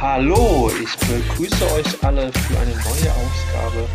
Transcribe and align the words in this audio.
Hallo, 0.00 0.70
ich 0.80 0.96
begrüße 0.96 1.72
euch 1.72 2.04
alle 2.04 2.32
für 2.32 2.56
eine 2.56 2.70
neue 2.70 3.12
Ausgabe 3.16 3.88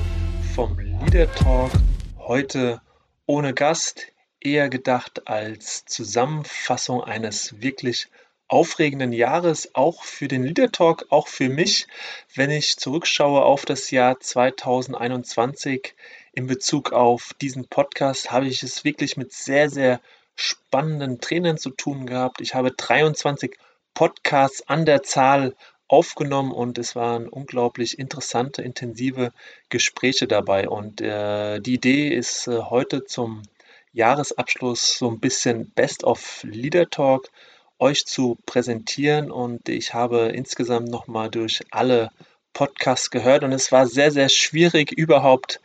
vom 0.53 0.77
Leader 0.77 1.33
Talk. 1.33 1.71
Heute 2.17 2.81
ohne 3.25 3.53
Gast, 3.53 4.07
eher 4.41 4.67
gedacht 4.67 5.29
als 5.29 5.85
Zusammenfassung 5.85 7.01
eines 7.01 7.61
wirklich 7.61 8.09
aufregenden 8.49 9.13
Jahres, 9.13 9.75
auch 9.75 10.03
für 10.03 10.27
den 10.27 10.43
Leader 10.43 10.73
Talk, 10.73 11.05
auch 11.09 11.29
für 11.29 11.47
mich, 11.47 11.87
wenn 12.35 12.51
ich 12.51 12.75
zurückschaue 12.75 13.41
auf 13.41 13.63
das 13.63 13.89
Jahr 13.89 14.19
2021 14.19 15.95
in 16.33 16.47
Bezug 16.47 16.91
auf 16.91 17.33
diesen 17.39 17.69
Podcast, 17.69 18.29
habe 18.29 18.47
ich 18.47 18.61
es 18.61 18.83
wirklich 18.83 19.15
mit 19.15 19.31
sehr, 19.31 19.69
sehr 19.69 20.01
spannenden 20.35 21.21
Trainern 21.21 21.57
zu 21.57 21.69
tun 21.69 22.05
gehabt. 22.05 22.41
Ich 22.41 22.55
habe 22.55 22.71
23 22.71 23.57
Podcasts 23.93 24.67
an 24.67 24.85
der 24.85 25.03
Zahl 25.03 25.55
aufgenommen 25.93 26.51
und 26.51 26.79
es 26.79 26.95
waren 26.95 27.29
unglaublich 27.29 27.99
interessante, 27.99 28.63
intensive 28.63 29.31
Gespräche 29.69 30.27
dabei. 30.27 30.67
Und 30.67 31.01
äh, 31.01 31.59
die 31.59 31.75
Idee 31.75 32.07
ist 32.07 32.47
äh, 32.47 32.57
heute 32.61 33.05
zum 33.05 33.43
Jahresabschluss 33.91 34.97
so 34.97 35.07
ein 35.07 35.19
bisschen 35.19 35.69
Best 35.69 36.03
of 36.03 36.41
Leader 36.41 36.89
Talk 36.89 37.29
euch 37.77 38.05
zu 38.07 38.39
präsentieren 38.47 39.29
und 39.29 39.69
ich 39.69 39.93
habe 39.93 40.29
insgesamt 40.29 40.89
nochmal 40.89 41.29
durch 41.29 41.61
alle 41.69 42.09
Podcasts 42.53 43.11
gehört 43.11 43.43
und 43.43 43.51
es 43.51 43.71
war 43.71 43.85
sehr, 43.85 44.09
sehr 44.09 44.29
schwierig 44.29 44.91
überhaupt 44.91 45.61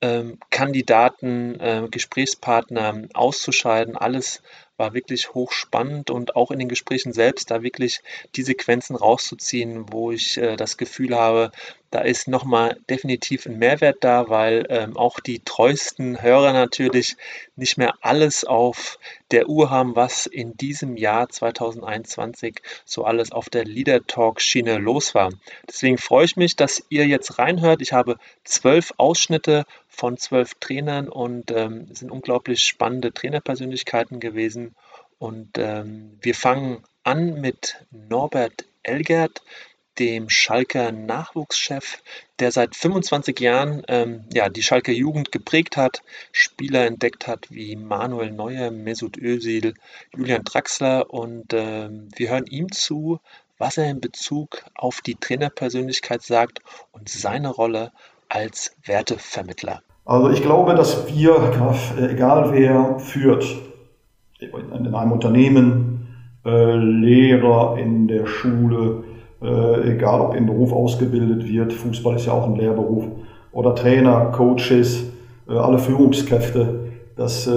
ähm, 0.00 0.38
Kandidaten, 0.50 1.60
äh, 1.60 1.86
Gesprächspartner 1.88 3.06
auszuscheiden. 3.14 3.96
Alles 3.96 4.42
war 4.78 4.94
wirklich 4.94 5.34
hochspannend 5.34 6.10
und 6.10 6.36
auch 6.36 6.50
in 6.50 6.58
den 6.58 6.68
Gesprächen 6.68 7.12
selbst 7.12 7.50
da 7.50 7.62
wirklich 7.62 8.00
die 8.36 8.42
Sequenzen 8.42 8.96
rauszuziehen, 8.96 9.92
wo 9.92 10.12
ich 10.12 10.38
äh, 10.38 10.56
das 10.56 10.76
Gefühl 10.76 11.14
habe, 11.14 11.52
da 11.90 12.00
ist 12.00 12.28
nochmal 12.28 12.76
definitiv 12.90 13.46
ein 13.46 13.58
Mehrwert 13.58 13.98
da, 14.00 14.28
weil 14.28 14.66
ähm, 14.68 14.96
auch 14.96 15.20
die 15.20 15.40
treuesten 15.40 16.20
Hörer 16.20 16.52
natürlich 16.52 17.16
nicht 17.56 17.78
mehr 17.78 17.94
alles 18.02 18.44
auf 18.44 18.98
der 19.30 19.48
Uhr 19.48 19.70
haben, 19.70 19.96
was 19.96 20.26
in 20.26 20.56
diesem 20.56 20.96
Jahr 20.96 21.28
2021 21.28 22.60
so 22.84 23.04
alles 23.04 23.32
auf 23.32 23.48
der 23.48 23.64
Leader 23.64 24.06
Talk 24.06 24.40
Schiene 24.40 24.78
los 24.78 25.14
war. 25.14 25.30
Deswegen 25.66 25.98
freue 25.98 26.26
ich 26.26 26.36
mich, 26.36 26.56
dass 26.56 26.84
ihr 26.90 27.06
jetzt 27.06 27.38
reinhört. 27.38 27.80
Ich 27.80 27.92
habe 27.92 28.18
zwölf 28.44 28.92
Ausschnitte 28.98 29.64
von 29.88 30.18
zwölf 30.18 30.54
Trainern 30.54 31.08
und 31.08 31.50
ähm, 31.50 31.88
sind 31.94 32.10
unglaublich 32.10 32.62
spannende 32.62 33.12
Trainerpersönlichkeiten 33.12 34.20
gewesen. 34.20 34.74
Und 35.18 35.58
ähm, 35.58 36.18
wir 36.20 36.34
fangen 36.34 36.84
an 37.02 37.40
mit 37.40 37.84
Norbert 37.90 38.66
Elgert, 38.82 39.42
dem 39.98 40.28
Schalker 40.28 40.92
Nachwuchschef, 40.92 41.98
der 42.38 42.52
seit 42.52 42.76
25 42.76 43.38
Jahren 43.40 43.82
ähm, 43.88 44.24
ja, 44.32 44.48
die 44.48 44.62
Schalker 44.62 44.92
Jugend 44.92 45.32
geprägt 45.32 45.76
hat, 45.76 46.02
Spieler 46.32 46.86
entdeckt 46.86 47.26
hat 47.26 47.50
wie 47.50 47.76
Manuel 47.76 48.32
Neuer, 48.32 48.70
Mesut 48.70 49.18
Özil, 49.18 49.74
Julian 50.16 50.44
Draxler 50.44 51.12
und 51.12 51.52
ähm, 51.52 52.08
wir 52.16 52.30
hören 52.30 52.46
ihm 52.46 52.70
zu, 52.70 53.20
was 53.58 53.76
er 53.76 53.90
in 53.90 54.00
Bezug 54.00 54.64
auf 54.74 55.00
die 55.00 55.16
Trainerpersönlichkeit 55.16 56.22
sagt 56.22 56.60
und 56.92 57.08
seine 57.08 57.48
Rolle 57.48 57.92
als 58.28 58.76
Wertevermittler. 58.84 59.82
Also 60.04 60.30
ich 60.30 60.42
glaube, 60.42 60.74
dass 60.74 61.06
wir, 61.08 61.92
egal 62.10 62.52
wer 62.52 62.98
führt, 62.98 63.44
in 64.40 64.94
einem 64.94 65.12
Unternehmen, 65.12 65.98
äh, 66.44 66.76
Lehrer 66.76 67.76
in 67.78 68.06
der 68.08 68.26
Schule, 68.26 69.04
äh, 69.42 69.92
egal 69.92 70.20
ob 70.20 70.34
im 70.34 70.46
Beruf 70.46 70.72
ausgebildet 70.72 71.48
wird, 71.48 71.72
Fußball 71.72 72.16
ist 72.16 72.26
ja 72.26 72.32
auch 72.32 72.46
ein 72.46 72.56
Lehrberuf, 72.56 73.04
oder 73.52 73.74
Trainer, 73.74 74.32
Coaches, 74.32 75.04
äh, 75.48 75.52
alle 75.52 75.78
Führungskräfte, 75.78 76.80
dass 77.16 77.50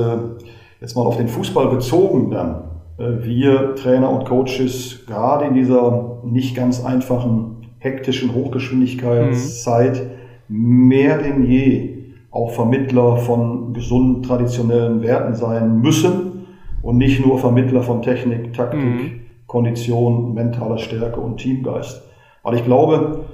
jetzt 0.79 0.95
mal 0.95 1.03
auf 1.03 1.17
den 1.17 1.27
Fußball 1.27 1.67
bezogen 1.67 2.31
dann, 2.31 2.63
wir 2.97 3.75
Trainer 3.75 4.09
und 4.09 4.25
Coaches 4.25 5.03
gerade 5.05 5.45
in 5.45 5.53
dieser 5.53 6.17
nicht 6.23 6.55
ganz 6.55 6.83
einfachen, 6.83 7.67
hektischen 7.77 8.33
Hochgeschwindigkeitszeit 8.33 10.01
mhm. 10.47 10.87
mehr 10.87 11.19
denn 11.19 11.43
je 11.45 12.01
auch 12.31 12.51
Vermittler 12.51 13.17
von 13.17 13.73
gesunden 13.73 14.23
traditionellen 14.23 15.01
Werten 15.01 15.35
sein 15.35 15.81
müssen 15.81 16.45
und 16.81 16.97
nicht 16.97 17.23
nur 17.25 17.37
Vermittler 17.37 17.83
von 17.83 18.01
Technik, 18.01 18.53
Taktik, 18.53 18.79
mhm. 18.79 19.20
Kondition, 19.51 20.33
mentaler 20.33 20.77
Stärke 20.77 21.19
und 21.19 21.35
Teamgeist. 21.35 22.01
Weil 22.41 22.55
ich 22.55 22.63
glaube, 22.63 23.25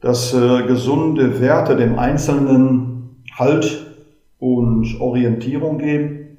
dass 0.00 0.32
äh, 0.32 0.62
gesunde 0.68 1.40
Werte 1.40 1.74
dem 1.74 1.98
Einzelnen 1.98 3.24
Halt 3.36 3.84
und 4.38 5.00
Orientierung 5.00 5.78
geben. 5.78 6.38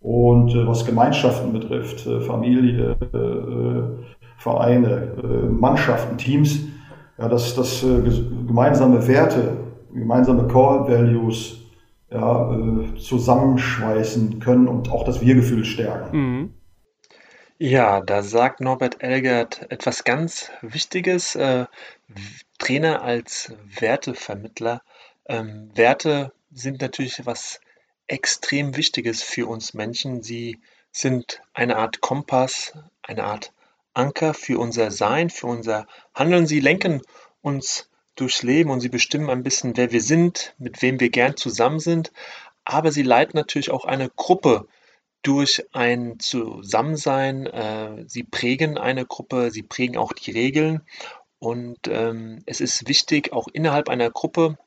Und 0.00 0.54
äh, 0.54 0.66
was 0.66 0.84
Gemeinschaften 0.84 1.54
betrifft, 1.54 2.06
äh, 2.06 2.20
Familie, 2.20 2.94
äh, 3.14 3.16
äh, 3.16 3.82
Vereine, 4.36 5.14
äh, 5.16 5.48
Mannschaften, 5.48 6.18
Teams, 6.18 6.60
ja, 7.16 7.26
dass, 7.26 7.54
dass 7.54 7.80
gemeinsame 8.46 9.08
Werte 9.08 9.56
gemeinsame 9.94 10.46
Core 10.46 10.86
Values 10.92 11.62
ja, 12.10 12.54
zusammenschweißen 12.96 14.38
können 14.38 14.68
und 14.68 14.92
auch 14.92 15.04
das 15.04 15.22
Wir-Gefühl 15.22 15.64
stärken. 15.64 16.16
Mhm. 16.16 16.50
Ja, 17.60 18.00
da 18.02 18.22
sagt 18.22 18.60
Norbert 18.60 19.02
Elgert 19.02 19.68
etwas 19.72 20.04
ganz 20.04 20.52
Wichtiges. 20.62 21.34
Äh, 21.34 21.66
Trainer 22.58 23.02
als 23.02 23.52
Wertevermittler. 23.80 24.80
Ähm, 25.26 25.68
Werte 25.74 26.32
sind 26.52 26.80
natürlich 26.80 27.26
was 27.26 27.60
extrem 28.06 28.76
Wichtiges 28.76 29.24
für 29.24 29.48
uns 29.48 29.74
Menschen. 29.74 30.22
Sie 30.22 30.60
sind 30.92 31.42
eine 31.52 31.78
Art 31.78 32.00
Kompass, 32.00 32.74
eine 33.02 33.24
Art 33.24 33.52
Anker 33.92 34.34
für 34.34 34.60
unser 34.60 34.92
Sein, 34.92 35.28
für 35.28 35.48
unser 35.48 35.88
Handeln. 36.14 36.46
Sie 36.46 36.60
lenken 36.60 37.02
uns 37.42 37.90
durchs 38.14 38.44
Leben 38.44 38.70
und 38.70 38.78
sie 38.78 38.88
bestimmen 38.88 39.30
ein 39.30 39.42
bisschen, 39.42 39.76
wer 39.76 39.90
wir 39.90 40.00
sind, 40.00 40.54
mit 40.58 40.80
wem 40.80 41.00
wir 41.00 41.10
gern 41.10 41.36
zusammen 41.36 41.80
sind. 41.80 42.12
Aber 42.64 42.92
sie 42.92 43.02
leiten 43.02 43.36
natürlich 43.36 43.72
auch 43.72 43.84
eine 43.84 44.10
Gruppe 44.10 44.68
durch 45.22 45.64
ein 45.72 46.18
Zusammensein. 46.18 47.46
Äh, 47.46 48.04
sie 48.06 48.24
prägen 48.24 48.78
eine 48.78 49.06
Gruppe, 49.06 49.50
sie 49.50 49.62
prägen 49.62 49.96
auch 49.96 50.12
die 50.12 50.32
Regeln. 50.32 50.82
Und 51.38 51.78
ähm, 51.88 52.42
es 52.46 52.60
ist 52.60 52.88
wichtig, 52.88 53.32
auch 53.32 53.48
innerhalb 53.52 53.88
einer 53.88 54.10
Gruppe, 54.10 54.58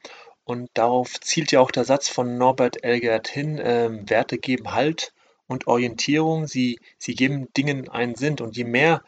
und 0.43 0.69
darauf 0.73 1.19
zielt 1.21 1.51
ja 1.51 1.59
auch 1.59 1.71
der 1.71 1.85
Satz 1.85 2.09
von 2.09 2.37
Norbert 2.37 2.83
Elgert 2.83 3.27
hin, 3.27 3.57
äh, 3.59 3.89
Werte 4.09 4.37
geben 4.37 4.73
Halt 4.73 5.13
und 5.47 5.67
Orientierung, 5.67 6.47
sie, 6.47 6.79
sie 6.97 7.15
geben 7.15 7.53
Dingen 7.53 7.89
einen 7.89 8.15
Sinn. 8.15 8.37
Und 8.39 8.57
je 8.57 8.63
mehr 8.63 9.03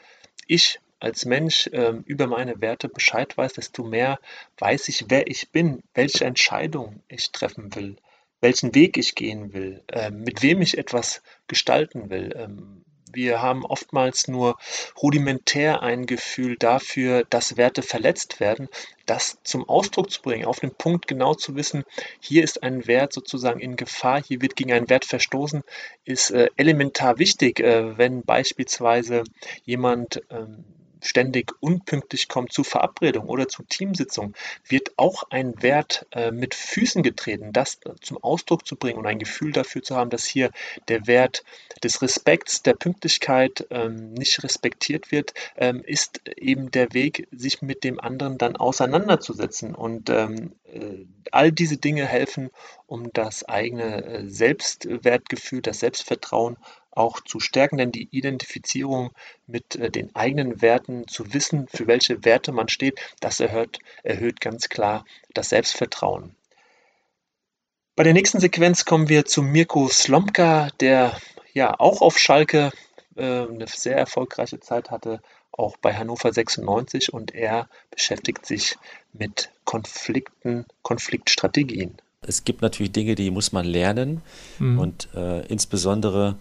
ich 0.48 0.80
als 1.00 1.26
Mensch 1.26 1.70
ähm, 1.74 2.03
über 2.06 2.28
meine 2.28 2.62
Werte 2.62 2.88
Bescheid 2.88 3.36
weiß, 3.38 3.53
desto 3.53 3.84
mehr 3.84 4.20
weiß 4.58 4.88
ich, 4.90 5.06
wer 5.09 5.28
ich 5.28 5.50
bin, 5.50 5.84
welche 5.94 6.24
Entscheidung 6.24 7.02
ich 7.09 7.32
treffen 7.32 7.76
will, 7.76 7.98
welchen 8.44 8.76
Weg 8.76 8.98
ich 8.98 9.16
gehen 9.16 9.54
will, 9.54 9.81
ähm, 9.92 10.22
mit 10.22 10.44
wem 10.44 10.62
ich 10.62 10.78
etwas 10.78 11.22
gestalten 11.48 12.09
will. 12.09 12.34
Ähm, 12.36 12.84
wir 13.14 13.42
haben 13.42 13.64
oftmals 13.64 14.28
nur 14.28 14.58
rudimentär 15.02 15.84
ein 15.84 16.08
Gefühl 16.08 16.58
dafür, 16.58 17.24
dass 17.30 17.58
Werte 17.58 17.84
verletzt 17.84 18.40
werden. 18.40 18.68
Das 19.06 19.38
zum 19.44 19.70
Ausdruck 19.70 20.09
zu 20.09 20.22
bringen, 20.22 20.46
auf 20.46 20.59
den 20.59 20.74
Punkt 20.74 21.08
genau 21.08 21.36
zu 21.36 21.56
wissen, 21.56 21.84
hier 22.20 22.44
ist 22.44 22.64
ein 22.64 22.88
Wert 22.88 23.14
sozusagen 23.14 23.59
in 23.59 23.76
Gefahr, 23.76 24.22
hier 24.22 24.42
wird 24.42 24.56
gegen 24.56 24.74
einen 24.74 24.90
Wert 24.90 25.06
verstoßen, 25.06 25.62
ist 26.03 26.32
äh, 26.32 26.50
elementar 26.58 27.20
wichtig, 27.20 27.59
äh, 27.59 27.98
wenn 27.98 28.24
beispielsweise 28.24 29.24
jemand 29.64 30.22
ähm, 30.32 30.66
ständig 31.03 31.52
unpünktlich 31.59 32.28
kommt 32.28 32.52
zu 32.53 32.64
Verabredungen 32.64 33.29
oder 33.29 33.47
zu 33.47 33.64
Teamsitzungen, 33.64 34.34
wird 34.67 34.94
auch 34.97 35.23
ein 35.29 35.61
Wert 35.61 36.05
äh, 36.11 36.32
mit 36.32 36.55
Füßen 36.55 37.03
getreten, 37.03 37.53
das 37.53 37.79
zum 38.02 38.23
Ausdruck 38.23 38.66
zu 38.66 38.76
bringen 38.76 38.97
und 38.97 39.05
ein 39.05 39.20
Gefühl 39.20 39.52
dafür 39.52 39.84
zu 39.84 39.96
haben, 39.96 40.09
dass 40.09 40.26
hier 40.26 40.52
der 40.88 41.08
Wert 41.08 41.44
des 41.84 42.02
Respekts, 42.02 42.64
der 42.64 42.73
Pünktlichkeit 42.73 43.67
ähm, 43.70 44.14
nicht 44.14 44.44
respektiert 44.44 45.11
wird, 45.11 45.34
ähm, 45.58 45.84
ist 45.85 46.22
eben 46.38 46.72
der 46.72 46.94
Weg, 46.94 47.28
sich 47.32 47.61
mit 47.61 47.84
dem 47.84 48.00
anderen 48.00 48.38
dann 48.38 48.55
auseinanderzusetzen. 48.55 49.76
Und 49.76 50.09
ähm, 50.09 50.53
äh, 50.66 51.05
all 51.32 51.52
diese 51.52 51.78
Dinge 51.78 52.05
helfen, 52.05 52.50
um 52.88 53.11
das 53.14 53.44
eigene 53.44 54.05
äh, 54.05 54.29
Selbstwertgefühl, 54.29 55.61
das 55.61 55.79
Selbstvertrauen 55.79 56.58
auch 56.95 57.22
zu 57.22 57.40
stärken, 57.40 57.78
denn 57.78 57.91
die 57.91 58.07
Identifizierung 58.11 59.11
mit 59.47 59.75
äh, 59.75 59.90
den 59.90 60.16
eigenen 60.16 60.61
Werten, 60.61 61.07
zu 61.07 61.34
wissen, 61.34 61.67
für 61.67 61.87
welche 61.87 62.23
Werte 62.25 62.51
man 62.51 62.69
steht, 62.69 62.99
das 63.19 63.40
erhöht, 63.40 63.79
erhöht 64.03 64.41
ganz 64.41 64.69
klar 64.69 65.05
das 65.34 65.49
Selbstvertrauen. 65.49 66.35
Bei 67.95 68.03
der 68.03 68.13
nächsten 68.13 68.40
Sequenz 68.40 68.85
kommen 68.85 69.09
wir 69.09 69.25
zu 69.25 69.43
Mirko 69.43 69.87
Slomka, 69.87 70.69
der 70.79 71.16
ja 71.53 71.79
auch 71.79 72.01
auf 72.01 72.17
Schalke 72.17 72.72
äh, 73.16 73.23
eine 73.23 73.67
sehr 73.67 73.97
erfolgreiche 73.97 74.59
Zeit 74.59 74.90
hatte, 74.90 75.22
auch 75.51 75.78
bei 75.78 75.93
Hannover 75.93 76.34
96 76.34 77.13
und 77.13 77.35
er 77.35 77.69
beschäftigt 77.91 78.45
sich 78.45 78.78
mit 79.13 79.51
Konflikten, 79.66 80.66
Konfliktstrategien. 80.81 81.97
Es 82.25 82.43
gibt 82.43 82.61
natürlich 82.61 82.91
Dinge, 82.91 83.16
die 83.16 83.31
muss 83.31 83.51
man 83.51 83.66
lernen 83.66 84.22
mhm. 84.59 84.79
und 84.79 85.09
äh, 85.13 85.45
insbesondere, 85.47 86.35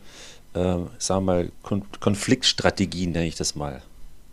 äh, 0.54 0.58
sagen 0.58 0.86
wir 0.98 1.20
mal, 1.20 1.52
Kon 1.62 1.82
Konfliktstrategien 2.00 3.12
nenne 3.12 3.26
ich 3.26 3.36
das 3.36 3.54
mal. 3.54 3.82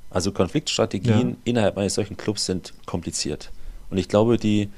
Also 0.09 0.31
Konfliktstrategien 0.31 1.29
ja. 1.29 1.35
innerhalb 1.43 1.77
eines 1.77 1.95
solchen 1.95 2.17
Clubs 2.17 2.45
sind 2.45 2.73
kompliziert. 2.85 3.51
Und 3.89 3.97
ich 3.97 4.07
glaube, 4.07 4.37
die 4.37 4.69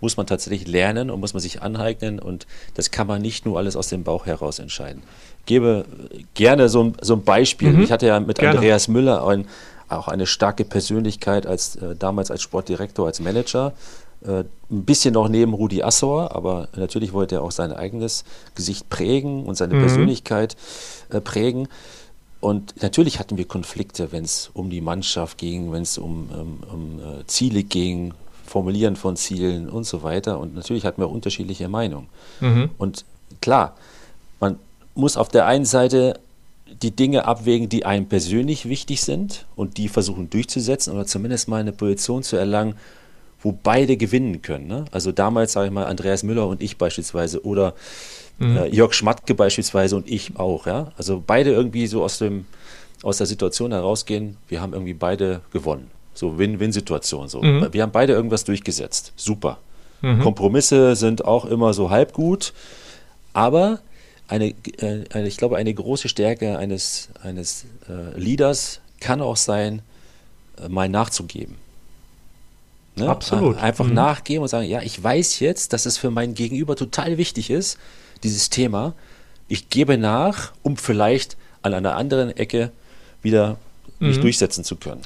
muss 0.00 0.16
man 0.16 0.26
tatsächlich 0.26 0.66
lernen 0.66 1.10
und 1.10 1.20
muss 1.20 1.34
man 1.34 1.40
sich 1.40 1.62
aneignen 1.62 2.18
und 2.18 2.46
das 2.74 2.90
kann 2.90 3.06
man 3.06 3.20
nicht 3.20 3.44
nur 3.44 3.58
alles 3.58 3.76
aus 3.76 3.88
dem 3.88 4.02
Bauch 4.02 4.26
heraus 4.26 4.58
entscheiden. 4.58 5.02
Ich 5.40 5.46
gebe 5.46 5.84
gerne 6.34 6.68
so 6.68 6.84
ein, 6.84 6.96
so 7.00 7.14
ein 7.14 7.22
Beispiel. 7.22 7.72
Mhm. 7.72 7.82
Ich 7.82 7.92
hatte 7.92 8.06
ja 8.06 8.18
mit 8.18 8.38
gerne. 8.38 8.58
Andreas 8.58 8.88
Müller 8.88 9.26
ein, 9.26 9.46
auch 9.88 10.08
eine 10.08 10.26
starke 10.26 10.64
Persönlichkeit 10.64 11.46
als 11.46 11.76
äh, 11.76 11.96
damals 11.96 12.30
als 12.30 12.42
Sportdirektor, 12.42 13.06
als 13.06 13.20
Manager. 13.20 13.72
Äh, 14.26 14.44
ein 14.70 14.84
bisschen 14.84 15.14
noch 15.14 15.28
neben 15.28 15.54
Rudi 15.54 15.82
Assauer, 15.82 16.34
aber 16.36 16.68
natürlich 16.76 17.12
wollte 17.12 17.36
er 17.36 17.42
auch 17.42 17.50
sein 17.50 17.72
eigenes 17.72 18.24
Gesicht 18.54 18.88
prägen 18.88 19.44
und 19.44 19.56
seine 19.56 19.74
mhm. 19.74 19.80
Persönlichkeit 19.80 20.56
äh, 21.08 21.20
prägen. 21.20 21.68
Und 22.40 22.80
natürlich 22.82 23.18
hatten 23.18 23.36
wir 23.36 23.46
Konflikte, 23.46 24.12
wenn 24.12 24.24
es 24.24 24.50
um 24.54 24.70
die 24.70 24.80
Mannschaft 24.80 25.38
ging, 25.38 25.72
wenn 25.72 25.82
es 25.82 25.98
um, 25.98 26.28
um, 26.30 26.58
um 26.72 26.98
äh, 26.98 27.26
Ziele 27.26 27.62
ging, 27.62 28.14
Formulieren 28.46 28.96
von 28.96 29.16
Zielen 29.16 29.68
und 29.68 29.84
so 29.84 30.02
weiter. 30.02 30.40
Und 30.40 30.56
natürlich 30.56 30.84
hatten 30.84 31.00
wir 31.00 31.08
unterschiedliche 31.08 31.68
Meinungen. 31.68 32.08
Mhm. 32.40 32.70
Und 32.78 33.04
klar, 33.40 33.76
man 34.40 34.58
muss 34.94 35.16
auf 35.16 35.28
der 35.28 35.46
einen 35.46 35.64
Seite 35.64 36.18
die 36.82 36.90
Dinge 36.90 37.26
abwägen, 37.26 37.68
die 37.68 37.84
einem 37.84 38.06
persönlich 38.06 38.68
wichtig 38.68 39.02
sind 39.02 39.46
und 39.54 39.76
die 39.76 39.88
versuchen 39.88 40.30
durchzusetzen 40.30 40.92
oder 40.92 41.06
zumindest 41.06 41.48
mal 41.48 41.60
eine 41.60 41.72
Position 41.72 42.22
zu 42.22 42.36
erlangen, 42.36 42.74
wo 43.42 43.52
beide 43.52 43.96
gewinnen 43.96 44.42
können. 44.42 44.66
Ne? 44.66 44.84
Also 44.90 45.12
damals, 45.12 45.52
sage 45.52 45.66
ich 45.68 45.72
mal, 45.72 45.86
Andreas 45.86 46.22
Müller 46.22 46.46
und 46.46 46.62
ich 46.62 46.76
beispielsweise 46.76 47.44
oder 47.44 47.74
mhm. 48.38 48.56
äh, 48.56 48.66
Jörg 48.68 48.92
Schmatke 48.92 49.34
beispielsweise 49.34 49.96
und 49.96 50.10
ich 50.10 50.36
auch. 50.36 50.66
Ja? 50.66 50.92
Also 50.96 51.22
beide 51.26 51.50
irgendwie 51.50 51.86
so 51.86 52.02
aus, 52.02 52.18
dem, 52.18 52.46
aus 53.02 53.18
der 53.18 53.26
Situation 53.26 53.72
herausgehen, 53.72 54.36
wir 54.48 54.60
haben 54.60 54.72
irgendwie 54.72 54.94
beide 54.94 55.40
gewonnen. 55.52 55.90
So 56.12 56.38
Win-Win-Situation. 56.38 57.28
So. 57.28 57.40
Mhm. 57.40 57.68
Wir 57.72 57.82
haben 57.82 57.92
beide 57.92 58.12
irgendwas 58.12 58.44
durchgesetzt. 58.44 59.12
Super. 59.16 59.58
Mhm. 60.02 60.20
Kompromisse 60.20 60.96
sind 60.96 61.24
auch 61.24 61.44
immer 61.44 61.72
so 61.72 61.90
halb 61.90 62.12
gut, 62.12 62.52
aber 63.32 63.80
eine, 64.28 64.48
äh, 64.48 65.04
eine, 65.12 65.28
ich 65.28 65.36
glaube, 65.36 65.56
eine 65.56 65.72
große 65.72 66.08
Stärke 66.08 66.58
eines, 66.58 67.08
eines 67.22 67.66
äh, 67.88 68.18
Leaders 68.18 68.80
kann 69.00 69.20
auch 69.20 69.36
sein, 69.36 69.82
äh, 70.62 70.68
mal 70.68 70.88
nachzugeben. 70.88 71.56
Ne? 72.96 73.08
Absolut. 73.08 73.58
Einfach 73.58 73.86
mhm. 73.86 73.94
nachgeben 73.94 74.42
und 74.42 74.48
sagen, 74.48 74.66
ja, 74.68 74.82
ich 74.82 75.02
weiß 75.02 75.40
jetzt, 75.40 75.72
dass 75.72 75.86
es 75.86 75.96
für 75.96 76.10
mein 76.10 76.34
Gegenüber 76.34 76.76
total 76.76 77.18
wichtig 77.18 77.50
ist, 77.50 77.78
dieses 78.22 78.50
Thema. 78.50 78.94
Ich 79.48 79.68
gebe 79.68 79.98
nach, 79.98 80.52
um 80.62 80.76
vielleicht 80.76 81.36
an 81.62 81.74
einer 81.74 81.96
anderen 81.96 82.36
Ecke 82.36 82.72
wieder 83.22 83.58
mich 83.98 84.18
mhm. 84.18 84.22
durchsetzen 84.22 84.64
zu 84.64 84.76
können. 84.76 85.02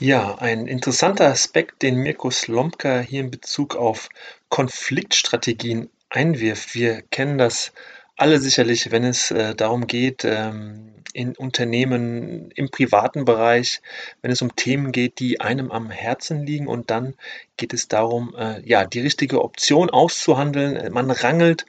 Ja, 0.00 0.36
ein 0.38 0.66
interessanter 0.66 1.26
Aspekt, 1.26 1.82
den 1.82 1.96
Mirko 1.96 2.30
Slomka 2.30 3.00
hier 3.00 3.20
in 3.20 3.30
Bezug 3.30 3.74
auf 3.74 4.08
Konfliktstrategien 4.48 5.90
einwirft. 6.08 6.74
Wir 6.74 7.02
kennen 7.02 7.36
das 7.36 7.72
alle 8.18 8.38
sicherlich, 8.40 8.90
wenn 8.90 9.04
es 9.04 9.30
äh, 9.30 9.54
darum 9.54 9.86
geht, 9.86 10.24
ähm, 10.24 10.94
in 11.14 11.34
Unternehmen, 11.36 12.50
im 12.50 12.70
privaten 12.70 13.24
Bereich, 13.24 13.80
wenn 14.20 14.30
es 14.30 14.42
um 14.42 14.54
Themen 14.56 14.92
geht, 14.92 15.20
die 15.20 15.40
einem 15.40 15.70
am 15.70 15.90
Herzen 15.90 16.44
liegen 16.44 16.68
und 16.68 16.90
dann 16.90 17.14
geht 17.56 17.72
es 17.72 17.88
darum, 17.88 18.34
äh, 18.36 18.60
ja, 18.68 18.84
die 18.84 19.00
richtige 19.00 19.42
Option 19.42 19.88
auszuhandeln. 19.88 20.92
Man 20.92 21.10
rangelt 21.10 21.64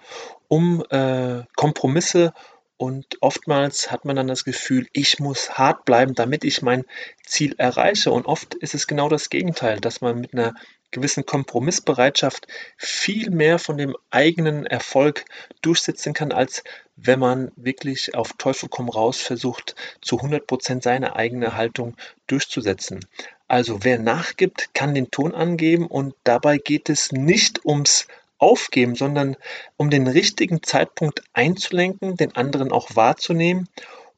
um 0.47 0.83
äh, 0.89 1.43
Kompromisse 1.55 2.33
und 2.77 3.17
oftmals 3.21 3.91
hat 3.91 4.05
man 4.05 4.15
dann 4.15 4.27
das 4.27 4.45
Gefühl, 4.45 4.87
ich 4.93 5.19
muss 5.19 5.51
hart 5.51 5.83
bleiben, 5.83 6.15
damit 6.15 6.43
ich 6.43 6.61
mein 6.61 6.85
Ziel 7.25 7.53
erreiche. 7.57 8.11
Und 8.11 8.25
oft 8.25 8.55
ist 8.55 8.73
es 8.73 8.87
genau 8.87 9.09
das 9.09 9.29
Gegenteil, 9.29 9.81
dass 9.81 9.99
man 9.99 10.19
mit 10.19 10.33
einer 10.33 10.53
gewissen 10.91 11.25
Kompromissbereitschaft 11.25 12.47
viel 12.77 13.29
mehr 13.29 13.59
von 13.59 13.77
dem 13.77 13.95
eigenen 14.09 14.65
Erfolg 14.65 15.25
durchsetzen 15.61 16.13
kann, 16.13 16.31
als 16.31 16.63
wenn 16.95 17.19
man 17.19 17.51
wirklich 17.55 18.15
auf 18.15 18.33
Teufel 18.37 18.69
komm 18.69 18.89
raus 18.89 19.21
versucht, 19.21 19.75
zu 20.01 20.17
100 20.17 20.45
Prozent 20.47 20.83
seine 20.83 21.15
eigene 21.15 21.55
Haltung 21.55 21.95
durchzusetzen. 22.27 23.05
Also 23.47 23.83
wer 23.83 23.97
nachgibt, 23.99 24.73
kann 24.73 24.93
den 24.93 25.11
Ton 25.11 25.33
angeben 25.33 25.87
und 25.87 26.13
dabei 26.23 26.57
geht 26.57 26.89
es 26.89 27.11
nicht 27.11 27.65
ums 27.65 28.07
aufgeben, 28.37 28.95
sondern 28.95 29.35
um 29.77 29.89
den 29.89 30.07
richtigen 30.07 30.63
Zeitpunkt 30.63 31.23
einzulenken, 31.33 32.15
den 32.15 32.35
anderen 32.35 32.71
auch 32.71 32.95
wahrzunehmen. 32.95 33.67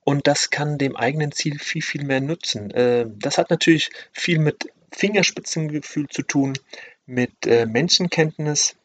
Und 0.03 0.27
das 0.27 0.50
kann 0.50 0.77
dem 0.77 0.95
eigenen 0.95 1.31
Ziel 1.31 1.59
viel, 1.59 1.81
viel 1.81 2.03
mehr 2.03 2.21
nutzen. 2.21 2.71
Äh, 2.71 3.06
das 3.07 3.38
hat 3.38 3.50
natürlich 3.50 3.89
viel 4.12 4.39
mit 4.39 4.69
Fingerspitzengefühl 4.91 6.07
zu 6.07 6.21
tun, 6.21 6.53
mit 7.05 7.45
äh, 7.45 7.65
Menschenkenntnis, 7.65 8.75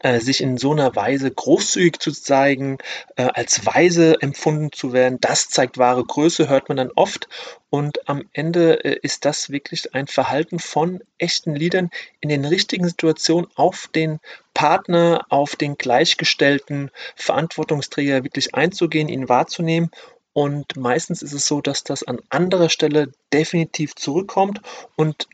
äh, 0.00 0.20
sich 0.20 0.40
in 0.40 0.58
so 0.58 0.72
einer 0.72 0.94
Weise 0.94 1.30
großzügig 1.30 1.98
zu 1.98 2.12
zeigen, 2.12 2.78
äh, 3.16 3.22
als 3.22 3.66
weise 3.66 4.20
empfunden 4.20 4.70
zu 4.70 4.92
werden, 4.92 5.18
das 5.20 5.48
zeigt 5.48 5.76
wahre 5.78 6.04
Größe, 6.04 6.48
hört 6.48 6.68
man 6.68 6.76
dann 6.76 6.92
oft. 6.94 7.28
Und 7.70 8.08
am 8.08 8.22
Ende 8.32 8.84
äh, 8.84 8.98
ist 9.02 9.24
das 9.24 9.50
wirklich 9.50 9.94
ein 9.94 10.06
Verhalten 10.06 10.60
von 10.60 11.02
echten 11.18 11.54
Liedern 11.54 11.90
in 12.20 12.28
den 12.28 12.44
richtigen 12.44 12.86
Situationen 12.86 13.48
auf 13.56 13.88
den 13.92 14.20
Partner, 14.54 15.26
auf 15.30 15.56
den 15.56 15.76
gleichgestellten 15.76 16.90
Verantwortungsträger 17.16 18.22
wirklich 18.22 18.54
einzugehen, 18.54 19.08
ihn 19.08 19.28
wahrzunehmen 19.28 19.90
und 20.38 20.76
meistens 20.76 21.20
ist 21.22 21.32
es 21.32 21.48
so, 21.48 21.60
dass 21.60 21.82
das 21.82 22.04
an 22.04 22.20
anderer 22.28 22.68
Stelle 22.68 23.10
definitiv 23.32 23.96
zurückkommt. 23.96 24.60
Und 24.94 25.26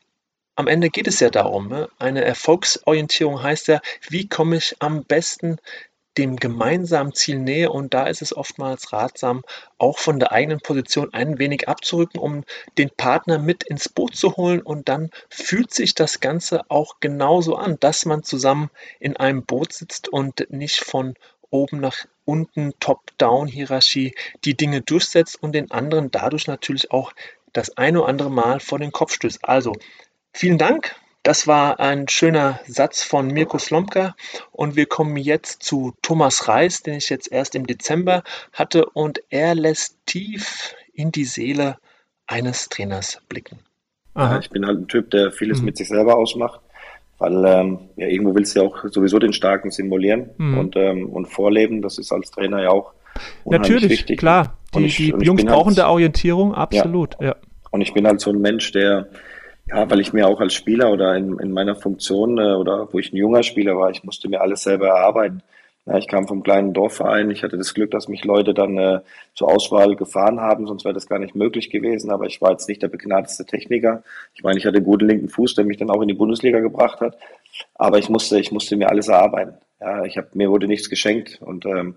am 0.56 0.66
Ende 0.66 0.88
geht 0.88 1.06
es 1.06 1.20
ja 1.20 1.28
darum, 1.28 1.68
ne? 1.68 1.90
eine 1.98 2.24
Erfolgsorientierung 2.24 3.42
heißt 3.42 3.68
ja, 3.68 3.82
wie 4.08 4.30
komme 4.30 4.56
ich 4.56 4.76
am 4.78 5.04
besten 5.04 5.58
dem 6.16 6.36
gemeinsamen 6.36 7.12
Ziel 7.12 7.38
näher? 7.38 7.74
Und 7.74 7.92
da 7.92 8.06
ist 8.06 8.22
es 8.22 8.34
oftmals 8.34 8.94
ratsam, 8.94 9.42
auch 9.76 9.98
von 9.98 10.18
der 10.18 10.32
eigenen 10.32 10.60
Position 10.60 11.12
ein 11.12 11.38
wenig 11.38 11.68
abzurücken, 11.68 12.18
um 12.18 12.42
den 12.78 12.88
Partner 12.88 13.38
mit 13.38 13.62
ins 13.62 13.90
Boot 13.90 14.16
zu 14.16 14.38
holen. 14.38 14.62
Und 14.62 14.88
dann 14.88 15.10
fühlt 15.28 15.74
sich 15.74 15.94
das 15.94 16.20
Ganze 16.20 16.62
auch 16.70 16.98
genauso 17.00 17.56
an, 17.56 17.76
dass 17.78 18.06
man 18.06 18.22
zusammen 18.22 18.70
in 19.00 19.18
einem 19.18 19.44
Boot 19.44 19.74
sitzt 19.74 20.08
und 20.08 20.46
nicht 20.48 20.80
von 20.80 21.12
oben 21.54 21.80
nach 21.80 21.96
unten 22.24 22.72
Top-Down-Hierarchie 22.80 24.14
die 24.44 24.56
Dinge 24.56 24.82
durchsetzt 24.82 25.42
und 25.42 25.52
den 25.52 25.70
anderen 25.70 26.10
dadurch 26.10 26.46
natürlich 26.46 26.90
auch 26.90 27.12
das 27.52 27.76
eine 27.76 28.00
oder 28.00 28.08
andere 28.08 28.30
Mal 28.30 28.60
vor 28.60 28.78
den 28.78 28.92
Kopf 28.92 29.14
stößt. 29.14 29.44
Also 29.48 29.72
Vielen 30.36 30.58
Dank. 30.58 30.96
Das 31.22 31.46
war 31.46 31.78
ein 31.78 32.08
schöner 32.08 32.58
Satz 32.66 33.04
von 33.04 33.28
Mirko 33.28 33.58
Slomka 33.58 34.16
und 34.50 34.74
wir 34.74 34.86
kommen 34.86 35.16
jetzt 35.16 35.62
zu 35.62 35.94
Thomas 36.02 36.48
Reis, 36.48 36.82
den 36.82 36.94
ich 36.94 37.08
jetzt 37.08 37.30
erst 37.30 37.54
im 37.54 37.68
Dezember 37.68 38.24
hatte 38.52 38.84
und 38.84 39.22
er 39.30 39.54
lässt 39.54 39.96
tief 40.06 40.74
in 40.92 41.12
die 41.12 41.24
Seele 41.24 41.78
eines 42.26 42.68
Trainers 42.68 43.22
blicken. 43.28 43.60
Aha. 44.14 44.40
Ich 44.40 44.50
bin 44.50 44.66
halt 44.66 44.80
ein 44.80 44.88
Typ, 44.88 45.10
der 45.12 45.30
vieles 45.30 45.60
mhm. 45.60 45.66
mit 45.66 45.76
sich 45.76 45.88
selber 45.88 46.16
ausmacht, 46.16 46.60
weil 47.18 47.44
ähm, 47.44 47.78
ja, 47.96 48.06
irgendwo 48.06 48.34
willst 48.34 48.54
du 48.54 48.60
ja 48.60 48.66
auch 48.66 48.84
sowieso 48.90 49.18
den 49.18 49.32
Starken 49.32 49.70
simulieren 49.70 50.30
mhm. 50.36 50.58
und, 50.58 50.76
ähm, 50.76 51.08
und 51.08 51.26
vorleben. 51.26 51.82
Das 51.82 51.98
ist 51.98 52.12
als 52.12 52.30
Trainer 52.30 52.62
ja 52.62 52.70
auch 52.70 52.92
Natürlich, 53.44 53.90
wichtig. 53.90 54.18
klar. 54.18 54.58
Die, 54.74 54.86
ich, 54.86 54.96
die 54.96 55.14
Jungs 55.24 55.44
brauchen 55.44 55.68
halt, 55.68 55.78
der 55.78 55.88
Orientierung, 55.88 56.54
absolut. 56.54 57.14
Ja. 57.20 57.26
ja. 57.26 57.36
Und 57.70 57.80
ich 57.80 57.94
bin 57.94 58.06
halt 58.06 58.20
so 58.20 58.30
ein 58.30 58.40
Mensch, 58.40 58.72
der 58.72 59.08
ja, 59.66 59.90
weil 59.90 60.00
ich 60.00 60.12
mir 60.12 60.26
auch 60.26 60.40
als 60.40 60.54
Spieler 60.54 60.90
oder 60.92 61.16
in, 61.16 61.38
in 61.38 61.52
meiner 61.52 61.74
Funktion 61.74 62.38
äh, 62.38 62.54
oder 62.54 62.88
wo 62.92 62.98
ich 62.98 63.12
ein 63.12 63.16
junger 63.16 63.42
Spieler 63.42 63.76
war, 63.76 63.90
ich 63.90 64.04
musste 64.04 64.28
mir 64.28 64.40
alles 64.40 64.62
selber 64.62 64.88
erarbeiten. 64.88 65.42
Ja, 65.86 65.98
ich 65.98 66.08
kam 66.08 66.26
vom 66.26 66.42
kleinen 66.42 66.72
Dorfverein. 66.72 67.30
Ich 67.30 67.42
hatte 67.42 67.58
das 67.58 67.74
Glück, 67.74 67.90
dass 67.90 68.08
mich 68.08 68.24
Leute 68.24 68.54
dann 68.54 68.78
äh, 68.78 69.00
zur 69.34 69.48
Auswahl 69.48 69.96
gefahren 69.96 70.40
haben, 70.40 70.66
sonst 70.66 70.84
wäre 70.84 70.94
das 70.94 71.06
gar 71.06 71.18
nicht 71.18 71.34
möglich 71.34 71.68
gewesen. 71.70 72.10
Aber 72.10 72.24
ich 72.26 72.40
war 72.40 72.52
jetzt 72.52 72.68
nicht 72.68 72.82
der 72.82 72.88
begnadete 72.88 73.44
Techniker. 73.44 74.02
Ich 74.34 74.42
meine, 74.42 74.58
ich 74.58 74.64
hatte 74.64 74.76
einen 74.76 74.86
guten 74.86 75.06
linken 75.06 75.28
Fuß, 75.28 75.54
der 75.54 75.66
mich 75.66 75.76
dann 75.76 75.90
auch 75.90 76.00
in 76.00 76.08
die 76.08 76.14
Bundesliga 76.14 76.60
gebracht 76.60 77.00
hat. 77.00 77.18
Aber 77.74 77.98
ich 77.98 78.08
musste, 78.08 78.40
ich 78.40 78.50
musste 78.50 78.76
mir 78.76 78.88
alles 78.88 79.08
erarbeiten. 79.08 79.58
Ja, 79.80 80.04
ich 80.04 80.16
habe 80.16 80.28
mir 80.32 80.50
wurde 80.50 80.66
nichts 80.68 80.88
geschenkt 80.88 81.40
und 81.42 81.66
ähm, 81.66 81.96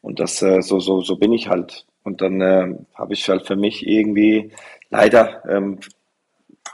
und 0.00 0.20
das 0.20 0.40
äh, 0.42 0.62
so 0.62 0.80
so 0.80 1.02
so 1.02 1.16
bin 1.16 1.32
ich 1.32 1.48
halt. 1.48 1.84
Und 2.04 2.20
dann 2.22 2.40
äh, 2.40 2.74
habe 2.94 3.12
ich 3.14 3.28
halt 3.28 3.46
für 3.46 3.56
mich 3.56 3.86
irgendwie 3.86 4.52
leider 4.90 5.42
ähm, 5.48 5.80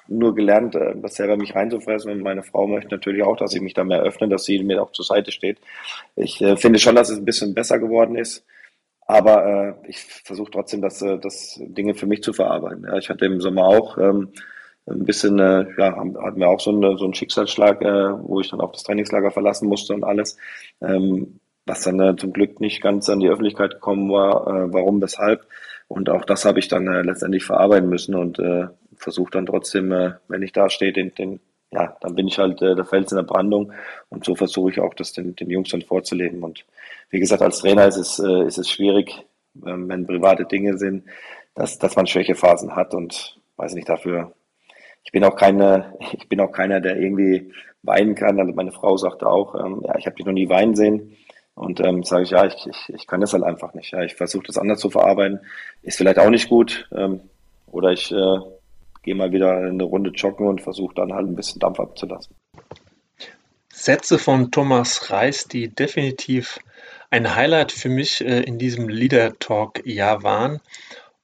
nur 0.08 0.34
gelernt, 0.34 0.74
äh, 0.74 0.94
das 0.96 1.14
selber 1.14 1.36
mich 1.36 1.54
reinzufressen 1.54 2.10
und 2.10 2.22
meine 2.22 2.42
Frau 2.42 2.66
möchte 2.66 2.90
natürlich 2.90 3.22
auch, 3.22 3.36
dass 3.36 3.54
ich 3.54 3.60
mich 3.60 3.74
da 3.74 3.84
mehr 3.84 4.02
öffne, 4.02 4.28
dass 4.28 4.44
sie 4.44 4.62
mir 4.62 4.82
auch 4.82 4.92
zur 4.92 5.04
Seite 5.04 5.32
steht. 5.32 5.58
Ich 6.16 6.40
äh, 6.40 6.56
finde 6.56 6.78
schon, 6.78 6.94
dass 6.94 7.10
es 7.10 7.18
ein 7.18 7.24
bisschen 7.24 7.54
besser 7.54 7.78
geworden 7.78 8.16
ist, 8.16 8.44
aber 9.06 9.46
äh, 9.46 9.88
ich 9.88 9.98
versuche 9.98 10.50
trotzdem, 10.50 10.80
das, 10.80 11.02
äh, 11.02 11.18
das 11.18 11.60
Dinge 11.60 11.94
für 11.94 12.06
mich 12.06 12.22
zu 12.22 12.32
verarbeiten. 12.32 12.84
Ja, 12.84 12.96
ich 12.96 13.10
hatte 13.10 13.26
im 13.26 13.40
Sommer 13.40 13.64
auch 13.66 13.98
ähm, 13.98 14.32
ein 14.86 15.04
bisschen, 15.04 15.38
äh, 15.38 15.66
ja, 15.78 15.96
hatten 15.96 16.40
wir 16.40 16.48
auch 16.48 16.60
so, 16.60 16.70
eine, 16.70 16.96
so 16.98 17.04
einen 17.04 17.14
Schicksalsschlag, 17.14 17.82
äh, 17.82 18.12
wo 18.22 18.40
ich 18.40 18.50
dann 18.50 18.60
auch 18.60 18.72
das 18.72 18.82
Trainingslager 18.82 19.30
verlassen 19.30 19.68
musste 19.68 19.94
und 19.94 20.04
alles, 20.04 20.36
ähm, 20.80 21.40
was 21.66 21.82
dann 21.82 22.00
äh, 22.00 22.16
zum 22.16 22.32
Glück 22.32 22.60
nicht 22.60 22.82
ganz 22.82 23.08
an 23.08 23.20
die 23.20 23.28
Öffentlichkeit 23.28 23.74
gekommen 23.74 24.10
war, 24.10 24.46
äh, 24.46 24.72
warum, 24.72 25.00
weshalb. 25.00 25.46
Und 25.92 26.08
auch 26.08 26.24
das 26.24 26.46
habe 26.46 26.58
ich 26.58 26.68
dann 26.68 26.86
äh, 26.86 27.02
letztendlich 27.02 27.44
verarbeiten 27.44 27.90
müssen 27.90 28.14
und 28.14 28.38
äh, 28.38 28.66
versuche 28.96 29.32
dann 29.32 29.44
trotzdem, 29.44 29.92
äh, 29.92 30.12
wenn 30.26 30.40
ich 30.40 30.52
da 30.52 30.70
stehe, 30.70 30.90
den, 30.90 31.14
den, 31.14 31.38
ja, 31.70 31.94
dann 32.00 32.14
bin 32.14 32.28
ich 32.28 32.38
halt 32.38 32.62
äh, 32.62 32.74
der 32.74 32.86
Fels 32.86 33.12
in 33.12 33.16
der 33.16 33.24
Brandung 33.24 33.74
und 34.08 34.24
so 34.24 34.34
versuche 34.34 34.70
ich 34.70 34.80
auch, 34.80 34.94
das 34.94 35.12
den, 35.12 35.36
den 35.36 35.50
Jungs 35.50 35.68
dann 35.68 35.82
vorzuleben. 35.82 36.42
Und 36.42 36.64
wie 37.10 37.20
gesagt, 37.20 37.42
als 37.42 37.58
Trainer 37.58 37.86
ist 37.86 37.98
es, 37.98 38.18
äh, 38.18 38.46
ist 38.46 38.56
es 38.56 38.70
schwierig, 38.70 39.10
äh, 39.56 39.74
wenn 39.76 40.06
private 40.06 40.46
Dinge 40.46 40.78
sind, 40.78 41.04
dass, 41.54 41.78
dass 41.78 41.94
man 41.94 42.06
Schwächephasen 42.06 42.74
hat 42.74 42.94
und 42.94 43.38
weiß 43.56 43.74
nicht, 43.74 43.90
dafür 43.90 44.32
ich 45.04 45.12
bin 45.12 45.24
auch 45.24 45.36
keine, 45.36 45.98
ich 46.12 46.26
bin 46.26 46.40
auch 46.40 46.52
keiner, 46.52 46.80
der 46.80 46.96
irgendwie 46.96 47.52
weinen 47.82 48.14
kann. 48.14 48.40
Also 48.40 48.52
meine 48.54 48.72
Frau 48.72 48.96
sagte 48.96 49.26
auch, 49.26 49.54
ähm, 49.54 49.82
ja, 49.84 49.96
ich 49.98 50.06
habe 50.06 50.16
dich 50.16 50.24
noch 50.24 50.32
nie 50.32 50.48
weinen 50.48 50.74
sehen. 50.74 51.16
Und 51.54 51.80
ähm, 51.80 52.02
sage 52.02 52.22
ich, 52.22 52.30
ja, 52.30 52.46
ich, 52.46 52.66
ich, 52.66 52.88
ich 52.94 53.06
kann 53.06 53.20
das 53.20 53.32
halt 53.32 53.42
einfach 53.42 53.74
nicht. 53.74 53.92
Ja, 53.92 54.02
ich 54.02 54.14
versuche 54.14 54.44
das 54.46 54.58
anders 54.58 54.80
zu 54.80 54.90
verarbeiten. 54.90 55.40
Ist 55.82 55.98
vielleicht 55.98 56.18
auch 56.18 56.30
nicht 56.30 56.48
gut. 56.48 56.88
Ähm, 56.92 57.20
oder 57.66 57.92
ich 57.92 58.10
äh, 58.10 58.38
gehe 59.02 59.14
mal 59.14 59.32
wieder 59.32 59.56
eine 59.56 59.82
Runde 59.82 60.10
joggen 60.10 60.46
und 60.46 60.62
versuche 60.62 60.94
dann 60.94 61.12
halt 61.12 61.26
ein 61.26 61.36
bisschen 61.36 61.60
Dampf 61.60 61.80
abzulassen. 61.80 62.34
Sätze 63.68 64.18
von 64.18 64.50
Thomas 64.50 65.10
Reis, 65.10 65.48
die 65.48 65.68
definitiv 65.68 66.58
ein 67.10 67.34
Highlight 67.34 67.72
für 67.72 67.88
mich 67.88 68.24
äh, 68.24 68.40
in 68.40 68.58
diesem 68.58 68.88
Leader 68.88 69.38
Talk 69.38 69.86
Jahr 69.86 70.22
waren. 70.22 70.60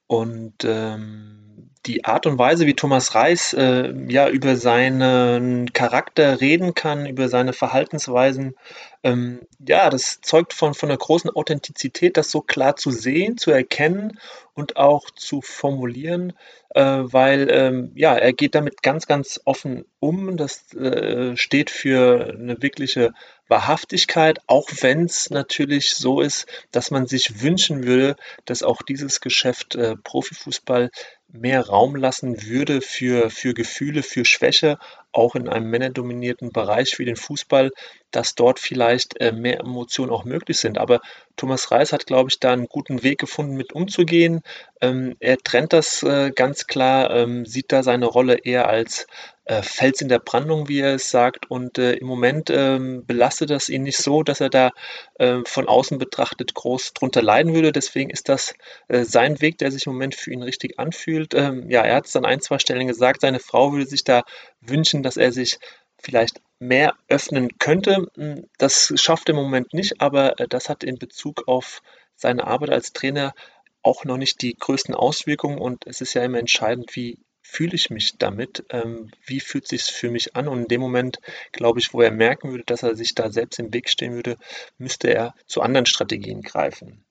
Und 0.07 0.63
ähm, 0.63 1.48
die 1.85 2.05
Art 2.05 2.25
und 2.25 2.37
Weise, 2.37 2.65
wie 2.65 2.73
Thomas 2.73 3.15
Reis 3.15 3.53
äh, 3.53 3.93
ja 4.09 4.27
über 4.29 4.55
seinen 4.57 5.71
Charakter 5.71 6.41
reden 6.41 6.73
kann, 6.73 7.05
über 7.05 7.29
seine 7.29 7.53
Verhaltensweisen, 7.53 8.55
ähm, 9.01 9.39
ja, 9.65 9.89
das 9.89 10.19
zeugt 10.21 10.53
von, 10.53 10.73
von 10.73 10.89
einer 10.89 10.97
großen 10.97 11.29
Authentizität, 11.29 12.17
das 12.17 12.31
so 12.31 12.41
klar 12.41 12.75
zu 12.75 12.91
sehen, 12.91 13.37
zu 13.37 13.51
erkennen 13.51 14.19
und 14.53 14.75
auch 14.75 15.09
zu 15.11 15.41
formulieren, 15.41 16.33
äh, 16.71 16.81
weil 16.81 17.47
ähm, 17.49 17.91
ja, 17.95 18.15
er 18.15 18.33
geht 18.33 18.55
damit 18.55 18.81
ganz, 18.83 19.07
ganz 19.07 19.39
offen 19.45 19.85
um. 19.99 20.35
Das 20.35 20.73
äh, 20.73 21.37
steht 21.37 21.69
für 21.69 22.35
eine 22.37 22.61
wirkliche 22.61 23.13
Wahrhaftigkeit, 23.47 24.39
auch 24.47 24.67
wenn 24.81 25.05
es 25.05 25.29
natürlich 25.29 25.91
so 25.91 26.19
ist, 26.19 26.45
dass 26.71 26.91
man 26.91 27.07
sich 27.07 27.41
wünschen 27.41 27.85
würde, 27.85 28.17
dass 28.43 28.63
auch 28.63 28.81
dieses 28.81 29.21
Geschäft 29.21 29.75
äh, 29.75 29.95
Profifußball 29.95 30.91
mehr 31.31 31.67
Raum 31.67 31.95
lassen 31.95 32.43
würde 32.47 32.81
für, 32.81 33.29
für 33.29 33.53
Gefühle, 33.53 34.03
für 34.03 34.25
Schwäche, 34.25 34.77
auch 35.11 35.35
in 35.35 35.49
einem 35.49 35.69
männerdominierten 35.69 36.51
Bereich 36.51 36.99
wie 36.99 37.05
den 37.05 37.15
Fußball, 37.15 37.71
dass 38.11 38.35
dort 38.35 38.59
vielleicht 38.59 39.19
äh, 39.19 39.31
mehr 39.31 39.59
Emotionen 39.59 40.11
auch 40.11 40.25
möglich 40.25 40.59
sind. 40.59 40.77
Aber 40.77 41.01
Thomas 41.35 41.71
Reis 41.71 41.93
hat, 41.93 42.05
glaube 42.05 42.29
ich, 42.29 42.39
da 42.39 42.53
einen 42.53 42.67
guten 42.67 43.03
Weg 43.03 43.19
gefunden, 43.19 43.55
mit 43.55 43.73
umzugehen. 43.73 44.41
Ähm, 44.81 45.15
er 45.19 45.37
trennt 45.37 45.73
das 45.73 46.03
äh, 46.03 46.31
ganz 46.31 46.67
klar, 46.67 47.11
ähm, 47.11 47.45
sieht 47.45 47.71
da 47.71 47.83
seine 47.83 48.05
Rolle 48.05 48.37
eher 48.43 48.67
als 48.67 49.07
äh, 49.49 49.63
Fels 49.63 49.99
in 50.01 50.09
der 50.09 50.19
Brandung, 50.19 50.69
wie 50.69 50.79
er 50.79 50.95
es 50.95 51.09
sagt. 51.09 51.49
Und 51.49 51.77
äh, 51.77 51.93
im 51.93 52.07
Moment 52.07 52.49
ähm, 52.49 53.03
belastet 53.05 53.49
das 53.49 53.69
ihn 53.69 53.83
nicht 53.83 53.97
so, 53.97 54.21
dass 54.21 54.41
er 54.41 54.49
da 54.49 54.71
äh, 55.15 55.39
von 55.45 55.67
außen 55.67 55.97
betrachtet 55.97 56.53
groß 56.53 56.93
drunter 56.93 57.21
leiden 57.21 57.53
würde. 57.55 57.71
Deswegen 57.71 58.09
ist 58.11 58.29
das 58.29 58.53
äh, 58.87 59.03
sein 59.03 59.41
Weg, 59.41 59.57
der 59.57 59.71
sich 59.71 59.87
im 59.87 59.93
Moment 59.93 60.13
für 60.13 60.31
ihn 60.31 60.43
richtig 60.43 60.77
anfühlt. 60.77 61.33
Ähm, 61.33 61.69
ja, 61.69 61.81
er 61.81 61.95
hat 61.95 62.05
es 62.05 62.15
an 62.15 62.25
ein, 62.25 62.41
zwei 62.41 62.59
Stellen 62.59 62.87
gesagt, 62.87 63.21
seine 63.21 63.39
Frau 63.39 63.71
würde 63.71 63.87
sich 63.87 64.03
da 64.03 64.23
wünschen, 64.61 64.98
dass 65.03 65.17
er 65.17 65.31
sich 65.31 65.59
vielleicht 65.97 66.41
mehr 66.59 66.95
öffnen 67.07 67.57
könnte. 67.57 68.07
Hm, 68.15 68.47
das 68.57 68.93
schafft 68.95 69.29
er 69.29 69.35
im 69.35 69.41
Moment 69.41 69.73
nicht, 69.73 70.01
aber 70.01 70.39
äh, 70.39 70.47
das 70.47 70.69
hat 70.69 70.83
in 70.83 70.97
Bezug 70.97 71.47
auf 71.47 71.81
seine 72.15 72.45
Arbeit 72.45 72.69
als 72.71 72.93
Trainer 72.93 73.33
auch 73.81 74.03
noch 74.03 74.17
nicht 74.17 74.41
die 74.41 74.55
größten 74.55 74.93
Auswirkungen 74.93 75.57
und 75.57 75.87
es 75.87 76.01
ist 76.01 76.13
ja 76.13 76.23
immer 76.23 76.39
entscheidend, 76.39 76.95
wie 76.95 77.17
fühle 77.41 77.75
ich 77.75 77.89
mich 77.89 78.17
damit, 78.17 78.65
ähm, 78.69 79.09
wie 79.25 79.39
fühlt 79.39 79.67
sich 79.67 79.83
für 79.83 80.11
mich 80.11 80.35
an 80.35 80.47
und 80.47 80.63
in 80.63 80.67
dem 80.67 80.81
Moment, 80.81 81.19
glaube 81.51 81.79
ich, 81.79 81.93
wo 81.93 82.01
er 82.01 82.11
merken 82.11 82.51
würde, 82.51 82.65
dass 82.65 82.83
er 82.83 82.95
sich 82.95 83.15
da 83.15 83.31
selbst 83.31 83.57
im 83.59 83.73
Weg 83.73 83.89
stehen 83.89 84.13
würde, 84.13 84.37
müsste 84.77 85.07
er 85.13 85.33
zu 85.47 85.61
anderen 85.61 85.85
Strategien 85.85 86.41
greifen. 86.41 87.03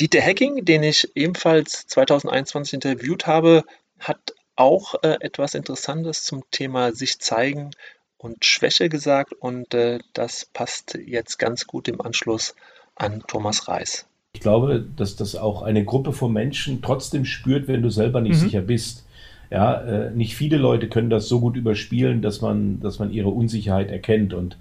Dieter 0.00 0.22
Hacking, 0.22 0.64
den 0.64 0.82
ich 0.82 1.08
ebenfalls 1.14 1.86
2021 1.86 2.74
interviewt 2.74 3.26
habe, 3.26 3.64
hat 3.98 4.34
auch 4.58 4.94
äh, 5.02 5.16
etwas 5.20 5.54
Interessantes 5.54 6.24
zum 6.24 6.42
Thema 6.50 6.92
sich 6.92 7.20
zeigen 7.20 7.70
und 8.16 8.44
Schwäche 8.44 8.88
gesagt 8.88 9.32
und 9.32 9.72
äh, 9.74 10.00
das 10.12 10.44
passt 10.52 10.98
jetzt 11.06 11.38
ganz 11.38 11.66
gut 11.66 11.86
im 11.86 12.00
Anschluss 12.00 12.56
an 12.96 13.22
Thomas 13.28 13.68
Reis. 13.68 14.06
Ich 14.32 14.40
glaube, 14.40 14.84
dass 14.96 15.14
das 15.14 15.36
auch 15.36 15.62
eine 15.62 15.84
Gruppe 15.84 16.12
von 16.12 16.32
Menschen 16.32 16.82
trotzdem 16.82 17.24
spürt, 17.24 17.68
wenn 17.68 17.82
du 17.82 17.90
selber 17.90 18.20
nicht 18.20 18.36
mhm. 18.36 18.40
sicher 18.40 18.60
bist. 18.62 19.06
Ja, 19.50 19.80
äh, 19.80 20.10
nicht 20.10 20.34
viele 20.34 20.58
Leute 20.58 20.88
können 20.88 21.08
das 21.08 21.28
so 21.28 21.40
gut 21.40 21.56
überspielen, 21.56 22.20
dass 22.20 22.40
man, 22.40 22.80
dass 22.80 22.98
man 22.98 23.12
ihre 23.12 23.30
Unsicherheit 23.30 23.90
erkennt. 23.90 24.34
Und 24.34 24.58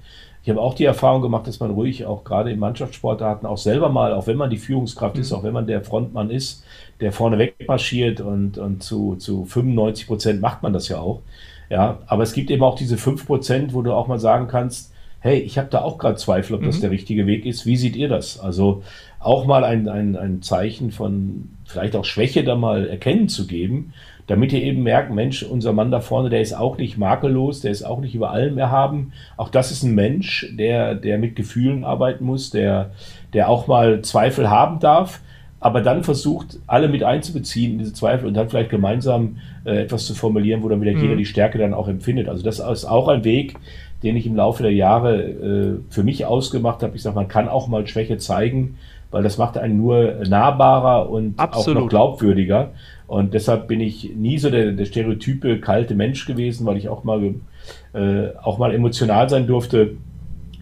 ich 0.48 0.50
habe 0.50 0.62
auch 0.62 0.76
die 0.76 0.86
Erfahrung 0.86 1.22
gemacht, 1.22 1.46
dass 1.46 1.60
man 1.60 1.72
ruhig 1.72 2.06
auch 2.06 2.24
gerade 2.24 2.52
in 2.52 2.60
Mannschaftssportarten 2.60 3.46
auch 3.46 3.58
selber 3.58 3.90
mal, 3.90 4.14
auch 4.14 4.28
wenn 4.28 4.38
man 4.38 4.50
die 4.50 4.58
Führungskraft 4.58 5.16
mhm. 5.16 5.22
ist, 5.22 5.34
auch 5.34 5.44
wenn 5.44 5.52
man 5.52 5.68
der 5.68 5.82
Frontmann 5.82 6.30
ist, 6.30 6.64
der 7.02 7.12
vorne 7.12 7.38
wegmarschiert 7.38 8.22
und, 8.22 8.58
und 8.58 8.82
zu, 8.82 9.18
zu 9.18 9.44
95 9.44 10.08
Prozent 10.08 10.42
macht 10.42 10.64
man 10.64 10.72
das 10.72 10.88
ja 10.88 11.00
auch. 11.00 11.20
Ja, 11.70 11.98
aber 12.08 12.24
es 12.24 12.32
gibt 12.32 12.50
eben 12.50 12.64
auch 12.64 12.76
diese 12.76 12.96
5 12.96 13.28
Prozent, 13.28 13.74
wo 13.74 13.82
du 13.82 13.92
auch 13.92 14.08
mal 14.08 14.20
sagen 14.20 14.48
kannst, 14.48 14.94
hey, 15.20 15.40
ich 15.40 15.58
habe 15.58 15.70
da 15.70 15.82
auch 15.82 15.98
gerade 15.98 16.16
Zweifel, 16.16 16.56
ob 16.56 16.62
mhm. 16.62 16.68
das 16.68 16.80
der 16.80 16.92
richtige 16.92 17.26
Weg 17.26 17.46
ist. 17.46 17.66
Wie 17.66 17.78
seht 17.78 17.96
ihr 17.96 18.10
das? 18.10 18.40
Also 18.40 18.84
auch 19.20 19.46
mal 19.46 19.64
ein, 19.64 19.88
ein, 19.88 20.16
ein 20.16 20.42
Zeichen 20.42 20.92
von 20.92 21.50
vielleicht 21.66 21.96
auch 21.96 22.06
Schwäche 22.06 22.44
da 22.44 22.56
mal 22.56 22.88
erkennen 22.88 23.30
zu 23.30 23.48
geben, 23.48 23.94
damit 24.28 24.54
ihr 24.54 24.62
eben 24.62 24.84
merkt, 24.84 25.12
Mensch, 25.12 25.44
unser 25.44 25.74
Mann 25.74 25.90
da 25.90 26.02
vorne, 26.02 26.30
der 26.30 26.42
ist 26.42 26.54
auch 26.54 26.78
nicht 26.78 26.98
makellos, 26.98 27.62
der 27.62 27.72
ist 27.72 27.84
auch 27.84 28.00
nicht 28.00 28.14
über 28.14 28.32
allem 28.32 28.58
erhaben. 28.58 29.14
Auch 29.38 29.50
das 29.50 29.72
ist 29.72 29.84
ein 29.84 29.96
Mensch, 29.96 30.48
der, 30.52 30.96
der 30.96 31.18
mit 31.18 31.36
Gefühlen 31.36 31.84
arbeiten 31.84 32.26
muss, 32.26 32.50
der, 32.50 32.92
der 33.34 33.50
auch 33.50 33.68
mal 33.68 34.02
Zweifel 34.02 34.50
haben 34.50 34.80
darf 34.80 35.22
aber 35.60 35.82
dann 35.82 36.04
versucht, 36.04 36.60
alle 36.68 36.88
mit 36.88 37.04
einzubeziehen 37.04 37.74
in 37.74 37.80
diese 37.80 37.94
Zweifel 37.94 38.28
und 38.28 38.36
dann 38.36 38.50
vielleicht 38.50 38.70
gemeinsam 38.70 39.38
äh, 39.66 39.82
etwas 39.84 40.06
zu 40.06 40.14
formulieren, 40.14 40.62
wo 40.62 40.70
dann 40.70 40.82
wieder 40.82 40.92
mhm. 40.92 41.02
jeder 41.02 41.16
die 41.16 41.26
Stärke 41.26 41.58
dann 41.58 41.74
auch 41.74 41.88
empfindet. 41.88 42.30
Also 42.30 42.44
das 42.44 42.60
ist 42.60 42.86
auch 42.86 43.08
ein 43.08 43.24
Weg, 43.24 43.56
den 44.08 44.16
ich 44.16 44.26
im 44.26 44.36
Laufe 44.38 44.64
der 44.64 44.74
Jahre 44.74 45.22
äh, 45.22 45.80
für 45.90 46.04
mich 46.04 46.26
ausgemacht 46.26 46.82
habe. 46.82 46.96
Ich 46.96 47.02
sage, 47.02 47.16
man 47.16 47.28
kann 47.28 47.50
auch 47.50 47.68
mal 47.68 47.86
Schwäche 47.86 48.18
zeigen, 48.18 48.78
weil 49.12 49.22
das 49.22 49.38
macht 49.38 49.58
einen 49.58 49.78
nur 49.78 50.16
nahbarer 50.28 51.10
und 51.10 51.38
Absolut. 51.38 51.78
auch 51.78 51.82
noch 51.82 51.90
glaubwürdiger. 51.90 52.72
Und 53.08 53.34
deshalb 53.34 53.68
bin 53.68 53.82
ich 53.82 54.16
nie 54.16 54.38
so 54.38 54.50
der, 54.50 54.72
der 54.72 54.86
stereotype 54.86 55.60
kalte 55.60 55.94
Mensch 55.94 56.26
gewesen, 56.26 56.66
weil 56.66 56.78
ich 56.78 56.88
auch 56.88 57.04
mal, 57.04 57.36
äh, 57.94 58.28
auch 58.42 58.58
mal 58.58 58.74
emotional 58.74 59.30
sein 59.30 59.46
durfte. 59.46 59.98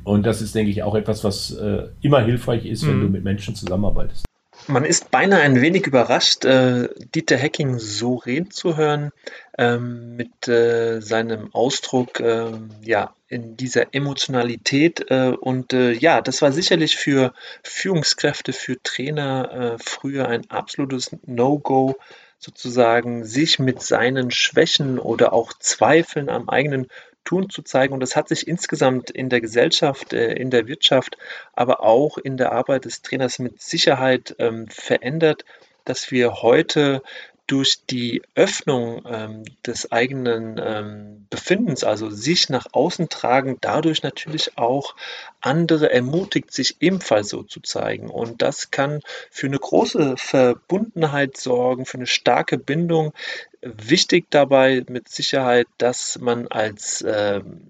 Und 0.04 0.26
das 0.26 0.42
ist, 0.42 0.56
denke 0.56 0.72
ich, 0.72 0.82
auch 0.82 0.96
etwas, 0.96 1.24
was 1.24 1.52
äh, 1.52 1.84
immer 2.02 2.22
hilfreich 2.22 2.66
ist, 2.66 2.84
mhm. 2.84 2.88
wenn 2.90 3.02
du 3.02 3.08
mit 3.10 3.24
Menschen 3.24 3.54
zusammenarbeitest. 3.54 4.25
Man 4.68 4.84
ist 4.84 5.12
beinahe 5.12 5.42
ein 5.42 5.62
wenig 5.62 5.86
überrascht, 5.86 6.44
äh, 6.44 6.90
Dieter 7.14 7.38
Hecking 7.38 7.78
so 7.78 8.16
reden 8.16 8.50
zu 8.50 8.78
hören, 8.78 9.12
ähm, 9.58 10.16
mit 10.16 10.48
äh, 10.48 11.02
seinem 11.02 11.54
Ausdruck 11.54 12.20
äh, 12.20 12.52
ja, 12.82 13.14
in 13.28 13.58
dieser 13.58 13.94
Emotionalität. 13.94 15.12
Äh, 15.12 15.36
und 15.40 15.74
äh, 15.74 15.92
ja, 15.92 16.22
das 16.22 16.42
war 16.42 16.52
sicherlich 16.52 16.96
für 16.96 17.34
Führungskräfte, 17.64 18.54
für 18.54 18.82
Trainer 18.82 19.76
äh, 19.76 19.84
früher 19.84 20.28
ein 20.30 20.50
absolutes 20.50 21.16
No-Go, 21.26 21.96
sozusagen 22.40 23.24
sich 23.24 23.60
mit 23.60 23.84
seinen 23.84 24.32
Schwächen 24.32 24.98
oder 24.98 25.34
auch 25.34 25.54
Zweifeln 25.60 26.30
am 26.30 26.50
eigenen 26.50 26.88
Tun 27.26 27.50
zu 27.50 27.62
zeigen. 27.62 27.94
Und 27.94 28.00
das 28.00 28.16
hat 28.16 28.30
sich 28.30 28.48
insgesamt 28.48 29.10
in 29.10 29.30
der 29.30 29.42
Gesellschaft, 29.42 30.14
äh, 30.14 30.34
in 30.34 30.50
der 30.50 30.68
Wirtschaft, 30.68 31.18
aber 31.54 31.82
auch 31.82 32.18
in 32.18 32.38
der 32.38 32.54
Arbeit 32.54 32.86
des 32.86 33.02
Trainers 33.02 33.40
mit 33.40 33.62
Sicherheit 33.62 34.36
ähm, 34.40 34.68
verändert, 34.70 35.44
dass 35.84 36.12
wir 36.12 36.42
heute 36.42 37.02
durch 37.48 37.86
die 37.90 38.24
Öffnung 38.34 39.04
ähm, 39.08 39.44
des 39.66 39.92
eigenen 39.92 40.60
ähm, 40.64 41.28
Befindens, 41.30 41.84
also 41.84 42.10
sich 42.10 42.50
nach 42.50 42.68
außen 42.72 43.10
tragen, 43.10 43.58
dadurch 43.62 44.02
natürlich 44.02 44.58
auch 44.58 44.96
andere 45.42 45.92
ermutigt, 45.92 46.52
sich 46.52 46.78
ebenfalls 46.80 47.30
so 47.30 47.44
zu 47.44 47.60
zeigen. 47.60 48.10
Und 48.10 48.42
das 48.42 48.72
kann 48.72 49.02
für 49.30 49.48
eine 49.48 49.60
große 49.60 50.16
Verbundenheit 50.18 51.38
sorgen, 51.38 51.86
für 51.86 51.98
eine 51.98 52.08
starke 52.08 52.58
Bindung. 52.58 53.14
Wichtig 53.62 54.26
dabei 54.30 54.84
mit 54.90 55.10
Sicherheit, 55.10 55.68
dass 55.78 56.20
man 56.20 56.48
als 56.48 57.04
ähm, 57.08 57.62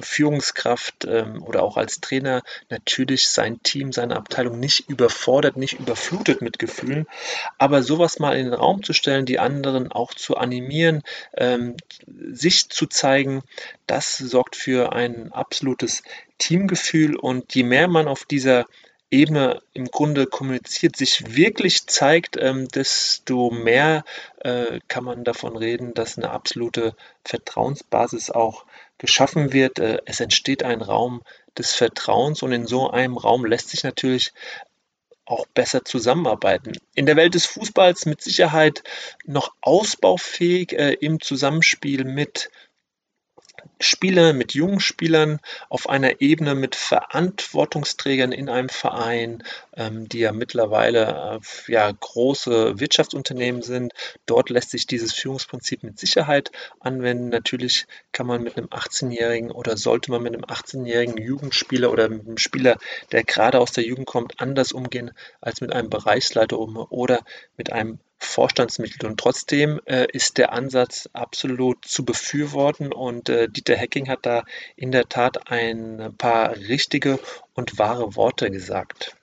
Führungskraft 0.00 1.04
ähm, 1.04 1.42
oder 1.42 1.62
auch 1.62 1.76
als 1.76 2.00
Trainer 2.00 2.42
natürlich 2.68 3.28
sein 3.28 3.62
Team, 3.62 3.92
seine 3.92 4.16
Abteilung 4.16 4.60
nicht 4.60 4.88
überfordert, 4.88 5.56
nicht 5.56 5.78
überflutet 5.78 6.42
mit 6.42 6.58
Gefühlen. 6.58 7.06
Aber 7.58 7.82
sowas 7.82 8.18
mal 8.18 8.36
in 8.36 8.46
den 8.46 8.54
Raum 8.54 8.82
zu 8.82 8.92
stellen, 8.92 9.26
die 9.26 9.38
anderen 9.38 9.90
auch 9.90 10.14
zu 10.14 10.36
animieren, 10.36 11.02
ähm, 11.36 11.76
sich 12.06 12.68
zu 12.68 12.86
zeigen, 12.86 13.42
das 13.86 14.16
sorgt 14.18 14.56
für 14.56 14.92
ein 14.92 15.32
absolutes 15.32 16.02
Teamgefühl. 16.38 17.16
Und 17.16 17.54
je 17.54 17.64
mehr 17.64 17.88
man 17.88 18.08
auf 18.08 18.24
dieser 18.24 18.66
Ebene 19.10 19.60
im 19.72 19.86
Grunde 19.86 20.26
kommuniziert, 20.26 20.96
sich 20.96 21.34
wirklich 21.34 21.86
zeigt, 21.86 22.36
ähm, 22.38 22.68
desto 22.68 23.50
mehr 23.50 24.04
äh, 24.38 24.78
kann 24.86 25.02
man 25.02 25.24
davon 25.24 25.56
reden, 25.56 25.94
dass 25.94 26.16
eine 26.16 26.30
absolute 26.30 26.94
Vertrauensbasis 27.24 28.30
auch 28.30 28.64
geschaffen 29.00 29.52
wird. 29.52 29.80
Äh, 29.80 29.98
es 30.04 30.20
entsteht 30.20 30.62
ein 30.62 30.82
Raum 30.82 31.22
des 31.58 31.74
Vertrauens 31.74 32.42
und 32.42 32.52
in 32.52 32.66
so 32.66 32.90
einem 32.90 33.16
Raum 33.16 33.44
lässt 33.44 33.70
sich 33.70 33.82
natürlich 33.82 34.32
auch 35.24 35.46
besser 35.46 35.84
zusammenarbeiten. 35.84 36.72
In 36.94 37.06
der 37.06 37.16
Welt 37.16 37.34
des 37.34 37.46
Fußballs 37.46 38.06
mit 38.06 38.20
Sicherheit 38.20 38.82
noch 39.24 39.52
ausbaufähig 39.60 40.72
äh, 40.72 40.92
im 40.94 41.20
Zusammenspiel 41.20 42.04
mit 42.04 42.50
Spieler, 43.80 44.34
mit 44.34 44.52
jungen 44.52 44.78
Spielern 44.78 45.40
auf 45.70 45.88
einer 45.88 46.20
Ebene 46.20 46.54
mit 46.54 46.74
Verantwortungsträgern 46.74 48.30
in 48.30 48.50
einem 48.50 48.68
Verein, 48.68 49.42
ähm, 49.74 50.08
die 50.08 50.18
ja 50.18 50.32
mittlerweile 50.32 51.40
äh, 51.66 51.72
ja, 51.72 51.90
große 51.90 52.78
Wirtschaftsunternehmen 52.78 53.62
sind. 53.62 53.92
Dort 54.26 54.50
lässt 54.50 54.70
sich 54.70 54.86
dieses 54.86 55.14
Führungsprinzip 55.14 55.82
mit 55.82 55.98
Sicherheit 55.98 56.52
anwenden. 56.78 57.30
Natürlich 57.30 57.86
kann 58.12 58.26
man 58.26 58.42
mit 58.42 58.58
einem 58.58 58.66
18-jährigen 58.66 59.50
oder 59.50 59.78
sollte 59.78 60.10
man 60.10 60.22
mit 60.22 60.34
einem 60.34 60.44
18-jährigen 60.44 61.16
Jugendspieler 61.16 61.90
oder 61.90 62.08
mit 62.10 62.26
einem 62.26 62.38
Spieler, 62.38 62.76
der 63.12 63.24
gerade 63.24 63.60
aus 63.60 63.72
der 63.72 63.84
Jugend 63.84 64.06
kommt, 64.06 64.40
anders 64.40 64.72
umgehen 64.72 65.12
als 65.40 65.62
mit 65.62 65.72
einem 65.72 65.88
Bereichsleiter 65.88 66.58
oder 66.58 67.20
mit 67.56 67.72
einem 67.72 67.98
Vorstandsmitglied. 68.20 69.04
Und 69.04 69.18
trotzdem 69.18 69.80
äh, 69.86 70.06
ist 70.12 70.36
der 70.38 70.52
Ansatz 70.52 71.08
absolut 71.14 71.84
zu 71.84 72.04
befürworten 72.04 72.92
und 72.92 73.30
äh, 73.30 73.48
Dieter 73.70 73.80
Hecking 73.80 74.08
hat 74.08 74.26
da 74.26 74.42
in 74.74 74.90
der 74.90 75.08
Tat 75.08 75.48
ein 75.48 76.16
paar 76.18 76.56
richtige 76.56 77.20
und 77.54 77.78
wahre 77.78 78.16
Worte 78.16 78.50
gesagt. 78.50 79.16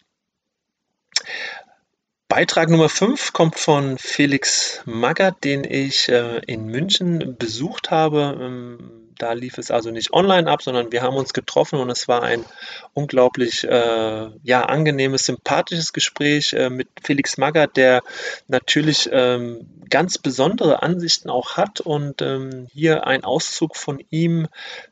Beitrag 2.37 2.69
Nummer 2.69 2.87
5 2.87 3.33
kommt 3.33 3.57
von 3.57 3.97
Felix 3.97 4.83
Magath, 4.85 5.43
den 5.43 5.63
ich 5.63 6.07
äh, 6.07 6.37
in 6.45 6.67
München 6.67 7.35
besucht 7.35 7.89
habe. 7.89 8.37
Ähm, 8.39 9.09
da 9.17 9.33
lief 9.33 9.57
es 9.57 9.71
also 9.71 9.89
nicht 9.89 10.13
online 10.13 10.47
ab, 10.47 10.61
sondern 10.61 10.91
wir 10.91 11.01
haben 11.01 11.15
uns 11.15 11.33
getroffen 11.33 11.79
und 11.79 11.89
es 11.89 12.07
war 12.07 12.21
ein 12.21 12.45
unglaublich 12.93 13.63
äh, 13.63 14.27
ja, 14.43 14.61
angenehmes, 14.61 15.25
sympathisches 15.25 15.93
Gespräch 15.93 16.53
äh, 16.53 16.69
mit 16.69 16.89
Felix 17.01 17.37
Magath, 17.39 17.75
der 17.75 18.03
natürlich 18.47 19.09
ähm, 19.11 19.67
ganz 19.89 20.19
besondere 20.19 20.83
Ansichten 20.83 21.31
auch 21.31 21.57
hat 21.57 21.81
und 21.81 22.21
ähm, 22.21 22.67
hier 22.71 23.07
ein 23.07 23.23
Auszug 23.23 23.75
von 23.75 23.99
ihm 24.11 24.47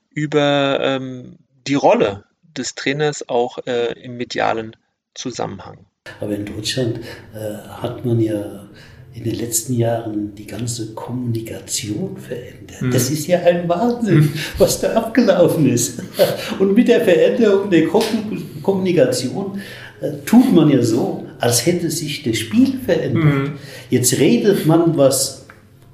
über 0.09 0.79
ähm, 0.81 1.37
die 1.67 1.75
Rolle 1.75 2.23
des 2.41 2.73
Trainers 2.73 3.29
auch 3.29 3.59
äh, 3.67 3.91
im 4.01 4.17
medialen 4.17 4.75
Zusammenhang. 5.13 5.85
Aber 6.19 6.35
in 6.35 6.45
Deutschland 6.45 6.99
äh, 7.33 7.57
hat 7.81 8.05
man 8.05 8.19
ja 8.19 8.65
in 9.13 9.23
den 9.23 9.35
letzten 9.35 9.73
Jahren 9.73 10.35
die 10.35 10.45
ganze 10.45 10.93
Kommunikation 10.93 12.17
verändert. 12.17 12.81
Mhm. 12.81 12.91
Das 12.91 13.09
ist 13.09 13.27
ja 13.27 13.39
ein 13.39 13.67
Wahnsinn, 13.67 14.17
mhm. 14.17 14.33
was 14.57 14.81
da 14.81 14.93
abgelaufen 14.93 15.69
ist. 15.69 16.01
Und 16.59 16.75
mit 16.75 16.89
der 16.89 17.01
Veränderung 17.01 17.69
der 17.69 17.87
Kommunikation 18.61 19.59
äh, 20.01 20.11
tut 20.25 20.53
man 20.53 20.69
ja 20.69 20.81
so, 20.81 21.25
als 21.39 21.65
hätte 21.65 21.89
sich 21.89 22.23
das 22.23 22.37
Spiel 22.37 22.77
verändert. 22.85 23.23
Mhm. 23.23 23.51
Jetzt 23.89 24.19
redet 24.19 24.65
man 24.65 24.97
was 24.97 25.44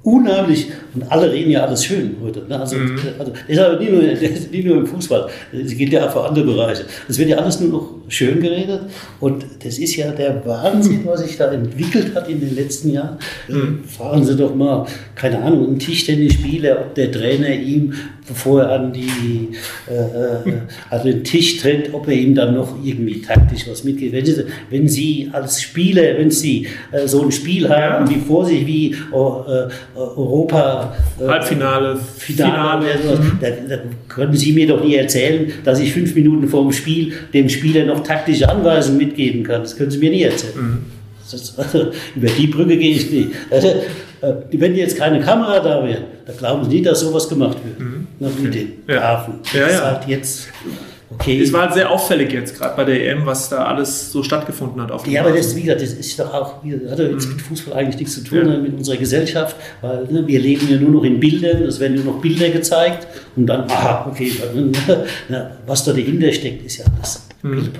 unheimlich, 0.02 0.68
und 0.94 1.10
alle 1.10 1.32
reden 1.32 1.50
ja 1.50 1.64
alles 1.64 1.84
schön 1.84 2.16
heute. 2.22 2.44
Ne? 2.48 2.58
Also, 2.58 2.76
mhm. 2.76 2.98
also, 3.18 3.32
das 3.32 3.42
ist 3.46 3.58
aber 3.58 3.78
nicht 3.78 3.92
nur, 3.92 4.02
nicht 4.50 4.66
nur 4.66 4.76
im 4.78 4.86
Fußball, 4.86 5.28
das 5.52 5.76
gilt 5.76 5.92
ja 5.92 6.06
auch 6.06 6.12
für 6.12 6.24
andere 6.24 6.44
Bereiche. 6.44 6.84
Es 7.08 7.18
wird 7.18 7.28
ja 7.28 7.36
alles 7.36 7.60
nur 7.60 7.70
noch 7.70 7.88
schön 8.08 8.40
geredet 8.40 8.82
und 9.20 9.44
das 9.64 9.78
ist 9.78 9.96
ja 9.96 10.10
der 10.10 10.44
Wahnsinn, 10.44 11.00
was 11.04 11.22
sich 11.22 11.36
da 11.36 11.52
entwickelt 11.52 12.14
hat 12.14 12.28
in 12.28 12.40
den 12.40 12.54
letzten 12.54 12.90
Jahren. 12.90 13.16
Mhm. 13.48 13.84
Fragen 13.84 14.24
Sie 14.24 14.36
doch 14.36 14.54
mal, 14.54 14.86
keine 15.14 15.40
Ahnung, 15.40 15.66
einen 15.66 15.78
Tischtennisspieler, 15.78 16.80
ob 16.80 16.94
der 16.94 17.10
Trainer 17.12 17.50
ihm, 17.50 17.94
bevor 18.26 18.62
er 18.62 18.80
an, 18.80 18.92
die, 18.92 19.50
äh, 19.88 19.94
äh, 19.94 20.52
an 20.90 21.04
den 21.04 21.24
Tisch 21.24 21.58
tritt, 21.58 21.92
ob 21.92 22.06
er 22.08 22.14
ihm 22.14 22.34
dann 22.34 22.54
noch 22.54 22.76
irgendwie 22.82 23.20
taktisch 23.20 23.66
was 23.68 23.84
mitgibt. 23.84 24.12
Wenn 24.12 24.24
Sie, 24.24 24.44
wenn 24.70 24.88
Sie 24.88 25.30
als 25.32 25.60
Spieler, 25.60 26.18
wenn 26.18 26.30
Sie 26.30 26.66
äh, 26.92 27.06
so 27.06 27.22
ein 27.22 27.32
Spiel 27.32 27.68
haben, 27.68 28.08
wie 28.08 28.20
vor 28.20 28.44
sich, 28.44 28.66
wie 28.66 28.94
oh, 29.10 29.44
äh, 29.46 29.98
Europa 29.98 30.94
äh, 31.20 31.26
Halbfinale, 31.26 31.96
Finale, 32.16 32.86
Finale. 32.96 33.18
Mhm. 33.18 33.38
Da, 33.40 33.48
da, 33.76 33.82
können 34.08 34.36
Sie 34.36 34.52
mir 34.52 34.66
doch 34.66 34.84
nie 34.84 34.94
erzählen, 34.94 35.52
dass 35.64 35.80
ich 35.80 35.92
fünf 35.92 36.14
Minuten 36.14 36.48
vor 36.48 36.62
dem 36.62 36.72
Spiel 36.72 37.12
dem 37.32 37.48
Spieler 37.48 37.84
noch 37.86 38.02
taktische 38.02 38.48
Anweisungen 38.48 38.98
mitgeben 38.98 39.42
kann. 39.42 39.62
Das 39.62 39.76
können 39.76 39.90
Sie 39.90 39.98
mir 39.98 40.10
nie 40.10 40.22
erzählen. 40.22 40.54
Mhm. 40.56 40.78
Also, 41.32 41.92
über 42.16 42.28
die 42.28 42.46
Brücke 42.46 42.76
gehe 42.76 42.94
ich 42.94 43.10
nicht. 43.10 43.28
Also, 43.50 43.68
äh, 44.20 44.34
wenn 44.52 44.74
jetzt 44.74 44.96
keine 44.96 45.20
Kamera 45.20 45.60
da 45.60 45.84
wäre, 45.84 46.04
da 46.26 46.32
glauben 46.32 46.64
Sie 46.64 46.76
nicht, 46.76 46.86
dass 46.86 47.00
sowas 47.00 47.28
gemacht 47.28 47.58
wird. 47.64 47.80
Mhm. 47.80 47.91
Okay. 48.22 48.42
Mit 48.42 48.54
den 48.54 48.72
ja. 48.86 49.26
Ja, 49.52 49.70
ja. 49.70 49.84
Halt 49.84 50.08
jetzt 50.08 50.48
Okay. 51.14 51.40
Es 51.40 51.52
war 51.52 51.62
halt 51.62 51.74
sehr 51.74 51.90
auffällig 51.90 52.32
jetzt 52.32 52.56
gerade 52.56 52.76
bei 52.76 52.84
der 52.84 53.10
EM, 53.10 53.26
was 53.26 53.48
da 53.48 53.66
alles 53.66 54.12
so 54.12 54.22
stattgefunden 54.22 54.80
hat. 54.80 54.90
Auf 54.90 55.06
ja, 55.06 55.20
aber 55.20 55.32
das, 55.32 55.54
wie 55.54 55.62
gesagt, 55.62 55.82
das 55.82 55.92
ist 55.92 56.18
doch 56.18 56.32
auch, 56.32 56.64
hat 56.64 56.98
ja 56.98 57.04
jetzt 57.04 57.26
mhm. 57.26 57.34
mit 57.34 57.42
Fußball 57.42 57.74
eigentlich 57.74 57.98
nichts 57.98 58.14
zu 58.14 58.24
tun, 58.24 58.38
ja. 58.38 58.44
Ne, 58.44 58.58
mit 58.58 58.74
unserer 58.74 58.96
Gesellschaft, 58.96 59.56
weil 59.80 60.04
ne, 60.06 60.26
wir 60.26 60.40
leben 60.40 60.68
ja 60.70 60.78
nur 60.78 60.90
noch 60.90 61.04
in 61.04 61.20
Bildern, 61.20 61.62
es 61.62 61.80
werden 61.80 62.02
nur 62.02 62.14
noch 62.14 62.20
Bilder 62.20 62.48
gezeigt 62.48 63.06
und 63.36 63.46
dann, 63.46 63.70
aha, 63.70 64.06
okay, 64.10 64.32
was 65.66 65.84
da 65.84 65.92
dahinter 65.92 66.32
steckt, 66.32 66.64
ist 66.64 66.78
ja 66.78 66.84
alles 66.96 67.26
mhm. 67.42 67.70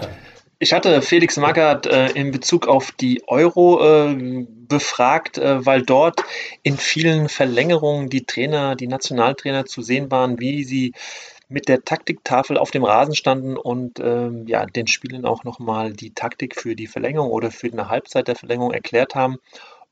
Ich 0.63 0.73
hatte 0.73 1.03
Felix 1.03 1.39
Magath 1.39 1.87
äh, 1.87 2.13
in 2.13 2.31
Bezug 2.31 2.69
auf 2.69 2.93
die 2.93 3.25
Euro 3.27 3.83
äh, 3.83 4.47
befragt, 4.69 5.37
äh, 5.37 5.67
weil 5.67 5.83
dort 5.83 6.23
in 6.63 6.77
vielen 6.77 7.29
Verlängerungen 7.29 8.09
die 8.09 8.27
Trainer, 8.27 8.77
die 8.77 8.87
Nationaltrainer 8.87 9.67
zu 9.67 9.83
sehen 9.83 10.13
waren, 10.13 10.39
wie 10.39 10.63
sie 10.63 10.93
mit 11.49 11.67
der 11.67 11.85
Taktiktafel 11.85 12.59
auf 12.59 12.71
dem 12.71 12.85
Rasen 12.85 13.17
standen 13.17 13.57
und 13.57 13.99
ähm, 13.99 14.47
ja, 14.47 14.65
den 14.65 14.87
Spielern 14.87 15.25
auch 15.25 15.43
nochmal 15.43 15.95
die 15.95 16.15
Taktik 16.15 16.55
für 16.55 16.77
die 16.77 16.87
Verlängerung 16.87 17.33
oder 17.33 17.51
für 17.51 17.67
eine 17.67 17.89
Halbzeit 17.89 18.29
der 18.29 18.37
Verlängerung 18.37 18.73
erklärt 18.73 19.17
haben. 19.17 19.39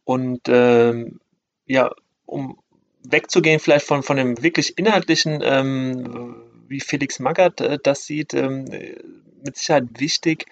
Und 0.04 0.42
ähm, 0.46 1.18
ja, 1.66 1.90
um 2.26 2.61
wegzugehen 3.02 3.59
vielleicht 3.59 3.87
von, 3.87 4.04
von 4.04 4.16
dem 4.16 4.40
wirklich 4.40 4.78
inhaltlichen, 4.78 5.40
ähm, 5.42 6.37
wie 6.68 6.78
Felix 6.78 7.18
Magath 7.18 7.61
äh, 7.61 7.80
das 7.83 8.06
sieht, 8.06 8.35
ähm, 8.35 8.66
mit 9.44 9.57
Sicherheit 9.57 9.88
wichtig, 9.98 10.46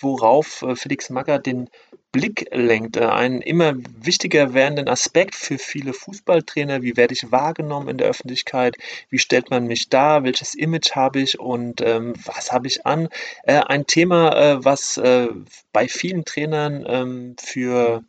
worauf 0.00 0.62
äh, 0.62 0.76
Felix 0.76 1.10
Magath 1.10 1.46
den 1.46 1.68
Blick 2.12 2.48
lenkt, 2.52 2.96
äh, 2.96 3.04
ein 3.04 3.42
immer 3.42 3.74
wichtiger 4.00 4.54
werdenden 4.54 4.88
Aspekt 4.88 5.34
für 5.34 5.58
viele 5.58 5.92
Fußballtrainer. 5.92 6.82
Wie 6.82 6.96
werde 6.96 7.14
ich 7.14 7.30
wahrgenommen 7.30 7.88
in 7.88 7.98
der 7.98 8.08
Öffentlichkeit? 8.08 8.76
Wie 9.10 9.18
stellt 9.18 9.50
man 9.50 9.66
mich 9.66 9.88
dar? 9.88 10.24
Welches 10.24 10.54
Image 10.54 10.92
habe 10.92 11.20
ich 11.20 11.38
und 11.38 11.80
ähm, 11.80 12.14
was 12.24 12.52
habe 12.52 12.66
ich 12.66 12.86
an? 12.86 13.08
Äh, 13.42 13.60
ein 13.66 13.86
Thema, 13.86 14.34
äh, 14.36 14.64
was 14.64 14.96
äh, 14.96 15.28
bei 15.72 15.88
vielen 15.88 16.24
Trainern 16.24 16.84
ähm, 16.88 17.36
für 17.38 18.02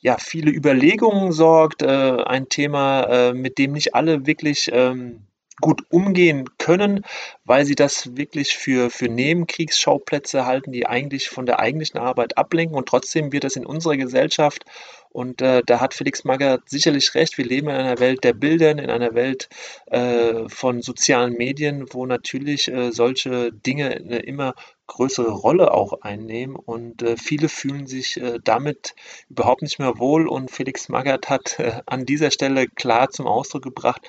ja, 0.00 0.18
viele 0.18 0.50
Überlegungen 0.50 1.32
sorgt. 1.32 1.82
Äh, 1.82 1.86
ein 1.86 2.48
Thema, 2.48 3.32
mit 3.32 3.58
dem 3.58 3.72
nicht 3.72 3.94
alle 3.94 4.26
wirklich 4.26 4.70
ähm, 4.72 5.26
gut 5.60 5.82
umgehen 5.90 6.48
können, 6.58 7.04
weil 7.44 7.64
sie 7.64 7.74
das 7.74 8.16
wirklich 8.16 8.56
für, 8.56 8.90
für 8.90 9.08
Nebenkriegsschauplätze 9.08 10.46
halten, 10.46 10.72
die 10.72 10.86
eigentlich 10.86 11.28
von 11.28 11.46
der 11.46 11.60
eigentlichen 11.60 11.98
Arbeit 11.98 12.38
ablenken. 12.38 12.76
Und 12.76 12.88
trotzdem 12.88 13.32
wird 13.32 13.44
das 13.44 13.56
in 13.56 13.66
unserer 13.66 13.96
Gesellschaft, 13.96 14.64
und 15.12 15.42
äh, 15.42 15.62
da 15.66 15.80
hat 15.80 15.92
Felix 15.92 16.24
Magath 16.24 16.70
sicherlich 16.70 17.14
recht, 17.14 17.36
wir 17.36 17.44
leben 17.44 17.68
in 17.68 17.76
einer 17.76 17.98
Welt 17.98 18.24
der 18.24 18.32
Bilder, 18.32 18.70
in 18.70 18.88
einer 18.88 19.14
Welt 19.14 19.50
äh, 19.86 20.48
von 20.48 20.80
sozialen 20.80 21.34
Medien, 21.34 21.86
wo 21.90 22.06
natürlich 22.06 22.68
äh, 22.68 22.92
solche 22.92 23.52
Dinge 23.52 23.90
eine 23.90 24.20
immer 24.20 24.54
größere 24.86 25.30
Rolle 25.30 25.72
auch 25.72 26.00
einnehmen 26.00 26.56
und 26.56 27.02
äh, 27.02 27.16
viele 27.18 27.50
fühlen 27.50 27.86
sich 27.86 28.16
äh, 28.20 28.38
damit 28.42 28.94
überhaupt 29.28 29.62
nicht 29.62 29.78
mehr 29.78 29.98
wohl 29.98 30.26
und 30.26 30.50
Felix 30.50 30.88
Magath 30.88 31.28
hat 31.28 31.58
äh, 31.58 31.82
an 31.84 32.06
dieser 32.06 32.30
Stelle 32.30 32.66
klar 32.66 33.10
zum 33.10 33.26
Ausdruck 33.26 33.62
gebracht, 33.62 34.00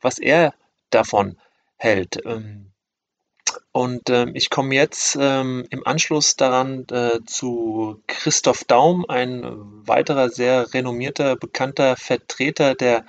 was 0.00 0.18
er 0.18 0.52
davon 0.90 1.38
hält. 1.76 2.24
Ähm, 2.24 2.72
und 3.72 4.10
ähm, 4.10 4.32
ich 4.34 4.50
komme 4.50 4.74
jetzt 4.74 5.16
ähm, 5.20 5.64
im 5.70 5.86
Anschluss 5.86 6.36
daran 6.36 6.86
äh, 6.90 7.20
zu 7.24 8.02
Christoph 8.06 8.64
Daum, 8.64 9.04
ein 9.08 9.42
weiterer 9.86 10.28
sehr 10.28 10.72
renommierter, 10.74 11.36
bekannter 11.36 11.96
Vertreter 11.96 12.74
der 12.74 13.04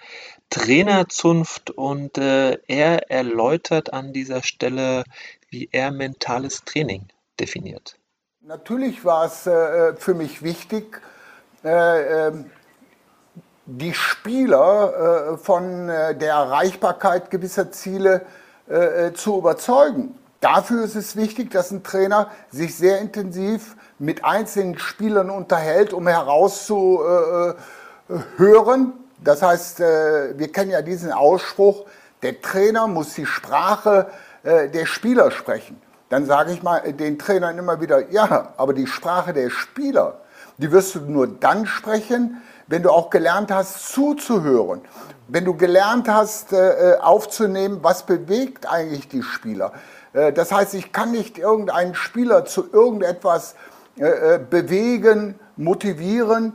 Trainerzunft 0.52 1.72
und 1.72 2.18
äh, 2.18 2.58
er 2.68 3.10
erläutert 3.10 3.94
an 3.94 4.14
dieser 4.14 4.44
Stelle, 4.44 5.04
wie 5.50 5.70
er 5.72 5.92
mentales 5.92 6.64
Training 6.64 7.08
definiert. 7.40 7.98
Natürlich 8.42 9.04
war 9.06 9.26
es 9.26 9.48
äh, 9.48 9.96
für 9.96 10.14
mich 10.14 10.44
wichtig, 10.44 11.02
äh, 11.64 12.28
ähm, 12.28 12.52
die 13.78 13.94
Spieler 13.94 15.34
äh, 15.34 15.38
von 15.38 15.90
äh, 15.90 16.16
der 16.16 16.34
Erreichbarkeit 16.34 17.30
gewisser 17.32 17.72
Ziele 17.72 18.26
äh, 18.68 19.14
zu 19.14 19.38
überzeugen. 19.38 20.16
Dafür 20.42 20.84
ist 20.84 20.96
es 20.96 21.16
wichtig, 21.16 21.52
dass 21.52 21.72
ein 21.72 21.84
Trainer 21.84 22.30
sich 22.50 22.76
sehr 22.76 23.00
intensiv 23.00 23.78
mit 24.00 24.26
einzelnen 24.26 24.78
Spielern 24.80 25.30
unterhält, 25.30 25.94
um 25.94 26.08
herauszuhören. 26.08 28.94
Das 29.24 29.44
heißt, 29.44 29.82
wir 29.82 30.52
kennen 30.52 30.72
ja 30.72 30.82
diesen 30.82 31.12
Ausspruch, 31.12 31.86
der 32.24 32.42
Trainer 32.42 32.88
muss 32.88 33.14
die 33.14 33.28
Sprache 33.28 34.08
der 34.44 34.88
Spieler 34.88 35.30
sprechen. 35.30 35.80
Dann 36.10 36.26
sage 36.26 36.54
ich 36.54 36.64
mal 36.64 36.92
den 36.92 37.20
Trainern 37.20 37.60
immer 37.60 37.80
wieder, 37.80 38.10
ja, 38.10 38.56
aber 38.58 38.74
die 38.74 38.88
Sprache 38.88 39.34
der 39.34 39.52
Spieler, 39.52 40.22
die 40.58 40.72
wirst 40.72 40.96
du 40.96 41.02
nur 41.02 41.28
dann 41.28 41.68
sprechen, 41.68 42.42
wenn 42.72 42.84
du 42.84 42.90
auch 42.90 43.10
gelernt 43.10 43.52
hast 43.52 43.90
zuzuhören, 43.90 44.80
wenn 45.28 45.44
du 45.44 45.56
gelernt 45.56 46.08
hast 46.08 46.54
äh, 46.54 46.94
äh, 46.94 47.00
aufzunehmen, 47.00 47.80
was 47.82 48.06
bewegt 48.06 48.66
eigentlich 48.66 49.10
die 49.10 49.24
Spieler. 49.24 49.74
Äh, 50.14 50.32
das 50.32 50.54
heißt, 50.54 50.74
ich 50.76 50.94
kann 50.94 51.12
nicht 51.12 51.38
irgendeinen 51.38 51.96
Spieler 51.96 52.46
zu 52.46 52.66
irgendetwas 52.72 53.56
bewegen, 54.50 55.38
motivieren, 55.58 56.54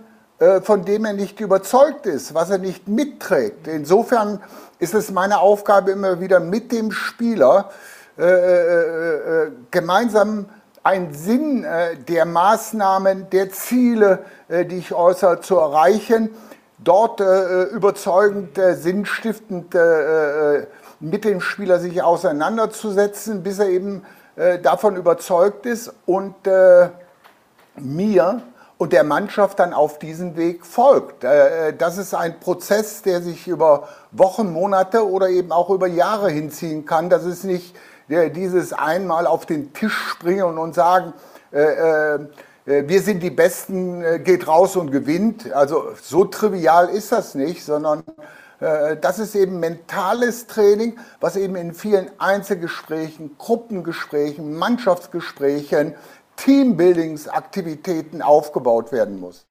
von 0.62 0.86
dem 0.86 1.04
er 1.04 1.12
nicht 1.12 1.38
überzeugt 1.38 2.06
ist, 2.06 2.32
was 2.32 2.48
er 2.48 2.56
nicht 2.56 2.88
mitträgt. 2.88 3.68
Insofern 3.68 4.42
ist 4.78 4.94
es 4.94 5.10
meine 5.10 5.38
Aufgabe 5.38 5.90
immer 5.90 6.18
wieder 6.18 6.40
mit 6.40 6.72
dem 6.72 6.92
Spieler 6.92 7.70
gemeinsam 9.70 10.46
einen 10.86 11.12
Sinn 11.12 11.64
äh, 11.64 11.96
der 11.96 12.24
Maßnahmen, 12.26 13.28
der 13.30 13.50
Ziele, 13.50 14.20
äh, 14.48 14.64
die 14.64 14.78
ich 14.78 14.94
äußere, 14.94 15.40
zu 15.40 15.56
erreichen, 15.56 16.30
dort 16.78 17.20
äh, 17.20 17.64
überzeugend, 17.64 18.56
sinnstiftend 18.56 19.74
mit 21.00 21.24
dem 21.24 21.40
Spieler 21.40 21.80
sich 21.80 22.02
auseinanderzusetzen, 22.02 23.42
bis 23.42 23.58
er 23.58 23.68
eben 23.68 24.02
davon 24.62 24.96
überzeugt 24.96 25.64
ist 25.66 25.92
und 26.04 26.34
mir 27.76 28.42
und 28.78 28.92
der 28.92 29.04
Mannschaft 29.04 29.58
dann 29.58 29.72
auf 29.72 29.98
diesen 29.98 30.36
Weg 30.36 30.66
folgt. 30.66 31.24
Das 31.24 31.96
ist 31.96 32.14
ein 32.14 32.38
Prozess, 32.40 33.02
der 33.02 33.22
sich 33.22 33.48
über 33.48 33.88
Wochen, 34.12 34.52
Monate 34.52 35.08
oder 35.08 35.30
eben 35.30 35.52
auch 35.52 35.70
über 35.70 35.86
Jahre 35.86 36.30
hinziehen 36.30 36.84
kann. 36.84 37.08
Das 37.08 37.24
ist 37.24 37.44
nicht 37.44 37.74
dieses 38.08 38.72
einmal 38.72 39.26
auf 39.26 39.46
den 39.46 39.72
Tisch 39.72 39.96
springen 39.96 40.58
und 40.58 40.74
sagen, 40.74 41.12
äh, 41.52 42.18
äh, 42.66 42.88
wir 42.88 43.00
sind 43.00 43.22
die 43.22 43.30
Besten, 43.30 44.02
äh, 44.02 44.18
geht 44.18 44.48
raus 44.48 44.76
und 44.76 44.90
gewinnt. 44.90 45.52
Also 45.52 45.92
so 46.02 46.24
trivial 46.24 46.88
ist 46.88 47.12
das 47.12 47.34
nicht, 47.34 47.64
sondern 47.64 48.02
äh, 48.60 48.96
das 48.96 49.18
ist 49.18 49.34
eben 49.34 49.60
mentales 49.60 50.46
Training, 50.46 50.98
was 51.20 51.36
eben 51.36 51.56
in 51.56 51.74
vielen 51.74 52.10
Einzelgesprächen, 52.18 53.36
Gruppengesprächen, 53.38 54.56
Mannschaftsgesprächen, 54.56 55.94
Teambuildingsaktivitäten 56.36 58.20
aufgebaut 58.20 58.92
werden 58.92 59.20
muss. 59.20 59.45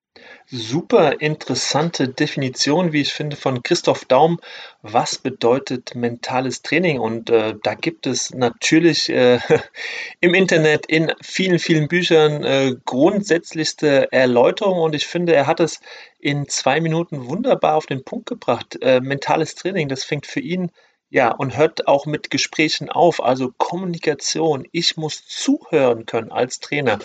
Super 0.47 1.21
interessante 1.21 2.07
Definition, 2.07 2.93
wie 2.93 3.01
ich 3.01 3.13
finde, 3.13 3.35
von 3.35 3.63
Christoph 3.63 4.05
Daum. 4.05 4.39
Was 4.81 5.17
bedeutet 5.17 5.95
mentales 5.95 6.61
Training? 6.61 6.99
Und 6.99 7.29
äh, 7.29 7.55
da 7.63 7.73
gibt 7.73 8.05
es 8.05 8.33
natürlich 8.33 9.09
äh, 9.09 9.39
im 10.21 10.35
Internet 10.35 10.85
in 10.85 11.11
vielen, 11.21 11.59
vielen 11.59 11.87
Büchern 11.87 12.43
äh, 12.43 12.75
grundsätzlichste 12.85 14.11
Erläuterungen. 14.11 14.83
Und 14.83 14.95
ich 14.95 15.07
finde, 15.07 15.33
er 15.33 15.47
hat 15.47 15.59
es 15.59 15.79
in 16.19 16.47
zwei 16.47 16.79
Minuten 16.79 17.27
wunderbar 17.27 17.75
auf 17.75 17.87
den 17.87 18.03
Punkt 18.03 18.27
gebracht. 18.27 18.77
Äh, 18.81 19.01
mentales 19.01 19.55
Training, 19.55 19.89
das 19.89 20.03
fängt 20.03 20.27
für 20.27 20.39
ihn 20.41 20.71
ja, 21.09 21.31
und 21.31 21.55
hört 21.55 21.87
auch 21.87 22.05
mit 22.05 22.29
Gesprächen 22.29 22.89
auf, 22.89 23.23
also 23.23 23.53
Kommunikation. 23.57 24.67
Ich 24.71 24.97
muss 24.97 25.25
zuhören 25.25 26.05
können 26.05 26.31
als 26.31 26.59
Trainer. 26.59 26.99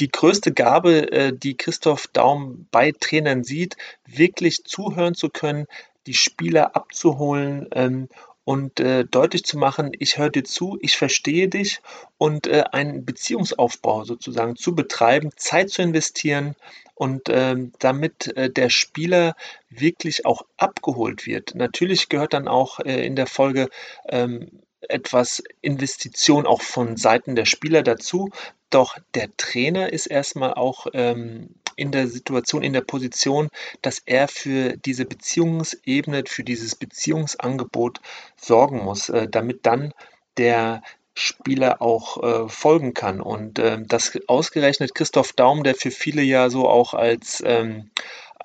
Die 0.00 0.08
größte 0.08 0.52
Gabe, 0.52 1.12
äh, 1.12 1.32
die 1.36 1.56
Christoph 1.56 2.06
Daum 2.08 2.66
bei 2.70 2.92
Trainern 2.92 3.44
sieht, 3.44 3.76
wirklich 4.06 4.64
zuhören 4.64 5.14
zu 5.14 5.28
können, 5.28 5.66
die 6.06 6.14
Spieler 6.14 6.74
abzuholen 6.74 7.68
ähm, 7.72 8.08
und 8.44 8.80
äh, 8.80 9.04
deutlich 9.04 9.44
zu 9.44 9.56
machen, 9.56 9.92
ich 9.98 10.18
höre 10.18 10.30
dir 10.30 10.44
zu, 10.44 10.78
ich 10.80 10.96
verstehe 10.96 11.48
dich 11.48 11.80
und 12.18 12.46
äh, 12.46 12.64
einen 12.72 13.04
Beziehungsaufbau 13.04 14.04
sozusagen 14.04 14.56
zu 14.56 14.74
betreiben, 14.74 15.30
Zeit 15.36 15.70
zu 15.70 15.82
investieren 15.82 16.56
und 16.94 17.28
ähm, 17.28 17.72
damit 17.78 18.36
äh, 18.36 18.50
der 18.50 18.70
Spieler 18.70 19.36
wirklich 19.70 20.26
auch 20.26 20.42
abgeholt 20.56 21.26
wird. 21.26 21.54
Natürlich 21.54 22.08
gehört 22.08 22.32
dann 22.32 22.48
auch 22.48 22.80
äh, 22.80 23.06
in 23.06 23.16
der 23.16 23.26
Folge 23.26 23.68
ähm, 24.08 24.62
etwas 24.88 25.42
Investition 25.60 26.46
auch 26.46 26.62
von 26.62 26.96
Seiten 26.96 27.36
der 27.36 27.44
Spieler 27.44 27.82
dazu. 27.82 28.30
Doch 28.70 28.98
der 29.14 29.36
Trainer 29.36 29.92
ist 29.92 30.06
erstmal 30.06 30.54
auch 30.54 30.86
ähm, 30.92 31.54
in 31.76 31.92
der 31.92 32.08
Situation, 32.08 32.62
in 32.62 32.72
der 32.72 32.80
Position, 32.82 33.48
dass 33.82 34.00
er 34.04 34.28
für 34.28 34.76
diese 34.76 35.04
Beziehungsebene, 35.04 36.24
für 36.26 36.44
dieses 36.44 36.74
Beziehungsangebot 36.74 38.00
sorgen 38.36 38.84
muss, 38.84 39.08
äh, 39.08 39.28
damit 39.28 39.66
dann 39.66 39.92
der 40.36 40.82
Spieler 41.14 41.82
auch 41.82 42.22
äh, 42.22 42.48
folgen 42.48 42.94
kann. 42.94 43.20
Und 43.20 43.58
äh, 43.58 43.78
das 43.86 44.18
ausgerechnet 44.28 44.94
Christoph 44.94 45.32
Daum, 45.32 45.62
der 45.62 45.74
für 45.74 45.90
viele 45.90 46.22
ja 46.22 46.48
so 46.48 46.68
auch 46.68 46.94
als 46.94 47.42
ähm, 47.44 47.90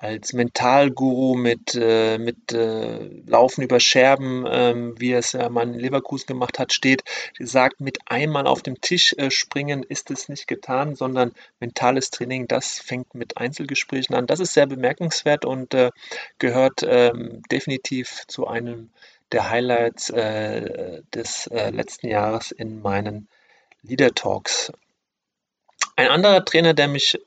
als 0.00 0.32
Mentalguru 0.32 1.34
mit, 1.34 1.74
äh, 1.74 2.18
mit 2.18 2.52
äh, 2.52 3.04
Laufen 3.26 3.62
über 3.62 3.80
Scherben, 3.80 4.44
ähm, 4.48 4.94
wie 4.98 5.12
es 5.12 5.32
ja 5.32 5.48
mal 5.48 5.64
in 5.64 5.74
Leverkusen 5.74 6.26
gemacht 6.28 6.58
hat, 6.60 6.72
steht, 6.72 7.02
sagt, 7.38 7.80
mit 7.80 7.98
einmal 8.06 8.46
auf 8.46 8.62
dem 8.62 8.80
Tisch 8.80 9.12
äh, 9.18 9.30
springen 9.30 9.82
ist 9.82 10.10
es 10.10 10.28
nicht 10.28 10.46
getan, 10.46 10.94
sondern 10.94 11.32
mentales 11.58 12.10
Training, 12.10 12.46
das 12.46 12.78
fängt 12.78 13.14
mit 13.14 13.38
Einzelgesprächen 13.38 14.14
an. 14.14 14.26
Das 14.26 14.38
ist 14.38 14.54
sehr 14.54 14.66
bemerkenswert 14.66 15.44
und 15.44 15.74
äh, 15.74 15.90
gehört 16.38 16.84
ähm, 16.86 17.42
definitiv 17.50 18.22
zu 18.28 18.46
einem 18.46 18.90
der 19.32 19.50
Highlights 19.50 20.10
äh, 20.10 21.02
des 21.12 21.48
äh, 21.48 21.70
letzten 21.70 22.06
Jahres 22.06 22.52
in 22.52 22.80
meinen 22.80 23.28
Leader 23.82 24.14
Talks. 24.14 24.72
Ein 25.96 26.08
anderer 26.08 26.44
Trainer, 26.44 26.74
der 26.74 26.86
mich 26.86 27.18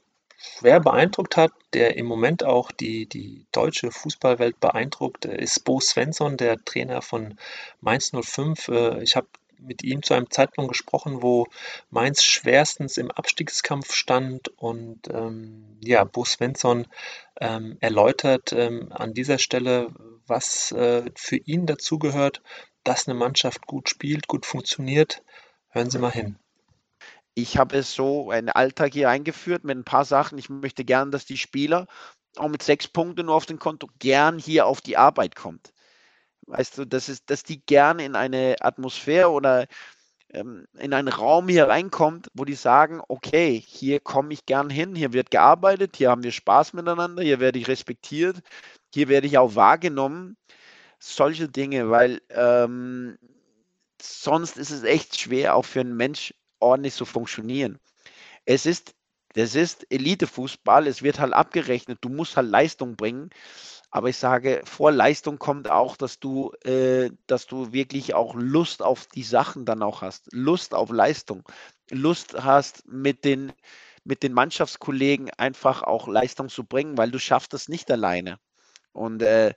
schwer 0.41 0.79
beeindruckt 0.79 1.37
hat, 1.37 1.51
der 1.73 1.97
im 1.97 2.05
Moment 2.05 2.43
auch 2.43 2.71
die, 2.71 3.07
die 3.07 3.45
deutsche 3.51 3.91
Fußballwelt 3.91 4.59
beeindruckt, 4.59 5.25
äh, 5.25 5.41
ist 5.41 5.63
Bo 5.63 5.79
Svensson, 5.79 6.37
der 6.37 6.63
Trainer 6.63 7.01
von 7.01 7.37
Mainz 7.79 8.11
05. 8.11 8.67
Äh, 8.69 9.03
ich 9.03 9.15
habe 9.15 9.27
mit 9.59 9.83
ihm 9.83 10.01
zu 10.01 10.15
einem 10.15 10.29
Zeitpunkt 10.31 10.71
gesprochen, 10.71 11.21
wo 11.21 11.47
Mainz 11.91 12.23
schwerstens 12.23 12.97
im 12.97 13.11
Abstiegskampf 13.11 13.93
stand 13.93 14.47
und 14.57 15.07
ähm, 15.09 15.77
ja, 15.81 16.03
Bo 16.03 16.25
Svensson 16.25 16.87
ähm, 17.39 17.77
erläutert 17.79 18.53
ähm, 18.53 18.91
an 18.91 19.13
dieser 19.13 19.37
Stelle, 19.37 19.93
was 20.25 20.71
äh, 20.71 21.03
für 21.15 21.37
ihn 21.37 21.67
dazugehört, 21.67 22.41
dass 22.83 23.07
eine 23.07 23.17
Mannschaft 23.17 23.67
gut 23.67 23.89
spielt, 23.89 24.27
gut 24.27 24.47
funktioniert. 24.47 25.23
Hören 25.69 25.91
Sie 25.91 25.99
mal 25.99 26.11
hin 26.11 26.40
ich 27.33 27.57
habe 27.57 27.77
es 27.77 27.93
so 27.93 28.31
einen 28.31 28.49
Alltag 28.49 28.93
hier 28.93 29.09
eingeführt 29.09 29.63
mit 29.63 29.77
ein 29.77 29.83
paar 29.83 30.05
Sachen. 30.05 30.37
Ich 30.37 30.49
möchte 30.49 30.83
gern, 30.85 31.11
dass 31.11 31.25
die 31.25 31.37
Spieler 31.37 31.87
auch 32.37 32.49
mit 32.49 32.63
sechs 32.63 32.87
Punkten 32.87 33.27
nur 33.27 33.35
auf 33.35 33.45
dem 33.45 33.59
Konto 33.59 33.87
gern 33.99 34.37
hier 34.37 34.65
auf 34.65 34.81
die 34.81 34.97
Arbeit 34.97 35.35
kommt. 35.35 35.73
Weißt 36.47 36.77
du, 36.77 36.85
das 36.85 37.09
ist, 37.09 37.29
dass 37.29 37.43
die 37.43 37.63
gern 37.65 37.99
in 37.99 38.15
eine 38.15 38.55
Atmosphäre 38.61 39.29
oder 39.29 39.67
ähm, 40.33 40.65
in 40.77 40.93
einen 40.93 41.07
Raum 41.09 41.47
hier 41.49 41.67
reinkommt, 41.67 42.29
wo 42.33 42.45
die 42.45 42.55
sagen, 42.55 43.01
okay, 43.07 43.61
hier 43.65 43.99
komme 43.99 44.33
ich 44.33 44.45
gern 44.45 44.69
hin, 44.69 44.95
hier 44.95 45.13
wird 45.13 45.31
gearbeitet, 45.31 45.97
hier 45.97 46.09
haben 46.09 46.23
wir 46.23 46.31
Spaß 46.31 46.73
miteinander, 46.73 47.23
hier 47.23 47.39
werde 47.39 47.59
ich 47.59 47.67
respektiert, 47.67 48.39
hier 48.93 49.07
werde 49.09 49.27
ich 49.27 49.37
auch 49.37 49.55
wahrgenommen. 49.55 50.37
Solche 50.99 51.49
Dinge, 51.49 51.89
weil 51.89 52.21
ähm, 52.29 53.17
sonst 54.01 54.57
ist 54.57 54.71
es 54.71 54.83
echt 54.83 55.19
schwer, 55.19 55.55
auch 55.55 55.65
für 55.65 55.81
einen 55.81 55.95
Mensch 55.95 56.33
ordentlich 56.61 56.93
zu 56.95 57.05
funktionieren. 57.05 57.79
Es 58.45 58.65
ist, 58.65 58.95
das 59.33 59.55
ist 59.55 59.85
Elitefußball, 59.91 60.87
es 60.87 61.03
wird 61.03 61.19
halt 61.19 61.33
abgerechnet, 61.33 61.99
du 62.01 62.09
musst 62.09 62.37
halt 62.37 62.49
Leistung 62.49 62.95
bringen. 62.95 63.29
Aber 63.91 64.09
ich 64.09 64.17
sage, 64.17 64.61
vor 64.65 64.91
Leistung 64.91 65.37
kommt 65.37 65.69
auch, 65.69 65.97
dass 65.97 66.19
du, 66.19 66.51
äh, 66.63 67.11
dass 67.27 67.45
du 67.47 67.73
wirklich 67.73 68.13
auch 68.13 68.35
Lust 68.35 68.81
auf 68.81 69.07
die 69.07 69.23
Sachen 69.23 69.65
dann 69.65 69.83
auch 69.83 70.01
hast. 70.01 70.29
Lust 70.31 70.73
auf 70.73 70.91
Leistung. 70.91 71.43
Lust 71.91 72.35
hast 72.41 72.87
mit 72.87 73.25
den, 73.25 73.51
mit 74.05 74.23
den 74.23 74.33
Mannschaftskollegen 74.33 75.29
einfach 75.31 75.83
auch 75.83 76.07
Leistung 76.07 76.47
zu 76.47 76.63
bringen, 76.63 76.97
weil 76.97 77.11
du 77.11 77.19
schaffst 77.19 77.53
das 77.53 77.67
nicht 77.67 77.91
alleine. 77.91 78.39
Und 78.93 79.21
äh, 79.23 79.53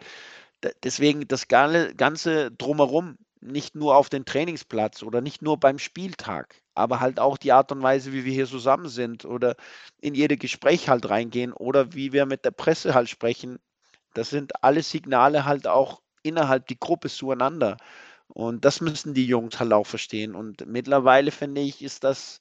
deswegen 0.83 1.29
das 1.29 1.49
ganze 1.49 2.51
drumherum, 2.51 3.17
nicht 3.45 3.75
nur 3.75 3.97
auf 3.97 4.09
den 4.09 4.25
Trainingsplatz 4.25 5.03
oder 5.03 5.21
nicht 5.21 5.43
nur 5.43 5.59
beim 5.59 5.79
Spieltag, 5.79 6.63
aber 6.75 7.01
halt 7.01 7.21
auch 7.21 7.39
die 7.39 7.53
Art 7.53 7.71
und 7.73 7.83
Weise, 7.83 8.13
wie 8.13 8.25
wir 8.25 8.33
hier 8.33 8.47
zusammen 8.47 8.89
sind 8.89 9.25
oder 9.25 9.57
in 10.01 10.15
jede 10.15 10.37
Gespräch 10.37 10.89
halt 10.89 11.09
reingehen 11.09 11.53
oder 11.53 11.93
wie 11.93 12.13
wir 12.13 12.27
mit 12.27 12.45
der 12.45 12.51
Presse 12.51 12.95
halt 12.95 13.09
sprechen. 13.09 13.59
Das 14.15 14.31
sind 14.31 14.65
alle 14.65 14.83
Signale 14.83 15.45
halt 15.45 15.67
auch 15.67 16.01
innerhalb 16.23 16.67
die 16.69 16.79
Gruppe 16.79 17.09
zueinander. 17.11 17.77
Und 18.29 18.65
das 18.65 18.81
müssen 18.81 19.15
die 19.15 19.27
Jungs 19.27 19.61
halt 19.61 19.73
auch 19.73 19.87
verstehen. 19.87 20.35
Und 20.35 20.67
mittlerweile 20.67 21.31
finde 21.31 21.61
ich, 21.61 21.83
ist 21.83 22.05
das 22.05 22.41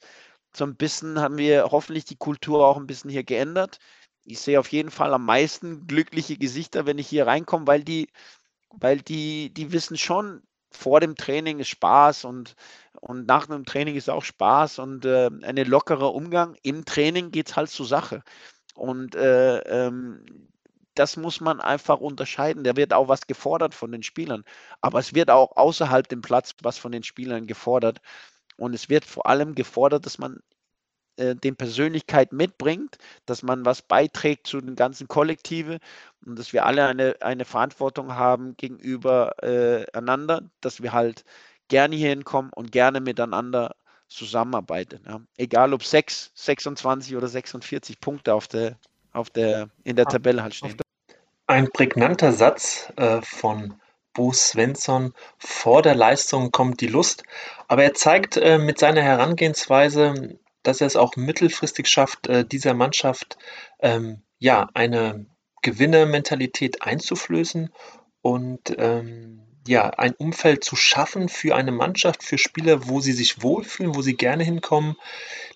so 0.55 0.65
ein 0.65 0.75
bisschen, 0.75 1.19
haben 1.19 1.37
wir 1.37 1.69
hoffentlich 1.71 2.05
die 2.05 2.15
Kultur 2.15 2.65
auch 2.65 2.77
ein 2.77 2.87
bisschen 2.87 3.09
hier 3.09 3.23
geändert. 3.23 3.79
Ich 4.25 4.39
sehe 4.39 4.59
auf 4.59 4.69
jeden 4.69 4.91
Fall 4.91 5.13
am 5.13 5.25
meisten 5.25 5.87
glückliche 5.87 6.37
Gesichter, 6.37 6.85
wenn 6.85 6.97
ich 6.99 7.07
hier 7.07 7.27
reinkomme, 7.27 7.67
weil 7.67 7.83
die, 7.83 8.07
weil 8.71 9.01
die, 9.01 9.53
die 9.53 9.71
wissen 9.71 9.97
schon, 9.97 10.43
vor 10.75 10.99
dem 10.99 11.15
Training 11.15 11.59
ist 11.59 11.69
Spaß 11.69 12.25
und, 12.25 12.55
und 12.99 13.27
nach 13.27 13.47
dem 13.47 13.65
Training 13.65 13.95
ist 13.95 14.09
auch 14.09 14.23
Spaß 14.23 14.79
und 14.79 15.05
äh, 15.05 15.29
ein 15.43 15.55
lockerer 15.57 16.13
Umgang. 16.13 16.55
Im 16.63 16.85
Training 16.85 17.31
geht 17.31 17.49
es 17.49 17.55
halt 17.55 17.69
zur 17.69 17.85
Sache. 17.85 18.23
Und 18.75 19.15
äh, 19.15 19.59
ähm, 19.59 20.25
das 20.95 21.17
muss 21.17 21.41
man 21.41 21.59
einfach 21.59 21.99
unterscheiden. 21.99 22.63
Da 22.63 22.75
wird 22.75 22.93
auch 22.93 23.07
was 23.07 23.27
gefordert 23.27 23.73
von 23.73 23.91
den 23.91 24.03
Spielern. 24.03 24.43
Aber 24.81 24.99
es 24.99 25.13
wird 25.13 25.29
auch 25.29 25.57
außerhalb 25.57 26.07
dem 26.07 26.21
Platz 26.21 26.53
was 26.61 26.77
von 26.77 26.91
den 26.91 27.03
Spielern 27.03 27.47
gefordert. 27.47 27.99
Und 28.57 28.73
es 28.73 28.89
wird 28.89 29.05
vor 29.05 29.25
allem 29.25 29.55
gefordert, 29.55 30.05
dass 30.05 30.17
man 30.17 30.39
äh, 31.17 31.35
den 31.35 31.55
Persönlichkeit 31.55 32.33
mitbringt, 32.33 32.97
dass 33.25 33.43
man 33.43 33.65
was 33.65 33.81
beiträgt 33.81 34.47
zu 34.47 34.59
den 34.61 34.75
ganzen 34.75 35.07
Kollektive 35.07 35.79
und 36.25 36.39
dass 36.39 36.53
wir 36.53 36.65
alle 36.65 36.87
eine, 36.87 37.15
eine 37.21 37.45
Verantwortung 37.45 38.15
haben 38.15 38.55
gegenüber 38.57 39.43
äh, 39.43 39.85
einander, 39.93 40.41
dass 40.61 40.81
wir 40.81 40.93
halt 40.93 41.23
gerne 41.67 41.95
hier 41.95 42.09
hinkommen 42.09 42.51
und 42.53 42.71
gerne 42.71 42.99
miteinander 42.99 43.75
zusammenarbeiten. 44.07 45.01
Ja. 45.07 45.21
Egal 45.37 45.73
ob 45.73 45.83
6, 45.83 46.31
26 46.35 47.15
oder 47.15 47.27
46 47.27 47.99
Punkte 47.99 48.33
auf 48.33 48.47
der, 48.47 48.77
auf 49.11 49.29
der, 49.29 49.69
in 49.83 49.95
der 49.95 50.05
Tabelle 50.05 50.43
halt 50.43 50.55
stehen. 50.55 50.77
Ein 51.47 51.69
prägnanter 51.71 52.31
Satz 52.31 52.91
äh, 52.95 53.21
von 53.21 53.75
Bo 54.13 54.31
Svensson, 54.31 55.13
vor 55.37 55.81
der 55.81 55.95
Leistung 55.95 56.51
kommt 56.51 56.81
die 56.81 56.87
Lust. 56.87 57.23
Aber 57.67 57.83
er 57.83 57.93
zeigt 57.93 58.37
äh, 58.37 58.59
mit 58.59 58.77
seiner 58.79 59.01
Herangehensweise, 59.01 60.37
dass 60.63 60.81
er 60.81 60.87
es 60.87 60.95
auch 60.95 61.15
mittelfristig 61.15 61.87
schafft, 61.87 62.27
äh, 62.27 62.45
dieser 62.45 62.73
Mannschaft 62.73 63.37
ähm, 63.79 64.23
ja 64.39 64.69
eine 64.73 65.25
Gewinnermentalität 65.61 66.81
einzuflößen. 66.81 67.69
Und 68.21 68.73
ähm, 68.77 69.52
ja, 69.65 69.89
ein 69.91 70.13
Umfeld 70.13 70.63
zu 70.63 70.75
schaffen 70.75 71.29
für 71.29 71.55
eine 71.55 71.71
Mannschaft, 71.71 72.23
für 72.23 72.37
Spieler, 72.37 72.87
wo 72.87 72.99
sie 72.99 73.13
sich 73.13 73.41
wohlfühlen, 73.41 73.95
wo 73.95 74.01
sie 74.01 74.15
gerne 74.15 74.43
hinkommen, 74.43 74.95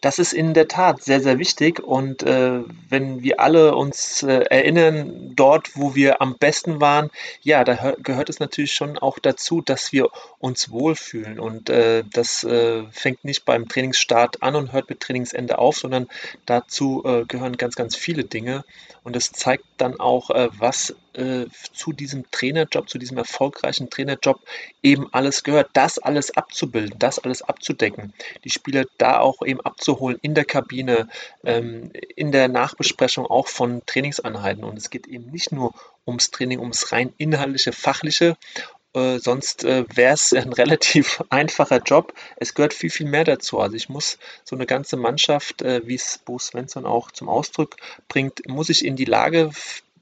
das 0.02 0.20
ist 0.20 0.34
in 0.34 0.54
der 0.54 0.67
Tat 0.67 1.04
sehr, 1.04 1.22
sehr 1.22 1.39
wichtig. 1.39 1.80
Und 1.80 2.24
äh, 2.24 2.62
wenn 2.89 3.24
wir 3.24 3.39
alle 3.39 3.76
uns 3.76 4.24
äh, 4.24 4.43
erinnern, 4.50 5.34
dort, 5.36 5.76
wo 5.76 5.96
wir 5.96 6.22
am 6.22 6.38
besten 6.38 6.80
waren, 6.80 7.10
ja, 7.41 7.63
da 7.63 7.96
gehört 7.98 8.30
es 8.30 8.39
natürlich 8.39 8.74
schon 8.74 8.98
auch 8.98 9.20
dazu, 9.20 9.62
dass 9.62 9.91
wir 9.91 10.10
uns 10.39 10.70
wohlfühlen. 10.70 11.39
Und 11.39 11.70
äh, 11.70 12.04
das 12.13 12.43
äh, 12.43 12.84
fängt 12.91 13.26
nicht 13.26 13.46
beim 13.46 13.67
Trainingsstart 13.67 14.43
an 14.43 14.56
und 14.56 14.72
hört 14.72 14.89
mit 14.89 15.00
Trainingsende 15.00 15.58
auf, 15.58 15.78
sondern 15.78 16.08
dazu 16.46 17.04
äh, 17.06 17.26
gehören 17.26 17.58
ganz, 17.58 17.76
ganz 17.76 17.96
viele 17.96 18.24
Dinge. 18.24 18.63
Und 19.04 19.15
es 19.15 19.32
zeigt 19.32 19.65
dann 19.78 20.00
auch, 20.00 20.30
äh, 20.30 20.50
was 20.58 20.96
äh, 21.17 21.47
zu 21.73 21.93
diesem 21.93 22.30
Trainerjob, 22.32 22.89
zu 22.89 22.97
diesem 22.97 23.17
erfolgreichen 23.17 23.89
Trainerjob 23.89 24.39
eben 24.84 25.12
alles 25.13 25.43
gehört. 25.43 25.69
Das 25.73 25.99
alles 25.99 26.36
abzubilden, 26.36 26.99
das 26.99 27.19
alles 27.19 27.41
abzudecken, 27.41 28.13
die 28.43 28.49
Spieler 28.49 28.86
da 28.97 29.19
auch 29.19 29.41
eben 29.45 29.62
abzuholen 29.62 30.19
in 30.21 30.36
der 30.36 30.45
Kabine, 30.45 31.10
ähm, 31.43 31.91
in 32.15 32.32
der 32.32 32.47
Nachbesprechung 32.47 33.25
auch 33.25 33.47
von 33.47 33.82
Trainingseinheiten. 33.86 34.63
Und 34.63 34.77
es 34.77 34.89
geht 34.89 35.08
eben 35.08 35.32
nicht 35.32 35.51
nur 35.51 35.73
ums 36.06 36.32
Training, 36.32 36.60
ums 36.60 36.91
rein 36.91 37.13
inhaltliche, 37.17 37.73
fachliche 37.73 38.38
äh, 38.97 39.19
sonst 39.19 39.63
äh, 39.63 39.86
wäre 39.93 40.13
es 40.13 40.34
ein 40.34 40.53
relativ 40.53 41.23
einfacher 41.30 41.82
Job. 41.84 42.13
Es 42.38 42.53
gehört 42.53 42.73
viel, 42.73 42.89
viel 42.89 43.08
mehr 43.08 43.23
dazu. 43.23 43.60
Also 43.60 43.75
ich 43.75 43.89
muss 43.89 44.17
so 44.43 44.56
eine 44.56 44.65
ganze 44.65 44.97
Mannschaft, 44.97 45.62
äh, 45.62 45.82
wie 45.86 45.95
es 45.95 46.19
Bo 46.19 46.39
Svensson 46.39 46.86
auch 46.86 47.12
zum 47.12 47.30
Ausdruck 47.30 47.75
bringt, 48.08 48.47
muss 48.47 48.69
ich 48.69 48.86
in 48.86 48.95
die 48.95 49.06
Lage 49.06 49.51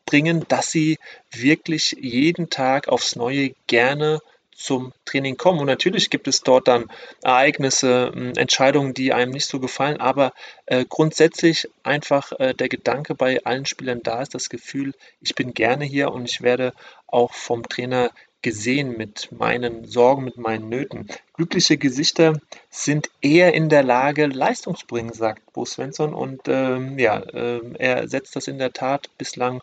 bringen, 0.05 0.45
dass 0.47 0.71
sie 0.71 0.97
wirklich 1.31 1.95
jeden 1.99 2.49
Tag 2.49 2.87
aufs 2.87 3.15
Neue 3.15 3.51
gerne 3.67 4.21
zum 4.55 4.93
Training 5.03 5.35
kommen. 5.35 5.59
Und 5.59 5.67
natürlich 5.67 6.09
gibt 6.09 6.27
es 6.27 6.41
dort 6.41 6.67
dann 6.67 6.85
Ereignisse, 7.21 8.11
Entscheidungen, 8.37 8.93
die 8.93 9.11
einem 9.13 9.31
nicht 9.31 9.47
so 9.47 9.59
gefallen, 9.59 9.99
aber 9.99 10.33
äh, 10.65 10.85
grundsätzlich 10.87 11.67
einfach 11.83 12.31
äh, 12.39 12.53
der 12.53 12.69
Gedanke 12.69 13.15
bei 13.15 13.43
allen 13.43 13.65
Spielern 13.65 14.01
da 14.01 14.21
ist, 14.21 14.33
das 14.33 14.49
Gefühl, 14.49 14.93
ich 15.21 15.35
bin 15.35 15.53
gerne 15.53 15.83
hier 15.83 16.11
und 16.11 16.29
ich 16.29 16.41
werde 16.41 16.73
auch 17.07 17.33
vom 17.33 17.67
Trainer 17.67 18.11
gesehen 18.41 18.95
mit 18.95 19.29
meinen 19.31 19.85
Sorgen, 19.85 20.23
mit 20.23 20.37
meinen 20.37 20.69
Nöten. 20.69 21.07
Glückliche 21.33 21.77
Gesichter 21.77 22.39
sind 22.69 23.09
eher 23.21 23.55
in 23.55 23.69
der 23.69 23.81
Lage, 23.81 24.27
Leistung 24.27 24.75
zu 24.75 24.85
bringen, 24.85 25.13
sagt 25.13 25.51
Bo 25.51 25.65
Svensson. 25.65 26.13
Und 26.13 26.41
ähm, 26.47 26.99
ja, 26.99 27.17
äh, 27.17 27.59
er 27.79 28.07
setzt 28.07 28.35
das 28.35 28.47
in 28.47 28.59
der 28.59 28.71
Tat 28.71 29.09
bislang 29.17 29.61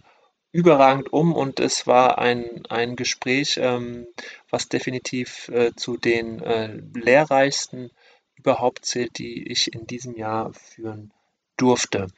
überragend 0.52 1.12
um 1.12 1.34
und 1.34 1.60
es 1.60 1.86
war 1.86 2.18
ein, 2.18 2.66
ein 2.68 2.94
Gespräch, 2.94 3.58
ähm, 3.60 4.06
was 4.50 4.68
definitiv 4.68 5.48
äh, 5.48 5.72
zu 5.74 5.96
den 5.96 6.40
äh, 6.42 6.80
lehrreichsten 6.94 7.90
überhaupt 8.36 8.84
zählt, 8.84 9.18
die 9.18 9.50
ich 9.50 9.72
in 9.72 9.86
diesem 9.86 10.14
Jahr 10.14 10.52
führen 10.52 11.12
durfte. 11.56 12.08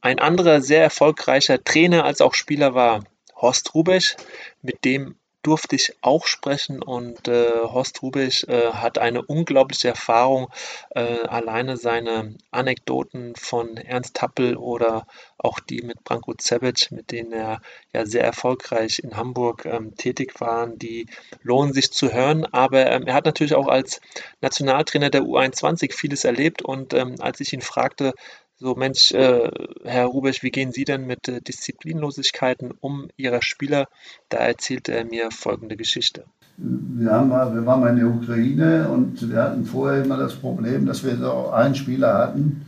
Ein 0.00 0.18
anderer 0.18 0.60
sehr 0.60 0.82
erfolgreicher 0.82 1.62
Trainer 1.62 2.04
als 2.04 2.20
auch 2.20 2.34
Spieler 2.34 2.74
war 2.74 3.04
Horst 3.36 3.74
Rubesch, 3.74 4.16
mit 4.62 4.84
dem 4.84 5.16
durfte 5.42 5.76
ich 5.76 5.96
auch 6.00 6.26
sprechen 6.26 6.82
und 6.82 7.28
äh, 7.28 7.50
Horst 7.64 8.02
Rubisch 8.02 8.44
äh, 8.44 8.72
hat 8.72 8.98
eine 8.98 9.22
unglaubliche 9.22 9.88
Erfahrung. 9.88 10.48
Äh, 10.90 11.26
alleine 11.26 11.76
seine 11.76 12.36
Anekdoten 12.50 13.34
von 13.36 13.76
Ernst 13.76 14.16
Tappel 14.16 14.56
oder 14.56 15.06
auch 15.38 15.58
die 15.58 15.82
mit 15.82 16.04
Branko 16.04 16.34
Cebic, 16.40 16.92
mit 16.92 17.10
denen 17.10 17.32
er 17.32 17.60
ja 17.92 18.06
sehr 18.06 18.24
erfolgreich 18.24 19.00
in 19.00 19.16
Hamburg 19.16 19.64
ähm, 19.64 19.96
tätig 19.96 20.40
war, 20.40 20.68
die 20.68 21.06
lohnen 21.42 21.72
sich 21.72 21.92
zu 21.92 22.12
hören. 22.12 22.46
Aber 22.46 22.86
ähm, 22.86 23.06
er 23.06 23.14
hat 23.14 23.24
natürlich 23.24 23.54
auch 23.54 23.68
als 23.68 24.00
Nationaltrainer 24.40 25.10
der 25.10 25.22
U21 25.22 25.92
vieles 25.92 26.24
erlebt 26.24 26.62
und 26.62 26.94
ähm, 26.94 27.16
als 27.20 27.40
ich 27.40 27.52
ihn 27.52 27.62
fragte, 27.62 28.14
so, 28.62 28.76
Mensch, 28.76 29.12
äh, 29.12 29.50
Herr 29.84 30.06
Rubisch, 30.06 30.42
wie 30.42 30.50
gehen 30.50 30.70
Sie 30.70 30.84
denn 30.84 31.04
mit 31.06 31.26
äh, 31.28 31.40
Disziplinlosigkeiten 31.40 32.72
um 32.80 33.08
Ihrer 33.16 33.42
Spieler? 33.42 33.88
Da 34.28 34.38
erzählte 34.38 34.92
er 34.92 35.04
mir 35.04 35.30
folgende 35.32 35.76
Geschichte. 35.76 36.24
Wir, 36.56 37.10
haben 37.10 37.28
mal, 37.28 37.52
wir 37.52 37.66
waren 37.66 37.80
mal 37.80 37.90
in 37.90 37.96
der 37.96 38.06
Ukraine 38.06 38.88
und 38.88 39.28
wir 39.28 39.42
hatten 39.42 39.64
vorher 39.64 40.04
immer 40.04 40.16
das 40.16 40.34
Problem, 40.34 40.86
dass 40.86 41.02
wir 41.02 41.16
so 41.16 41.48
einen 41.50 41.74
Spieler 41.74 42.14
hatten, 42.14 42.64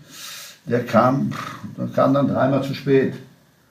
der 0.67 0.85
kam, 0.85 1.33
der 1.79 1.87
kam 1.89 2.13
dann 2.13 2.27
dreimal 2.27 2.65
zu 2.65 2.75
spät. 2.75 3.15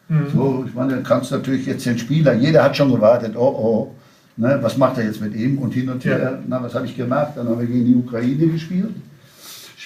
Mhm. 0.07 0.27
So, 0.33 0.65
ich 0.65 0.73
meine, 0.73 0.95
du 0.95 1.03
kannst 1.03 1.31
natürlich 1.31 1.65
jetzt 1.65 1.85
den 1.85 1.97
Spieler, 1.97 2.33
jeder 2.33 2.63
hat 2.63 2.77
schon 2.77 2.91
gewartet, 2.91 3.35
oh 3.35 3.53
oh, 3.57 3.95
ne, 4.37 4.59
was 4.61 4.77
macht 4.77 4.97
er 4.97 5.05
jetzt 5.05 5.19
mit 5.19 5.35
ihm? 5.35 5.57
Und 5.57 5.73
hin 5.73 5.89
und 5.89 6.05
her, 6.05 6.19
ja. 6.19 6.39
na, 6.47 6.63
was 6.63 6.73
habe 6.73 6.85
ich 6.85 6.95
gemacht? 6.95 7.33
Dann 7.35 7.49
haben 7.49 7.59
wir 7.59 7.67
gegen 7.67 7.85
die 7.85 7.95
Ukraine 7.95 8.47
gespielt. 8.47 8.95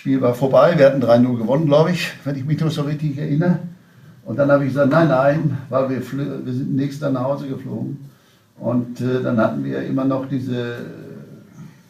Spiel 0.08 0.22
war 0.22 0.34
vorbei. 0.34 0.74
Wir 0.78 0.86
hatten 0.86 1.04
3-0 1.04 1.38
gewonnen, 1.38 1.66
glaube 1.66 1.92
ich, 1.92 2.14
wenn 2.24 2.38
ich 2.38 2.46
mich 2.46 2.58
noch 2.62 2.72
so 2.72 2.84
richtig 2.84 3.18
erinnere. 3.18 3.60
Und 4.24 4.40
dann 4.40 4.50
habe 4.50 4.64
ich 4.64 4.70
gesagt, 4.70 4.90
nein, 4.90 5.10
nein, 5.10 5.58
weil 5.68 5.90
wir, 5.90 5.98
wir 6.46 6.54
sind 6.54 6.78
nächstes 6.78 7.12
nach 7.12 7.26
Hause 7.26 7.50
geflogen. 7.50 7.98
Und 8.58 9.02
äh, 9.02 9.22
dann 9.22 9.38
hatten 9.38 9.66
wir 9.66 9.82
immer 9.82 10.06
noch 10.06 10.30
diese 10.30 10.76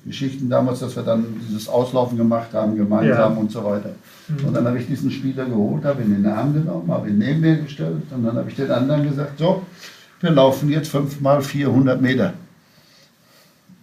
Geschichten 0.04 0.50
damals, 0.50 0.80
dass 0.80 0.96
wir 0.96 1.04
dann 1.04 1.26
dieses 1.48 1.70
Auslaufen 1.70 2.18
gemacht 2.18 2.48
haben, 2.54 2.76
gemeinsam 2.76 3.34
ja. 3.34 3.40
und 3.40 3.52
so 3.52 3.64
weiter. 3.64 3.92
Mhm. 4.30 4.48
Und 4.48 4.54
dann 4.56 4.66
habe 4.66 4.80
ich 4.80 4.88
diesen 4.88 5.12
Spieler 5.12 5.46
geholt, 5.46 5.86
habe 5.86 6.02
ihn 6.02 6.16
in 6.16 6.24
den 6.24 6.32
Arm 6.32 6.56
genommen, 6.56 6.90
habe 6.90 7.10
ihn 7.10 7.20
neben 7.20 7.42
mir 7.42 7.58
gestellt 7.58 8.02
und 8.10 8.26
dann 8.26 8.36
habe 8.36 8.50
ich 8.50 8.56
den 8.56 8.72
anderen 8.72 9.08
gesagt, 9.08 9.38
so, 9.38 9.62
wir 10.22 10.32
laufen 10.32 10.70
jetzt 10.70 10.90
5 10.90 11.22
mal 11.22 11.44
400 11.44 12.02
Meter. 12.02 12.34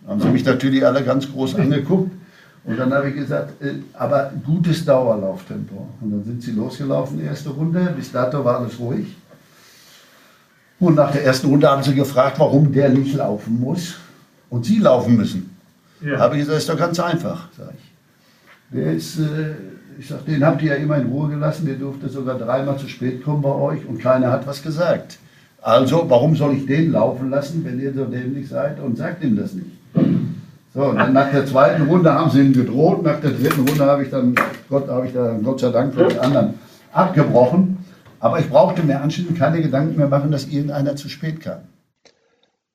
Haben 0.08 0.20
sie 0.20 0.28
mich 0.28 0.44
natürlich 0.44 0.84
alle 0.84 1.04
ganz 1.04 1.30
groß 1.30 1.54
angeguckt. 1.54 2.10
Und 2.64 2.78
dann 2.78 2.92
habe 2.94 3.10
ich 3.10 3.14
gesagt, 3.14 3.62
äh, 3.62 3.74
aber 3.92 4.32
gutes 4.44 4.84
Dauerlauftempo. 4.84 5.86
Und 6.00 6.10
dann 6.10 6.24
sind 6.24 6.42
sie 6.42 6.52
losgelaufen, 6.52 7.20
erste 7.20 7.50
Runde. 7.50 7.92
Bis 7.94 8.10
dato 8.10 8.42
war 8.44 8.60
alles 8.60 8.78
ruhig. 8.78 9.14
Und 10.80 10.96
nach 10.96 11.12
der 11.12 11.24
ersten 11.24 11.48
Runde 11.48 11.68
haben 11.68 11.82
sie 11.82 11.94
gefragt, 11.94 12.38
warum 12.38 12.72
der 12.72 12.88
nicht 12.88 13.14
laufen 13.14 13.60
muss 13.60 13.96
und 14.50 14.64
sie 14.64 14.78
laufen 14.78 15.16
müssen. 15.16 15.54
Ja. 16.00 16.18
Habe 16.18 16.36
ich 16.36 16.40
gesagt, 16.40 16.58
ist 16.58 16.68
doch 16.68 16.78
ganz 16.78 16.98
einfach, 17.00 17.48
sage 17.56 17.74
ich. 17.76 18.76
Der 18.76 18.92
ist, 18.92 19.18
äh, 19.18 19.54
ich 19.98 20.08
sage, 20.08 20.22
den 20.26 20.44
habt 20.44 20.62
ihr 20.62 20.72
ja 20.72 20.76
immer 20.76 20.96
in 20.96 21.06
Ruhe 21.06 21.28
gelassen, 21.28 21.66
der 21.66 21.76
durfte 21.76 22.08
sogar 22.08 22.38
dreimal 22.38 22.78
zu 22.78 22.88
spät 22.88 23.22
kommen 23.22 23.42
bei 23.42 23.52
euch 23.52 23.86
und 23.86 24.00
keiner 24.00 24.32
hat 24.32 24.46
was 24.46 24.62
gesagt. 24.62 25.18
Also, 25.62 26.04
warum 26.08 26.34
soll 26.34 26.56
ich 26.56 26.66
den 26.66 26.92
laufen 26.92 27.30
lassen, 27.30 27.64
wenn 27.64 27.80
ihr 27.80 27.94
so 27.94 28.04
dämlich 28.04 28.48
seid 28.48 28.80
und 28.80 28.98
sagt 28.98 29.22
ihm 29.22 29.36
das 29.36 29.54
nicht? 29.54 29.70
So, 30.74 30.92
nach 30.92 31.30
der 31.30 31.46
zweiten 31.46 31.82
Runde 31.82 32.12
haben 32.12 32.30
sie 32.30 32.40
ihn 32.40 32.52
gedroht, 32.52 33.04
nach 33.04 33.20
der 33.20 33.30
dritten 33.30 33.68
Runde 33.68 33.86
habe 33.86 34.02
ich 34.02 34.10
dann, 34.10 34.34
Gott, 34.68 34.88
habe 34.88 35.06
ich 35.06 35.12
dann 35.12 35.44
Gott 35.44 35.60
sei 35.60 35.70
Dank 35.70 35.94
für 35.94 36.08
die 36.08 36.18
anderen 36.18 36.58
abgebrochen. 36.92 37.78
Aber 38.18 38.40
ich 38.40 38.48
brauchte 38.48 38.82
mir 38.82 39.00
anschließend 39.00 39.38
keine 39.38 39.62
Gedanken 39.62 39.96
mehr 39.96 40.08
machen, 40.08 40.32
dass 40.32 40.46
irgendeiner 40.46 40.96
zu 40.96 41.08
spät 41.08 41.40
kam. 41.40 41.68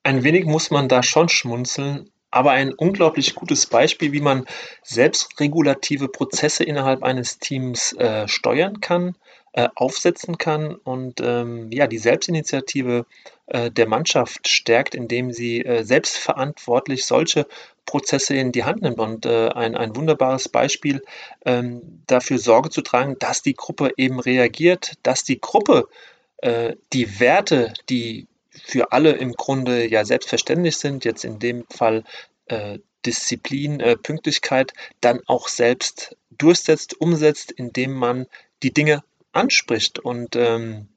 Ein 0.03 0.23
wenig 0.23 0.45
muss 0.45 0.71
man 0.71 0.87
da 0.87 1.03
schon 1.03 1.27
schmunzeln, 1.27 2.09
aber 2.31 2.51
ein 2.51 2.73
unglaublich 2.73 3.35
gutes 3.35 3.65
Beispiel, 3.65 4.13
wie 4.13 4.21
man 4.21 4.45
selbstregulative 4.81 6.07
Prozesse 6.07 6.63
innerhalb 6.63 7.03
eines 7.03 7.39
Teams 7.39 7.91
äh, 7.97 8.29
steuern 8.29 8.79
kann, 8.79 9.15
äh, 9.51 9.67
aufsetzen 9.75 10.37
kann 10.37 10.75
und 10.75 11.19
ähm, 11.21 11.69
ja, 11.71 11.87
die 11.87 11.97
Selbstinitiative 11.97 13.05
äh, 13.47 13.71
der 13.71 13.87
Mannschaft 13.87 14.47
stärkt, 14.47 14.93
indem 14.93 15.31
sie 15.31 15.65
äh, 15.65 15.83
selbstverantwortlich 15.83 17.05
solche 17.05 17.47
Prozesse 17.89 18.35
in 18.35 18.51
die 18.51 18.65
Hand 18.65 18.83
nimmt 18.83 18.99
und 18.99 19.25
äh, 19.25 19.49
ein, 19.49 19.75
ein 19.75 19.95
wunderbares 19.95 20.47
Beispiel 20.47 21.01
ähm, 21.43 22.03
dafür 22.05 22.37
Sorge 22.37 22.69
zu 22.69 22.83
tragen, 22.83 23.17
dass 23.17 23.41
die 23.41 23.55
Gruppe 23.55 23.93
eben 23.97 24.19
reagiert, 24.19 24.93
dass 25.01 25.23
die 25.23 25.41
Gruppe 25.41 25.87
äh, 26.37 26.75
die 26.93 27.19
Werte, 27.19 27.73
die 27.89 28.27
für 28.51 28.91
alle 28.91 29.13
im 29.13 29.33
Grunde 29.33 29.89
ja 29.89 30.05
selbstverständlich 30.05 30.77
sind, 30.77 31.03
jetzt 31.03 31.25
in 31.25 31.39
dem 31.39 31.65
Fall 31.71 32.03
äh, 32.45 32.77
Disziplin, 33.07 33.79
äh, 33.79 33.97
Pünktlichkeit, 33.97 34.73
dann 35.01 35.21
auch 35.25 35.47
selbst 35.47 36.15
durchsetzt, 36.29 37.01
umsetzt, 37.01 37.51
indem 37.51 37.93
man 37.93 38.27
die 38.61 38.71
Dinge 38.71 39.03
anspricht. 39.31 39.97
Und 39.97 40.35
ähm, 40.35 40.89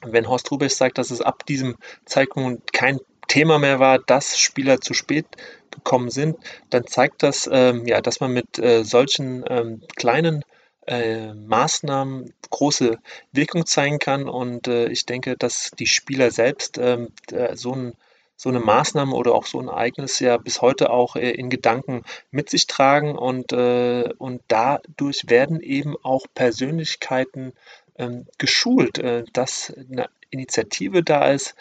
wenn 0.00 0.26
Horst 0.26 0.50
Rubesch 0.50 0.72
sagt, 0.72 0.96
dass 0.96 1.10
es 1.10 1.20
ab 1.20 1.44
diesem 1.44 1.76
Zeitpunkt 2.06 2.72
kein 2.72 2.98
Thema 3.30 3.60
mehr 3.60 3.78
war, 3.78 4.00
dass 4.00 4.40
Spieler 4.40 4.80
zu 4.80 4.92
spät 4.92 5.24
gekommen 5.70 6.10
sind, 6.10 6.36
dann 6.68 6.84
zeigt 6.88 7.22
das, 7.22 7.48
ähm, 7.50 7.86
ja, 7.86 8.00
dass 8.00 8.18
man 8.18 8.32
mit 8.32 8.58
äh, 8.58 8.82
solchen 8.82 9.44
ähm, 9.48 9.82
kleinen 9.94 10.44
äh, 10.88 11.32
Maßnahmen 11.34 12.34
große 12.50 12.98
Wirkung 13.30 13.66
zeigen 13.66 14.00
kann. 14.00 14.28
Und 14.28 14.66
äh, 14.66 14.88
ich 14.88 15.06
denke, 15.06 15.36
dass 15.36 15.70
die 15.78 15.86
Spieler 15.86 16.32
selbst 16.32 16.76
ähm, 16.78 17.10
so, 17.54 17.72
ein, 17.72 17.92
so, 18.34 18.48
eine 18.48 18.58
Maßnahme 18.58 19.14
oder 19.14 19.32
auch 19.32 19.46
so 19.46 19.60
ein 19.60 19.68
Ereignis 19.68 20.18
ja 20.18 20.36
bis 20.36 20.60
heute 20.60 20.90
auch 20.90 21.14
äh, 21.14 21.30
in 21.30 21.50
Gedanken 21.50 22.02
mit 22.32 22.50
sich 22.50 22.66
tragen. 22.66 23.16
Und, 23.16 23.52
äh, 23.52 24.12
und 24.18 24.42
dadurch 24.48 25.26
werden 25.28 25.60
eben 25.60 25.94
auch 26.02 26.26
Persönlichkeiten 26.34 27.52
ähm, 27.96 28.26
geschult, 28.38 28.98
äh, 28.98 29.22
dass 29.32 29.72
eine 29.72 30.08
Initiative 30.30 31.04
da 31.04 31.30
ist, 31.30 31.54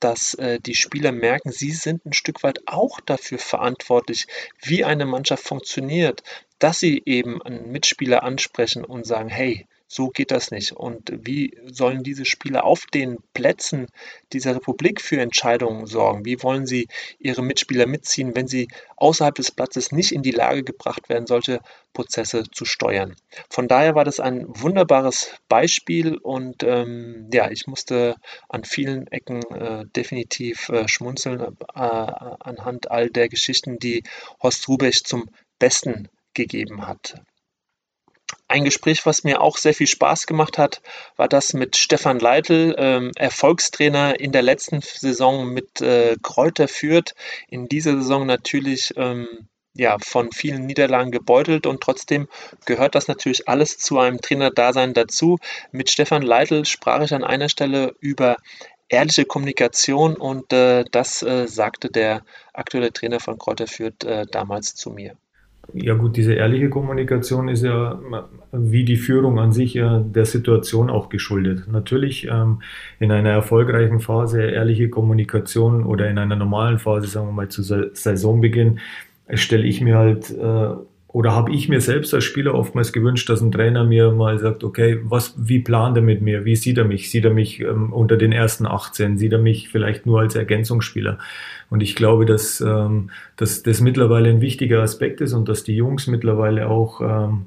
dass 0.00 0.34
äh, 0.34 0.60
die 0.60 0.74
Spieler 0.74 1.12
merken, 1.12 1.50
sie 1.50 1.70
sind 1.70 2.04
ein 2.04 2.12
Stück 2.12 2.42
weit 2.42 2.60
auch 2.66 3.00
dafür 3.00 3.38
verantwortlich, 3.38 4.26
wie 4.62 4.84
eine 4.84 5.06
Mannschaft 5.06 5.44
funktioniert, 5.44 6.22
dass 6.58 6.78
sie 6.78 7.02
eben 7.04 7.42
einen 7.42 7.70
Mitspieler 7.70 8.22
ansprechen 8.22 8.84
und 8.84 9.06
sagen, 9.06 9.28
hey, 9.28 9.66
so 9.86 10.08
geht 10.08 10.30
das 10.30 10.50
nicht. 10.50 10.72
Und 10.72 11.12
wie 11.14 11.56
sollen 11.66 12.02
diese 12.02 12.24
Spieler 12.24 12.64
auf 12.64 12.86
den 12.86 13.18
Plätzen 13.32 13.86
dieser 14.32 14.56
Republik 14.56 15.00
für 15.00 15.20
Entscheidungen 15.20 15.86
sorgen? 15.86 16.24
Wie 16.24 16.42
wollen 16.42 16.66
sie 16.66 16.88
ihre 17.18 17.42
Mitspieler 17.42 17.86
mitziehen, 17.86 18.34
wenn 18.34 18.48
sie 18.48 18.68
außerhalb 18.96 19.34
des 19.34 19.50
Platzes 19.50 19.92
nicht 19.92 20.12
in 20.12 20.22
die 20.22 20.30
Lage 20.30 20.64
gebracht 20.64 21.08
werden, 21.08 21.26
solche 21.26 21.60
Prozesse 21.92 22.44
zu 22.50 22.64
steuern? 22.64 23.14
Von 23.50 23.68
daher 23.68 23.94
war 23.94 24.04
das 24.04 24.20
ein 24.20 24.46
wunderbares 24.48 25.34
Beispiel 25.48 26.16
und 26.16 26.62
ähm, 26.62 27.28
ja, 27.32 27.50
ich 27.50 27.66
musste 27.66 28.16
an 28.48 28.64
vielen 28.64 29.06
Ecken 29.08 29.42
äh, 29.52 29.84
definitiv 29.94 30.68
äh, 30.70 30.88
schmunzeln 30.88 31.40
äh, 31.40 31.78
anhand 31.78 32.90
all 32.90 33.10
der 33.10 33.28
Geschichten, 33.28 33.78
die 33.78 34.02
Horst 34.42 34.68
Rubech 34.68 35.04
zum 35.04 35.28
Besten 35.58 36.08
gegeben 36.34 36.86
hat. 36.86 37.22
Ein 38.48 38.64
Gespräch, 38.64 39.06
was 39.06 39.24
mir 39.24 39.40
auch 39.40 39.56
sehr 39.56 39.74
viel 39.74 39.86
Spaß 39.86 40.26
gemacht 40.26 40.58
hat, 40.58 40.82
war 41.16 41.28
das 41.28 41.54
mit 41.54 41.76
Stefan 41.76 42.18
Leitl, 42.18 42.74
ähm, 42.78 43.10
Erfolgstrainer 43.16 44.20
in 44.20 44.32
der 44.32 44.42
letzten 44.42 44.80
Saison 44.80 45.46
mit 45.48 45.80
äh, 45.80 46.16
Kräuter 46.22 46.68
Fürth. 46.68 47.14
In 47.48 47.68
dieser 47.68 47.92
Saison 47.96 48.26
natürlich 48.26 48.92
ähm, 48.96 49.48
ja, 49.74 49.96
von 49.98 50.30
vielen 50.32 50.66
Niederlagen 50.66 51.10
gebeutelt 51.10 51.66
und 51.66 51.82
trotzdem 51.82 52.28
gehört 52.64 52.94
das 52.94 53.08
natürlich 53.08 53.48
alles 53.48 53.78
zu 53.78 53.98
einem 53.98 54.20
Trainerdasein 54.20 54.94
dazu. 54.94 55.38
Mit 55.72 55.90
Stefan 55.90 56.22
Leitl 56.22 56.64
sprach 56.64 57.02
ich 57.02 57.12
an 57.12 57.24
einer 57.24 57.48
Stelle 57.48 57.94
über 58.00 58.36
ehrliche 58.88 59.24
Kommunikation 59.24 60.16
und 60.16 60.52
äh, 60.52 60.84
das 60.90 61.22
äh, 61.22 61.48
sagte 61.48 61.88
der 61.88 62.22
aktuelle 62.52 62.92
Trainer 62.92 63.20
von 63.20 63.38
Kräuter 63.38 63.66
Fürth 63.66 64.04
äh, 64.04 64.26
damals 64.30 64.74
zu 64.74 64.90
mir. 64.90 65.16
Ja 65.72 65.94
gut, 65.94 66.16
diese 66.16 66.34
ehrliche 66.34 66.68
Kommunikation 66.68 67.48
ist 67.48 67.64
ja 67.64 67.98
wie 68.52 68.84
die 68.84 68.96
Führung 68.96 69.38
an 69.38 69.52
sich 69.52 69.72
der 69.72 70.24
Situation 70.24 70.90
auch 70.90 71.08
geschuldet. 71.08 71.66
Natürlich 71.68 72.28
ähm, 72.30 72.62
in 73.00 73.10
einer 73.10 73.30
erfolgreichen 73.30 74.00
Phase 74.00 74.42
ehrliche 74.42 74.88
Kommunikation 74.88 75.84
oder 75.84 76.08
in 76.08 76.18
einer 76.18 76.36
normalen 76.36 76.78
Phase, 76.78 77.08
sagen 77.08 77.28
wir 77.28 77.32
mal 77.32 77.48
zu 77.48 77.62
Saisonbeginn, 77.62 78.78
stelle 79.32 79.66
ich 79.66 79.80
mir 79.80 79.96
halt 79.96 80.30
äh, 80.30 80.74
oder 81.14 81.32
habe 81.32 81.52
ich 81.52 81.68
mir 81.68 81.80
selbst 81.80 82.12
als 82.12 82.24
Spieler 82.24 82.54
oftmals 82.54 82.92
gewünscht, 82.92 83.28
dass 83.28 83.40
ein 83.40 83.52
Trainer 83.52 83.84
mir 83.84 84.10
mal 84.10 84.36
sagt, 84.40 84.64
okay, 84.64 84.98
was, 85.04 85.32
wie 85.38 85.60
plant 85.60 85.96
er 85.96 86.02
mit 86.02 86.22
mir? 86.22 86.44
Wie 86.44 86.56
sieht 86.56 86.76
er 86.76 86.84
mich? 86.84 87.08
Sieht 87.08 87.24
er 87.24 87.32
mich 87.32 87.60
ähm, 87.60 87.92
unter 87.92 88.16
den 88.16 88.32
ersten 88.32 88.66
18? 88.66 89.16
Sieht 89.16 89.32
er 89.32 89.38
mich 89.38 89.68
vielleicht 89.68 90.06
nur 90.06 90.18
als 90.18 90.34
Ergänzungsspieler? 90.34 91.20
Und 91.70 91.84
ich 91.84 91.94
glaube, 91.94 92.26
dass, 92.26 92.60
ähm, 92.60 93.10
dass 93.36 93.62
das 93.62 93.80
mittlerweile 93.80 94.28
ein 94.28 94.40
wichtiger 94.40 94.82
Aspekt 94.82 95.20
ist 95.20 95.34
und 95.34 95.48
dass 95.48 95.62
die 95.62 95.76
Jungs 95.76 96.08
mittlerweile 96.08 96.68
auch 96.68 97.00
ähm, 97.00 97.46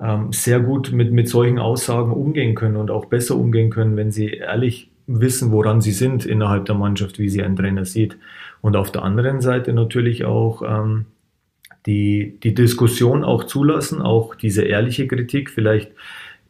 ähm, 0.00 0.32
sehr 0.32 0.58
gut 0.58 0.90
mit, 0.90 1.12
mit 1.12 1.28
solchen 1.28 1.60
Aussagen 1.60 2.12
umgehen 2.12 2.56
können 2.56 2.74
und 2.74 2.90
auch 2.90 3.04
besser 3.04 3.36
umgehen 3.36 3.70
können, 3.70 3.96
wenn 3.96 4.10
sie 4.10 4.26
ehrlich 4.26 4.90
wissen, 5.06 5.52
woran 5.52 5.80
sie 5.80 5.92
sind 5.92 6.26
innerhalb 6.26 6.64
der 6.64 6.74
Mannschaft, 6.74 7.20
wie 7.20 7.28
sie 7.28 7.44
ein 7.44 7.54
Trainer 7.54 7.84
sieht. 7.84 8.16
Und 8.60 8.74
auf 8.74 8.90
der 8.90 9.04
anderen 9.04 9.40
Seite 9.40 9.72
natürlich 9.72 10.24
auch, 10.24 10.62
ähm, 10.62 11.06
die, 11.88 12.38
die 12.42 12.54
Diskussion 12.54 13.24
auch 13.24 13.44
zulassen, 13.44 14.02
auch 14.02 14.34
diese 14.34 14.62
ehrliche 14.62 15.08
Kritik, 15.08 15.48
vielleicht 15.48 15.90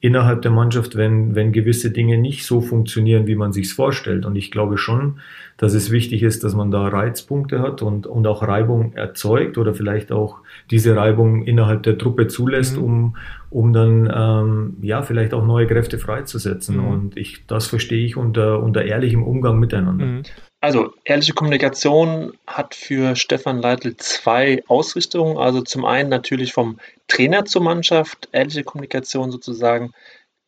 innerhalb 0.00 0.42
der 0.42 0.50
Mannschaft, 0.50 0.96
wenn, 0.96 1.36
wenn 1.36 1.52
gewisse 1.52 1.92
Dinge 1.92 2.18
nicht 2.18 2.44
so 2.44 2.60
funktionieren, 2.60 3.26
wie 3.28 3.36
man 3.36 3.52
sich 3.52 3.72
vorstellt. 3.72 4.26
Und 4.26 4.34
ich 4.34 4.50
glaube 4.50 4.78
schon, 4.78 5.20
dass 5.56 5.74
es 5.74 5.90
wichtig 5.92 6.24
ist, 6.24 6.42
dass 6.42 6.54
man 6.54 6.72
da 6.72 6.88
Reizpunkte 6.88 7.60
hat 7.60 7.82
und, 7.82 8.06
und 8.06 8.26
auch 8.26 8.42
Reibung 8.42 8.94
erzeugt 8.94 9.58
oder 9.58 9.74
vielleicht 9.74 10.10
auch 10.10 10.38
diese 10.70 10.96
Reibung 10.96 11.44
innerhalb 11.44 11.84
der 11.84 11.98
Truppe 11.98 12.26
zulässt, 12.26 12.76
mhm. 12.76 12.84
um, 12.84 13.16
um 13.50 13.72
dann 13.72 14.12
ähm, 14.12 14.76
ja 14.82 15.02
vielleicht 15.02 15.34
auch 15.34 15.46
neue 15.46 15.68
Kräfte 15.68 15.98
freizusetzen. 15.98 16.78
Mhm. 16.78 16.88
Und 16.88 17.16
ich, 17.16 17.44
das 17.46 17.68
verstehe 17.68 18.04
ich 18.04 18.16
unter, 18.16 18.60
unter 18.60 18.84
ehrlichem 18.84 19.22
Umgang 19.22 19.60
miteinander. 19.60 20.06
Mhm. 20.06 20.22
Also, 20.60 20.92
ehrliche 21.04 21.34
Kommunikation 21.34 22.36
hat 22.46 22.74
für 22.74 23.14
Stefan 23.14 23.58
Leitl 23.62 23.96
zwei 23.96 24.62
Ausrichtungen. 24.66 25.38
Also 25.38 25.62
zum 25.62 25.84
einen 25.84 26.08
natürlich 26.08 26.52
vom 26.52 26.80
Trainer 27.06 27.44
zur 27.44 27.62
Mannschaft, 27.62 28.28
ehrliche 28.32 28.64
Kommunikation 28.64 29.30
sozusagen 29.30 29.92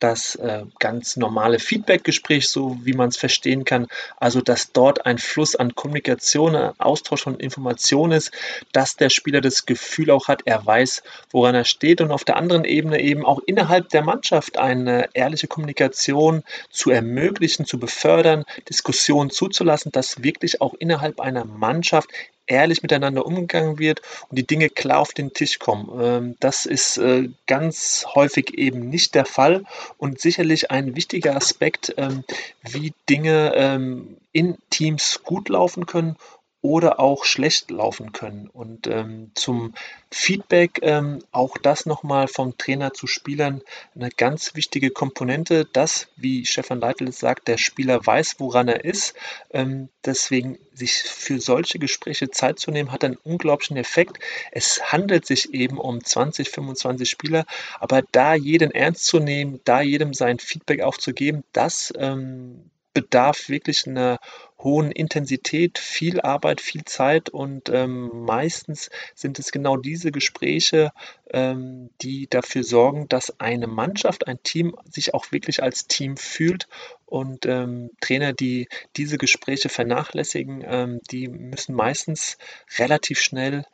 das 0.00 0.34
äh, 0.36 0.64
ganz 0.78 1.16
normale 1.16 1.58
Feedbackgespräch, 1.58 2.48
so 2.48 2.78
wie 2.82 2.94
man 2.94 3.10
es 3.10 3.16
verstehen 3.16 3.64
kann. 3.64 3.86
Also, 4.16 4.40
dass 4.40 4.72
dort 4.72 5.06
ein 5.06 5.18
Fluss 5.18 5.54
an 5.54 5.74
Kommunikation, 5.74 6.56
ein 6.56 6.72
Austausch 6.78 7.22
von 7.22 7.38
Informationen 7.38 8.12
ist, 8.12 8.32
dass 8.72 8.96
der 8.96 9.10
Spieler 9.10 9.40
das 9.40 9.66
Gefühl 9.66 10.10
auch 10.10 10.28
hat, 10.28 10.42
er 10.46 10.64
weiß, 10.64 11.02
woran 11.30 11.54
er 11.54 11.64
steht 11.64 12.00
und 12.00 12.10
auf 12.10 12.24
der 12.24 12.36
anderen 12.36 12.64
Ebene 12.64 13.00
eben 13.00 13.24
auch 13.24 13.40
innerhalb 13.46 13.90
der 13.90 14.02
Mannschaft 14.02 14.58
eine 14.58 15.08
ehrliche 15.12 15.46
Kommunikation 15.46 16.42
zu 16.70 16.90
ermöglichen, 16.90 17.66
zu 17.66 17.78
befördern, 17.78 18.44
Diskussionen 18.68 19.30
zuzulassen, 19.30 19.92
dass 19.92 20.22
wirklich 20.22 20.60
auch 20.60 20.74
innerhalb 20.74 21.20
einer 21.20 21.44
Mannschaft 21.44 22.10
ehrlich 22.50 22.82
miteinander 22.82 23.24
umgegangen 23.24 23.78
wird 23.78 24.02
und 24.28 24.38
die 24.38 24.46
Dinge 24.46 24.68
klar 24.68 24.98
auf 24.98 25.12
den 25.12 25.32
Tisch 25.32 25.58
kommen. 25.58 25.88
Ähm, 26.00 26.36
das 26.40 26.66
ist 26.66 26.98
äh, 26.98 27.28
ganz 27.46 28.06
häufig 28.14 28.58
eben 28.58 28.88
nicht 28.90 29.14
der 29.14 29.24
Fall 29.24 29.64
und 29.98 30.20
sicherlich 30.20 30.70
ein 30.70 30.96
wichtiger 30.96 31.36
Aspekt, 31.36 31.94
ähm, 31.96 32.24
wie 32.62 32.92
Dinge 33.08 33.52
ähm, 33.54 34.16
in 34.32 34.58
Teams 34.70 35.20
gut 35.24 35.48
laufen 35.48 35.86
können 35.86 36.16
oder 36.62 37.00
auch 37.00 37.24
schlecht 37.24 37.70
laufen 37.70 38.12
können. 38.12 38.48
Und 38.48 38.86
ähm, 38.86 39.30
zum 39.34 39.74
Feedback 40.10 40.80
ähm, 40.82 41.20
auch 41.32 41.56
das 41.56 41.86
nochmal 41.86 42.28
vom 42.28 42.58
Trainer 42.58 42.92
zu 42.92 43.06
Spielern 43.06 43.62
eine 43.94 44.10
ganz 44.10 44.54
wichtige 44.54 44.90
Komponente, 44.90 45.64
dass, 45.64 46.08
wie 46.16 46.44
Stefan 46.44 46.80
Leitl 46.80 47.10
sagt, 47.12 47.48
der 47.48 47.56
Spieler 47.56 48.04
weiß, 48.04 48.36
woran 48.38 48.68
er 48.68 48.84
ist. 48.84 49.14
Ähm, 49.50 49.88
deswegen 50.04 50.58
sich 50.74 50.94
für 51.02 51.40
solche 51.40 51.78
Gespräche 51.78 52.30
Zeit 52.30 52.58
zu 52.58 52.70
nehmen, 52.70 52.92
hat 52.92 53.04
einen 53.04 53.16
unglaublichen 53.16 53.78
Effekt. 53.78 54.18
Es 54.52 54.92
handelt 54.92 55.26
sich 55.26 55.54
eben 55.54 55.78
um 55.78 56.04
20, 56.04 56.50
25 56.50 57.08
Spieler, 57.08 57.46
aber 57.78 58.02
da 58.12 58.34
jeden 58.34 58.70
ernst 58.70 59.04
zu 59.04 59.18
nehmen, 59.18 59.60
da 59.64 59.80
jedem 59.80 60.12
sein 60.12 60.38
Feedback 60.38 60.82
aufzugeben, 60.82 61.42
das 61.52 61.92
ähm, 61.96 62.70
bedarf 62.92 63.48
wirklich 63.48 63.86
einer 63.86 64.18
hohen 64.58 64.90
Intensität, 64.92 65.78
viel 65.78 66.20
Arbeit, 66.20 66.60
viel 66.60 66.84
Zeit 66.84 67.30
und 67.30 67.68
ähm, 67.70 68.10
meistens 68.24 68.90
sind 69.14 69.38
es 69.38 69.52
genau 69.52 69.76
diese 69.76 70.12
Gespräche, 70.12 70.92
ähm, 71.32 71.90
die 72.02 72.28
dafür 72.28 72.62
sorgen, 72.62 73.08
dass 73.08 73.40
eine 73.40 73.66
Mannschaft, 73.66 74.26
ein 74.26 74.42
Team 74.42 74.76
sich 74.84 75.14
auch 75.14 75.32
wirklich 75.32 75.62
als 75.62 75.86
Team 75.86 76.16
fühlt 76.16 76.68
und 77.06 77.46
ähm, 77.46 77.90
Trainer, 78.00 78.32
die 78.32 78.68
diese 78.96 79.18
Gespräche 79.18 79.68
vernachlässigen, 79.68 80.62
ähm, 80.66 81.00
die 81.10 81.28
müssen 81.28 81.74
meistens 81.74 82.36
relativ 82.78 83.20
schnell 83.20 83.64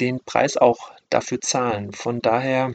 den 0.00 0.20
Preis 0.24 0.56
auch 0.56 0.92
dafür 1.10 1.40
zahlen. 1.40 1.92
Von 1.92 2.20
daher 2.20 2.74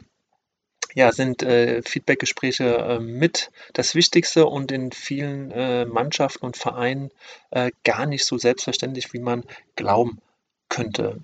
ja, 0.94 1.12
sind 1.12 1.42
äh, 1.42 1.82
Feedbackgespräche 1.82 2.64
äh, 2.64 2.98
mit 3.00 3.50
das 3.72 3.94
Wichtigste 3.94 4.46
und 4.46 4.72
in 4.72 4.92
vielen 4.92 5.50
äh, 5.50 5.84
Mannschaften 5.84 6.44
und 6.44 6.56
Vereinen 6.56 7.10
äh, 7.50 7.70
gar 7.84 8.06
nicht 8.06 8.24
so 8.24 8.38
selbstverständlich, 8.38 9.12
wie 9.12 9.20
man 9.20 9.44
glauben 9.76 10.20
könnte. 10.68 11.20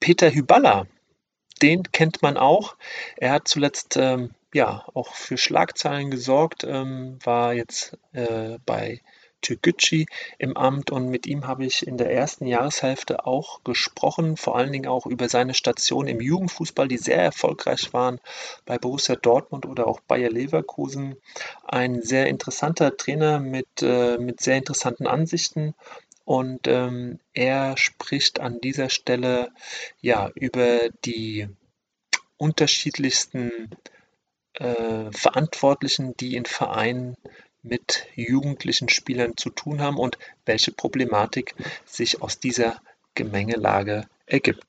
Peter 0.00 0.30
Hyballa, 0.30 0.86
den 1.62 1.84
kennt 1.84 2.22
man 2.22 2.36
auch. 2.36 2.76
Er 3.16 3.32
hat 3.32 3.48
zuletzt 3.48 3.96
ähm, 3.96 4.30
ja 4.52 4.84
auch 4.94 5.14
für 5.14 5.38
Schlagzeilen 5.38 6.10
gesorgt, 6.10 6.64
ähm, 6.64 7.18
war 7.24 7.54
jetzt 7.54 7.96
äh, 8.12 8.58
bei 8.66 9.00
Türkgücü 9.44 10.06
im 10.38 10.56
Amt 10.56 10.90
und 10.90 11.08
mit 11.08 11.26
ihm 11.26 11.46
habe 11.46 11.66
ich 11.66 11.86
in 11.86 11.98
der 11.98 12.10
ersten 12.10 12.46
Jahreshälfte 12.46 13.26
auch 13.26 13.62
gesprochen, 13.62 14.36
vor 14.36 14.56
allen 14.56 14.72
Dingen 14.72 14.88
auch 14.88 15.06
über 15.06 15.28
seine 15.28 15.54
Station 15.54 16.08
im 16.08 16.20
Jugendfußball, 16.20 16.88
die 16.88 16.96
sehr 16.96 17.22
erfolgreich 17.22 17.92
waren 17.92 18.20
bei 18.64 18.78
Borussia 18.78 19.16
Dortmund 19.16 19.66
oder 19.66 19.86
auch 19.86 20.00
Bayer 20.00 20.30
Leverkusen. 20.30 21.16
Ein 21.62 22.00
sehr 22.02 22.26
interessanter 22.28 22.96
Trainer 22.96 23.38
mit, 23.38 23.82
äh, 23.82 24.16
mit 24.18 24.40
sehr 24.40 24.56
interessanten 24.56 25.06
Ansichten 25.06 25.74
und 26.24 26.66
ähm, 26.68 27.20
er 27.34 27.76
spricht 27.76 28.40
an 28.40 28.60
dieser 28.60 28.88
Stelle 28.88 29.52
ja 30.00 30.30
über 30.34 30.88
die 31.04 31.48
unterschiedlichsten 32.38 33.70
äh, 34.54 35.12
Verantwortlichen, 35.12 36.16
die 36.16 36.36
in 36.36 36.46
Vereinen 36.46 37.16
mit 37.64 38.06
jugendlichen 38.14 38.88
Spielern 38.88 39.36
zu 39.36 39.50
tun 39.50 39.80
haben 39.80 39.96
und 39.96 40.18
welche 40.46 40.70
Problematik 40.70 41.54
sich 41.84 42.22
aus 42.22 42.38
dieser 42.38 42.80
Gemengelage 43.14 44.06
ergibt. 44.26 44.64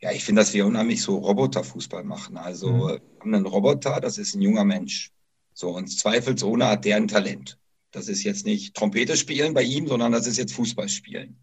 Ja, 0.00 0.12
ich 0.12 0.24
finde, 0.24 0.40
dass 0.40 0.54
wir 0.54 0.64
unheimlich 0.64 1.02
so 1.02 1.18
Roboterfußball 1.18 2.04
machen. 2.04 2.36
Also 2.36 2.70
mhm. 2.70 2.78
wir 2.78 3.00
haben 3.20 3.34
einen 3.34 3.46
Roboter, 3.46 4.00
das 4.00 4.16
ist 4.16 4.34
ein 4.34 4.42
junger 4.42 4.64
Mensch. 4.64 5.10
So, 5.52 5.70
und 5.70 5.88
zweifelsohne 5.88 6.68
hat 6.68 6.84
der 6.84 6.96
ein 6.96 7.08
Talent. 7.08 7.58
Das 7.90 8.06
ist 8.06 8.22
jetzt 8.22 8.46
nicht 8.46 8.74
Trompete 8.74 9.16
spielen 9.16 9.54
bei 9.54 9.62
ihm, 9.62 9.88
sondern 9.88 10.12
das 10.12 10.26
ist 10.26 10.36
jetzt 10.36 10.52
Fußball 10.52 10.88
spielen. 10.88 11.40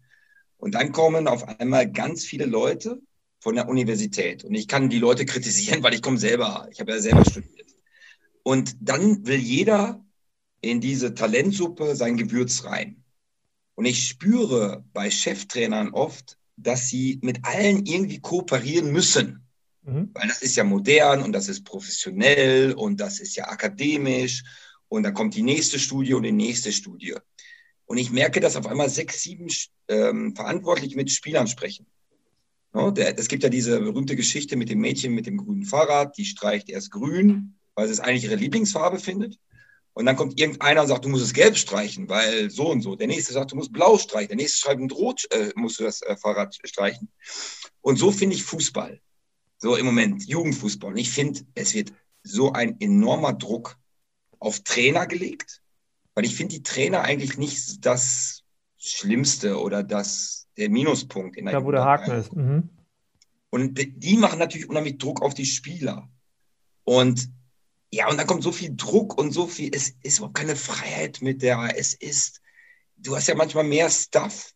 Und 0.56 0.74
dann 0.74 0.92
kommen 0.92 1.28
auf 1.28 1.46
einmal 1.60 1.90
ganz 1.90 2.24
viele 2.24 2.46
Leute 2.46 3.02
von 3.40 3.56
der 3.56 3.68
Universität. 3.68 4.42
Und 4.44 4.54
ich 4.54 4.68
kann 4.68 4.88
die 4.88 4.98
Leute 4.98 5.26
kritisieren, 5.26 5.82
weil 5.82 5.92
ich 5.92 6.00
komme 6.00 6.18
selber, 6.18 6.66
ich 6.72 6.80
habe 6.80 6.92
ja 6.92 6.98
selber 6.98 7.24
studiert. 7.24 7.66
Und 8.42 8.76
dann 8.80 9.26
will 9.26 9.38
jeder 9.38 10.05
in 10.60 10.80
diese 10.80 11.14
Talentsuppe 11.14 11.96
sein 11.96 12.16
Gewürz 12.16 12.64
rein. 12.64 13.04
Und 13.74 13.84
ich 13.84 14.08
spüre 14.08 14.84
bei 14.92 15.10
Cheftrainern 15.10 15.90
oft, 15.90 16.38
dass 16.56 16.88
sie 16.88 17.18
mit 17.22 17.44
allen 17.44 17.84
irgendwie 17.84 18.20
kooperieren 18.20 18.90
müssen. 18.90 19.46
Mhm. 19.82 20.10
Weil 20.14 20.28
das 20.28 20.42
ist 20.42 20.56
ja 20.56 20.64
modern 20.64 21.22
und 21.22 21.32
das 21.32 21.48
ist 21.48 21.64
professionell 21.64 22.72
und 22.72 23.00
das 23.00 23.20
ist 23.20 23.36
ja 23.36 23.48
akademisch 23.48 24.42
und 24.88 25.02
dann 25.02 25.14
kommt 25.14 25.34
die 25.34 25.42
nächste 25.42 25.78
Studie 25.78 26.14
und 26.14 26.22
die 26.22 26.32
nächste 26.32 26.72
Studie. 26.72 27.14
Und 27.84 27.98
ich 27.98 28.10
merke, 28.10 28.40
dass 28.40 28.56
auf 28.56 28.66
einmal 28.66 28.88
sechs, 28.88 29.22
sieben 29.22 29.48
ähm, 29.88 30.34
Verantwortliche 30.34 30.96
mit 30.96 31.10
Spielern 31.10 31.46
sprechen. 31.46 31.86
No, 32.72 32.90
der, 32.90 33.18
es 33.18 33.28
gibt 33.28 33.42
ja 33.42 33.48
diese 33.48 33.80
berühmte 33.80 34.16
Geschichte 34.16 34.56
mit 34.56 34.68
dem 34.68 34.80
Mädchen 34.80 35.14
mit 35.14 35.26
dem 35.26 35.38
grünen 35.38 35.64
Fahrrad, 35.64 36.18
die 36.18 36.24
streicht 36.24 36.68
erst 36.68 36.90
grün, 36.90 37.54
weil 37.74 37.86
sie 37.86 37.92
es 37.92 38.00
eigentlich 38.00 38.24
ihre 38.24 38.34
Lieblingsfarbe 38.34 38.98
findet. 38.98 39.38
Und 39.96 40.04
dann 40.04 40.16
kommt 40.16 40.38
irgendeiner 40.38 40.82
und 40.82 40.88
sagt, 40.88 41.06
du 41.06 41.08
musst 41.08 41.24
es 41.24 41.32
gelb 41.32 41.56
streichen, 41.56 42.06
weil 42.10 42.50
so 42.50 42.70
und 42.70 42.82
so. 42.82 42.96
Der 42.96 43.06
nächste 43.06 43.32
sagt, 43.32 43.52
du 43.52 43.56
musst 43.56 43.72
blau 43.72 43.96
streichen. 43.96 44.28
Der 44.28 44.36
nächste 44.36 44.58
schreibt, 44.58 44.92
rot 44.92 45.26
äh, 45.30 45.52
musst 45.56 45.80
du 45.80 45.84
das 45.84 46.02
äh, 46.02 46.18
Fahrrad 46.18 46.54
streichen. 46.64 47.08
Und 47.80 47.98
so 47.98 48.12
finde 48.12 48.36
ich 48.36 48.42
Fußball. 48.42 49.00
So 49.56 49.74
im 49.74 49.86
Moment, 49.86 50.28
Jugendfußball. 50.28 50.90
Und 50.90 50.98
ich 50.98 51.08
finde, 51.08 51.40
es 51.54 51.72
wird 51.72 51.94
so 52.22 52.52
ein 52.52 52.78
enormer 52.78 53.32
Druck 53.32 53.78
auf 54.38 54.60
Trainer 54.60 55.06
gelegt, 55.06 55.62
weil 56.14 56.26
ich 56.26 56.36
finde 56.36 56.56
die 56.56 56.62
Trainer 56.62 57.00
eigentlich 57.00 57.38
nicht 57.38 57.86
das 57.86 58.42
Schlimmste 58.76 59.58
oder 59.58 59.82
das, 59.82 60.46
der 60.58 60.68
Minuspunkt 60.68 61.38
in 61.38 61.46
der 61.46 61.54
Da, 61.54 61.64
wo 61.64 61.70
der 61.70 61.84
Haken 61.84 62.10
ist. 62.10 62.36
Mhm. 62.36 62.68
Und 63.48 63.78
die 63.78 64.18
machen 64.18 64.38
natürlich 64.38 64.68
unheimlich 64.68 64.98
Druck 64.98 65.22
auf 65.22 65.32
die 65.32 65.46
Spieler. 65.46 66.06
Und 66.84 67.30
ja, 67.96 68.08
und 68.08 68.18
dann 68.18 68.26
kommt 68.26 68.42
so 68.42 68.52
viel 68.52 68.74
Druck 68.76 69.18
und 69.18 69.32
so 69.32 69.46
viel, 69.46 69.70
es 69.74 69.94
ist 70.02 70.18
überhaupt 70.18 70.36
keine 70.36 70.56
Freiheit 70.56 71.22
mit 71.22 71.42
der, 71.42 71.72
es 71.76 71.94
ist, 71.94 72.42
du 72.96 73.16
hast 73.16 73.26
ja 73.28 73.34
manchmal 73.34 73.64
mehr 73.64 73.90
Stuff 73.90 74.52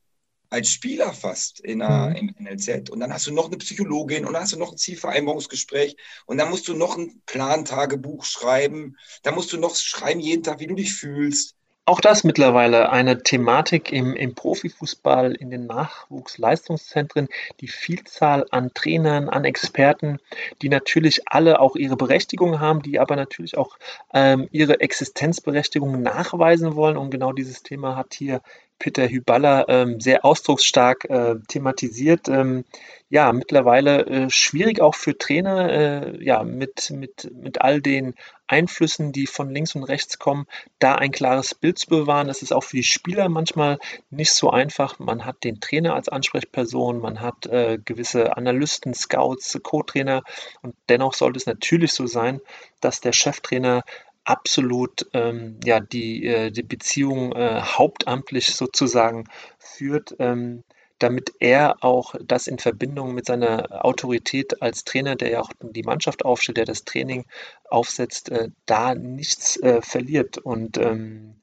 als 0.50 0.70
Spieler 0.70 1.14
fast 1.14 1.60
in 1.60 1.78
der, 1.78 2.10
mhm. 2.10 2.16
im 2.16 2.34
NLZ. 2.44 2.90
Und 2.90 3.00
dann 3.00 3.12
hast 3.12 3.26
du 3.26 3.32
noch 3.32 3.46
eine 3.46 3.56
Psychologin 3.56 4.26
und 4.26 4.34
dann 4.34 4.42
hast 4.42 4.52
du 4.52 4.58
noch 4.58 4.72
ein 4.72 4.78
Zielvereinbarungsgespräch 4.78 5.96
und 6.26 6.38
dann 6.38 6.50
musst 6.50 6.68
du 6.68 6.74
noch 6.74 6.98
ein 6.98 7.22
Plantagebuch 7.24 8.24
schreiben. 8.24 8.96
Da 9.22 9.32
musst 9.32 9.52
du 9.52 9.58
noch 9.58 9.74
schreiben 9.76 10.20
jeden 10.20 10.42
Tag, 10.42 10.60
wie 10.60 10.66
du 10.66 10.74
dich 10.74 10.92
fühlst. 10.92 11.54
Auch 11.90 12.00
das 12.00 12.22
mittlerweile 12.22 12.90
eine 12.90 13.20
Thematik 13.20 13.90
im, 13.90 14.14
im 14.14 14.36
Profifußball, 14.36 15.32
in 15.32 15.50
den 15.50 15.66
Nachwuchsleistungszentren, 15.66 17.26
die 17.60 17.66
Vielzahl 17.66 18.46
an 18.52 18.70
Trainern, 18.72 19.28
an 19.28 19.44
Experten, 19.44 20.20
die 20.62 20.68
natürlich 20.68 21.22
alle 21.26 21.58
auch 21.58 21.74
ihre 21.74 21.96
Berechtigung 21.96 22.60
haben, 22.60 22.80
die 22.80 23.00
aber 23.00 23.16
natürlich 23.16 23.58
auch 23.58 23.76
ähm, 24.14 24.46
ihre 24.52 24.78
Existenzberechtigung 24.78 26.00
nachweisen 26.00 26.76
wollen. 26.76 26.96
Und 26.96 27.10
genau 27.10 27.32
dieses 27.32 27.64
Thema 27.64 27.96
hat 27.96 28.14
hier 28.14 28.40
Peter 28.80 29.08
Hyballa 29.08 29.66
ähm, 29.68 30.00
sehr 30.00 30.24
ausdrucksstark 30.24 31.04
äh, 31.04 31.36
thematisiert. 31.46 32.28
Ähm, 32.28 32.64
ja, 33.10 33.32
mittlerweile 33.32 34.06
äh, 34.06 34.30
schwierig 34.30 34.80
auch 34.80 34.94
für 34.94 35.16
Trainer, 35.18 35.70
äh, 35.70 36.24
ja, 36.24 36.42
mit, 36.42 36.90
mit, 36.90 37.30
mit 37.34 37.60
all 37.60 37.80
den 37.82 38.14
Einflüssen, 38.46 39.12
die 39.12 39.26
von 39.26 39.50
links 39.50 39.74
und 39.74 39.84
rechts 39.84 40.18
kommen, 40.18 40.46
da 40.78 40.94
ein 40.94 41.12
klares 41.12 41.54
Bild 41.54 41.78
zu 41.78 41.88
bewahren. 41.88 42.26
Das 42.26 42.42
ist 42.42 42.52
auch 42.52 42.64
für 42.64 42.76
die 42.76 42.82
Spieler 42.82 43.28
manchmal 43.28 43.78
nicht 44.10 44.32
so 44.32 44.50
einfach. 44.50 44.98
Man 44.98 45.24
hat 45.24 45.44
den 45.44 45.60
Trainer 45.60 45.94
als 45.94 46.08
Ansprechperson, 46.08 47.00
man 47.00 47.20
hat 47.20 47.46
äh, 47.46 47.78
gewisse 47.84 48.36
Analysten, 48.36 48.94
Scouts, 48.94 49.58
Co-Trainer 49.62 50.22
und 50.62 50.74
dennoch 50.88 51.14
sollte 51.14 51.36
es 51.36 51.46
natürlich 51.46 51.92
so 51.92 52.06
sein, 52.06 52.40
dass 52.80 53.00
der 53.00 53.12
Cheftrainer 53.12 53.82
absolut 54.30 55.08
ähm, 55.12 55.58
ja, 55.64 55.80
die, 55.80 56.24
äh, 56.24 56.50
die 56.52 56.62
Beziehung 56.62 57.32
äh, 57.32 57.60
hauptamtlich 57.60 58.54
sozusagen 58.54 59.24
führt, 59.58 60.14
ähm, 60.20 60.62
damit 61.00 61.32
er 61.40 61.82
auch 61.82 62.14
das 62.22 62.46
in 62.46 62.58
Verbindung 62.58 63.12
mit 63.12 63.26
seiner 63.26 63.84
Autorität 63.84 64.62
als 64.62 64.84
Trainer, 64.84 65.16
der 65.16 65.30
ja 65.30 65.40
auch 65.40 65.50
die 65.60 65.82
Mannschaft 65.82 66.24
aufstellt, 66.24 66.58
der 66.58 66.66
das 66.66 66.84
Training 66.84 67.24
aufsetzt, 67.68 68.28
äh, 68.28 68.50
da 68.66 68.94
nichts 68.94 69.60
äh, 69.62 69.82
verliert. 69.82 70.38
Und 70.38 70.78
ähm, 70.78 71.40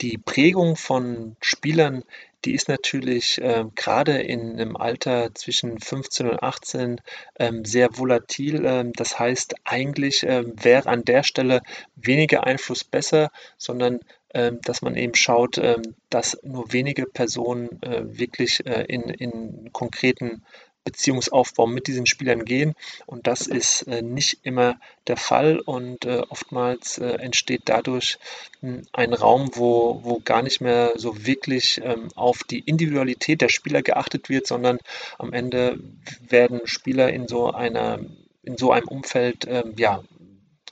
die 0.00 0.18
Prägung 0.18 0.76
von 0.76 1.36
Spielern, 1.40 2.02
die 2.44 2.54
ist 2.54 2.68
natürlich 2.68 3.38
äh, 3.40 3.64
gerade 3.74 4.20
in 4.20 4.52
einem 4.52 4.76
Alter 4.76 5.34
zwischen 5.34 5.80
15 5.80 6.28
und 6.28 6.42
18 6.42 7.00
ähm, 7.38 7.64
sehr 7.64 7.98
volatil. 7.98 8.64
Ähm, 8.64 8.92
das 8.92 9.18
heißt, 9.18 9.56
eigentlich 9.64 10.22
äh, 10.22 10.44
wäre 10.62 10.88
an 10.88 11.04
der 11.04 11.24
Stelle 11.24 11.60
weniger 11.96 12.44
Einfluss 12.44 12.84
besser, 12.84 13.30
sondern 13.56 14.00
ähm, 14.32 14.60
dass 14.62 14.82
man 14.82 14.96
eben 14.96 15.14
schaut, 15.14 15.58
ähm, 15.58 15.94
dass 16.10 16.38
nur 16.42 16.72
wenige 16.72 17.06
Personen 17.06 17.82
äh, 17.82 18.02
wirklich 18.18 18.64
äh, 18.66 18.84
in, 18.84 19.02
in 19.02 19.72
konkreten 19.72 20.42
Beziehungsaufbau 20.86 21.66
mit 21.66 21.88
diesen 21.88 22.06
Spielern 22.06 22.46
gehen. 22.46 22.74
Und 23.04 23.26
das 23.26 23.46
ist 23.46 23.82
äh, 23.82 24.00
nicht 24.00 24.38
immer 24.44 24.80
der 25.06 25.18
Fall. 25.18 25.58
Und 25.58 26.06
äh, 26.06 26.22
oftmals 26.30 26.96
äh, 26.96 27.16
entsteht 27.16 27.62
dadurch 27.66 28.18
hm, 28.60 28.86
ein 28.92 29.12
Raum, 29.12 29.50
wo, 29.54 30.00
wo 30.02 30.20
gar 30.24 30.40
nicht 30.40 30.62
mehr 30.62 30.92
so 30.94 31.26
wirklich 31.26 31.82
ähm, 31.84 32.08
auf 32.14 32.44
die 32.44 32.60
Individualität 32.60 33.42
der 33.42 33.50
Spieler 33.50 33.82
geachtet 33.82 34.30
wird, 34.30 34.46
sondern 34.46 34.78
am 35.18 35.34
Ende 35.34 35.78
werden 36.26 36.60
Spieler 36.64 37.12
in 37.12 37.28
so 37.28 37.50
einer 37.52 37.98
in 38.42 38.56
so 38.56 38.70
einem 38.70 38.86
Umfeld 38.86 39.44
ähm, 39.48 39.74
ja, 39.76 40.04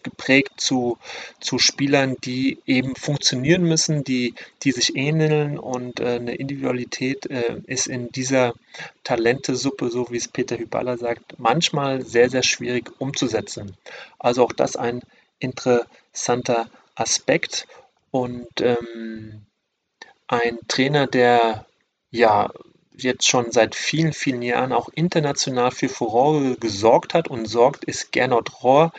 geprägt 0.04 0.60
zu, 0.60 0.98
zu 1.40 1.58
Spielern, 1.58 2.16
die 2.24 2.58
eben 2.66 2.94
funktionieren 2.94 3.64
müssen, 3.64 4.04
die, 4.04 4.34
die 4.62 4.70
sich 4.70 4.94
ähneln 4.94 5.58
und 5.58 5.98
äh, 5.98 6.16
eine 6.16 6.36
Individualität 6.36 7.26
äh, 7.26 7.60
ist 7.66 7.88
in 7.88 8.10
dieser 8.10 8.54
Talentesuppe, 9.02 9.90
so 9.90 10.06
wie 10.10 10.16
es 10.18 10.28
Peter 10.28 10.56
Hyballa 10.56 10.96
sagt, 10.96 11.38
manchmal 11.38 12.02
sehr, 12.04 12.30
sehr 12.30 12.44
schwierig 12.44 12.92
umzusetzen. 12.98 13.76
Also 14.18 14.44
auch 14.44 14.52
das 14.52 14.76
ein 14.76 15.00
interessanter 15.40 16.68
Aspekt 16.94 17.66
und 18.10 18.60
ähm, 18.60 19.46
ein 20.28 20.58
Trainer, 20.68 21.06
der 21.06 21.66
ja 22.10 22.50
jetzt 22.96 23.26
schon 23.28 23.50
seit 23.50 23.74
vielen, 23.74 24.12
vielen 24.12 24.42
Jahren 24.42 24.72
auch 24.72 24.88
international 24.88 25.70
für 25.70 25.88
Furore 25.88 26.56
gesorgt 26.56 27.14
hat 27.14 27.28
und 27.28 27.46
sorgt, 27.46 27.84
ist 27.84 28.12
Gernot 28.12 28.62
Rohr, 28.62 28.92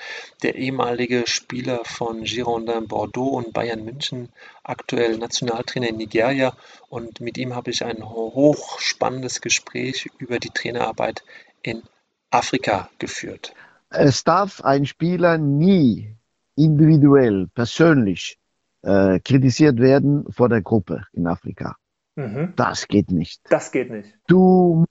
der 0.44 0.56
ehemalige 0.56 1.24
Spieler 1.28 1.80
von 1.84 2.24
Girondin 2.24 2.88
Bordeaux 2.88 3.38
und 3.38 3.54
Bayern 3.54 3.86
München, 3.86 4.30
aktuell 4.64 5.18
Nationaltrainer 5.18 5.90
in 5.90 5.98
Nigeria. 5.98 6.56
Und 6.90 7.22
mit 7.22 7.38
ihm 7.38 7.56
habe 7.56 7.72
ich 7.72 7.84
ein 7.86 8.04
hochspannendes 8.04 9.42
Gespräch 9.42 10.10
über 10.18 10.40
die 10.40 10.50
Trainerarbeit 10.50 11.24
in 11.62 11.82
Afrika 12.32 12.90
geführt. 13.00 13.54
Es 13.90 14.24
darf 14.24 14.62
ein 14.62 14.86
Spieler 14.86 15.38
nie 15.38 16.16
individuell, 16.56 17.48
persönlich 17.54 18.38
äh, 18.82 19.20
kritisiert 19.20 19.80
werden 19.80 20.26
vor 20.32 20.50
der 20.50 20.62
Gruppe 20.62 21.06
in 21.14 21.28
Afrika. 21.28 21.78
Mhm. 22.16 22.54
Das 22.56 22.88
geht 22.88 23.12
nicht. 23.12 23.42
Das 23.50 23.72
geht 23.72 23.92
nicht. 23.92 24.18
Du 24.28 24.86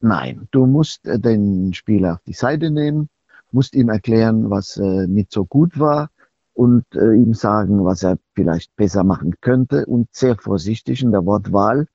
nein, 0.00 0.48
du 0.50 0.66
musst 0.66 1.06
äh, 1.06 1.18
den 1.18 1.72
Spieler 1.74 2.14
auf 2.14 2.22
die 2.26 2.32
Seite 2.32 2.70
nehmen, 2.70 3.08
musst 3.52 3.74
ihm 3.74 3.88
erklären, 3.88 4.50
was 4.50 4.76
äh, 4.76 5.06
nicht 5.06 5.32
so 5.32 5.44
gut 5.44 5.78
war 5.78 6.10
und 6.54 6.84
äh, 6.94 7.14
ihm 7.14 7.34
sagen, 7.34 7.84
was 7.84 8.02
er 8.02 8.18
vielleicht 8.34 8.74
besser 8.76 9.04
machen 9.04 9.34
könnte 9.40 9.86
und 9.86 10.08
sehr 10.12 10.36
vorsichtig 10.36 11.02
in 11.02 11.12
der 11.12 11.24
Wortwahl. 11.26 11.86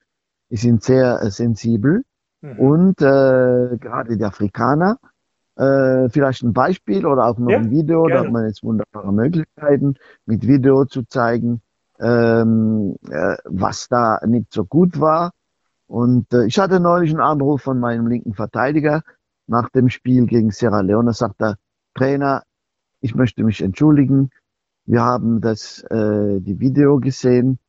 Die 0.49 0.57
sind 0.57 0.83
sehr 0.83 1.21
äh, 1.21 1.31
sensibel 1.31 2.03
mhm. 2.41 2.59
und 2.59 2.97
gerade 2.97 4.17
die 4.17 4.23
Afrikaner, 4.23 4.97
vielleicht 5.57 6.43
ein 6.43 6.51
Beispiel 6.51 7.05
oder 7.05 7.27
auch 7.27 7.37
noch 7.37 7.49
ja, 7.49 7.59
ein 7.59 7.71
Video, 7.71 8.03
gerne. 8.03 8.19
da 8.19 8.25
hat 8.25 8.33
man 8.33 8.45
jetzt 8.45 8.61
wunderbare 8.61 9.13
Möglichkeiten, 9.13 9.95
mit 10.25 10.45
Video 10.45 10.83
zu 10.83 11.03
zeigen, 11.03 11.61
ähm, 11.99 12.95
äh, 13.09 13.37
was 13.45 13.87
da 13.87 14.19
nicht 14.25 14.51
so 14.51 14.65
gut 14.65 14.99
war. 14.99 15.31
Und 15.87 16.33
äh, 16.33 16.45
ich 16.45 16.59
hatte 16.59 16.79
neulich 16.79 17.11
einen 17.11 17.21
Anruf 17.21 17.61
von 17.61 17.79
meinem 17.79 18.07
linken 18.07 18.33
Verteidiger 18.33 19.01
nach 19.47 19.69
dem 19.69 19.89
Spiel 19.89 20.25
gegen 20.25 20.51
Sierra 20.51 20.81
Leone. 20.81 21.13
Sagt 21.13 21.41
er, 21.41 21.57
Trainer, 21.93 22.43
ich 23.01 23.15
möchte 23.15 23.43
mich 23.43 23.61
entschuldigen. 23.61 24.31
Wir 24.85 25.01
haben 25.01 25.41
das 25.41 25.83
äh, 25.83 26.39
die 26.41 26.59
Video 26.59 26.99
gesehen 26.99 27.59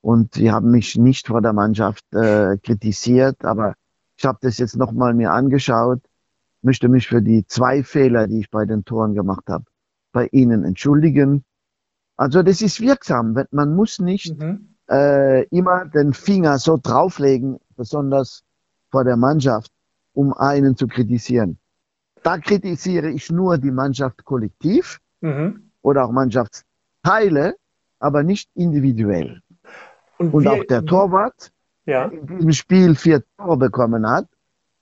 und 0.00 0.34
sie 0.34 0.50
haben 0.50 0.70
mich 0.70 0.96
nicht 0.96 1.28
vor 1.28 1.40
der 1.40 1.52
Mannschaft 1.52 2.04
äh, 2.12 2.56
kritisiert, 2.58 3.44
aber 3.44 3.74
ich 4.16 4.24
habe 4.24 4.38
das 4.42 4.58
jetzt 4.58 4.76
nochmal 4.76 5.14
mir 5.14 5.32
angeschaut, 5.32 6.00
möchte 6.62 6.88
mich 6.88 7.08
für 7.08 7.22
die 7.22 7.46
zwei 7.46 7.82
Fehler, 7.82 8.26
die 8.26 8.40
ich 8.40 8.50
bei 8.50 8.64
den 8.64 8.84
Toren 8.84 9.14
gemacht 9.14 9.44
habe, 9.48 9.64
bei 10.12 10.28
Ihnen 10.30 10.64
entschuldigen 10.64 11.44
also 12.16 12.42
das 12.42 12.62
ist 12.62 12.80
wirksam. 12.80 13.36
Man 13.50 13.74
muss 13.74 13.98
nicht 13.98 14.38
mhm. 14.38 14.74
äh, 14.88 15.44
immer 15.48 15.86
den 15.86 16.12
Finger 16.12 16.58
so 16.58 16.78
drauflegen, 16.80 17.58
besonders 17.76 18.44
vor 18.90 19.04
der 19.04 19.16
Mannschaft, 19.16 19.70
um 20.12 20.32
einen 20.32 20.76
zu 20.76 20.86
kritisieren. 20.86 21.58
Da 22.22 22.38
kritisiere 22.38 23.10
ich 23.10 23.30
nur 23.30 23.58
die 23.58 23.70
Mannschaft 23.70 24.24
kollektiv 24.24 25.00
mhm. 25.20 25.70
oder 25.82 26.04
auch 26.04 26.12
Mannschaftsteile, 26.12 27.56
aber 27.98 28.22
nicht 28.22 28.48
individuell. 28.54 29.42
Und, 30.18 30.32
Und 30.32 30.46
auch 30.46 30.64
der 30.64 30.84
Torwart, 30.84 31.50
ja. 31.86 32.08
der 32.08 32.20
in 32.20 32.26
diesem 32.26 32.52
Spiel 32.52 32.94
vier 32.94 33.24
Tore 33.36 33.56
bekommen 33.56 34.08
hat, 34.08 34.26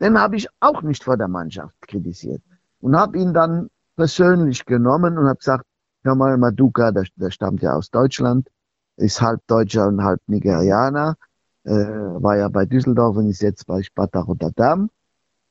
den 0.00 0.18
habe 0.18 0.36
ich 0.36 0.48
auch 0.60 0.82
nicht 0.82 1.02
vor 1.04 1.16
der 1.16 1.28
Mannschaft 1.28 1.74
kritisiert. 1.82 2.42
Und 2.80 2.96
habe 2.96 3.18
ihn 3.18 3.32
dann 3.32 3.70
persönlich 3.96 4.64
genommen 4.66 5.16
und 5.16 5.26
habe 5.26 5.38
gesagt, 5.38 5.64
Jamal 6.04 6.36
Maduka, 6.38 6.92
der, 6.92 7.04
der 7.16 7.30
stammt 7.30 7.62
ja 7.62 7.74
aus 7.74 7.90
Deutschland, 7.90 8.48
ist 8.96 9.20
halb 9.20 9.40
Deutscher 9.46 9.88
und 9.88 10.02
halb 10.02 10.20
Nigerianer, 10.26 11.16
äh, 11.64 11.70
war 11.72 12.36
ja 12.36 12.48
bei 12.48 12.66
Düsseldorf 12.66 13.16
und 13.16 13.28
ist 13.28 13.42
jetzt 13.42 13.66
bei 13.66 13.82
Sparta 13.82 14.20
Rotterdam. 14.20 14.90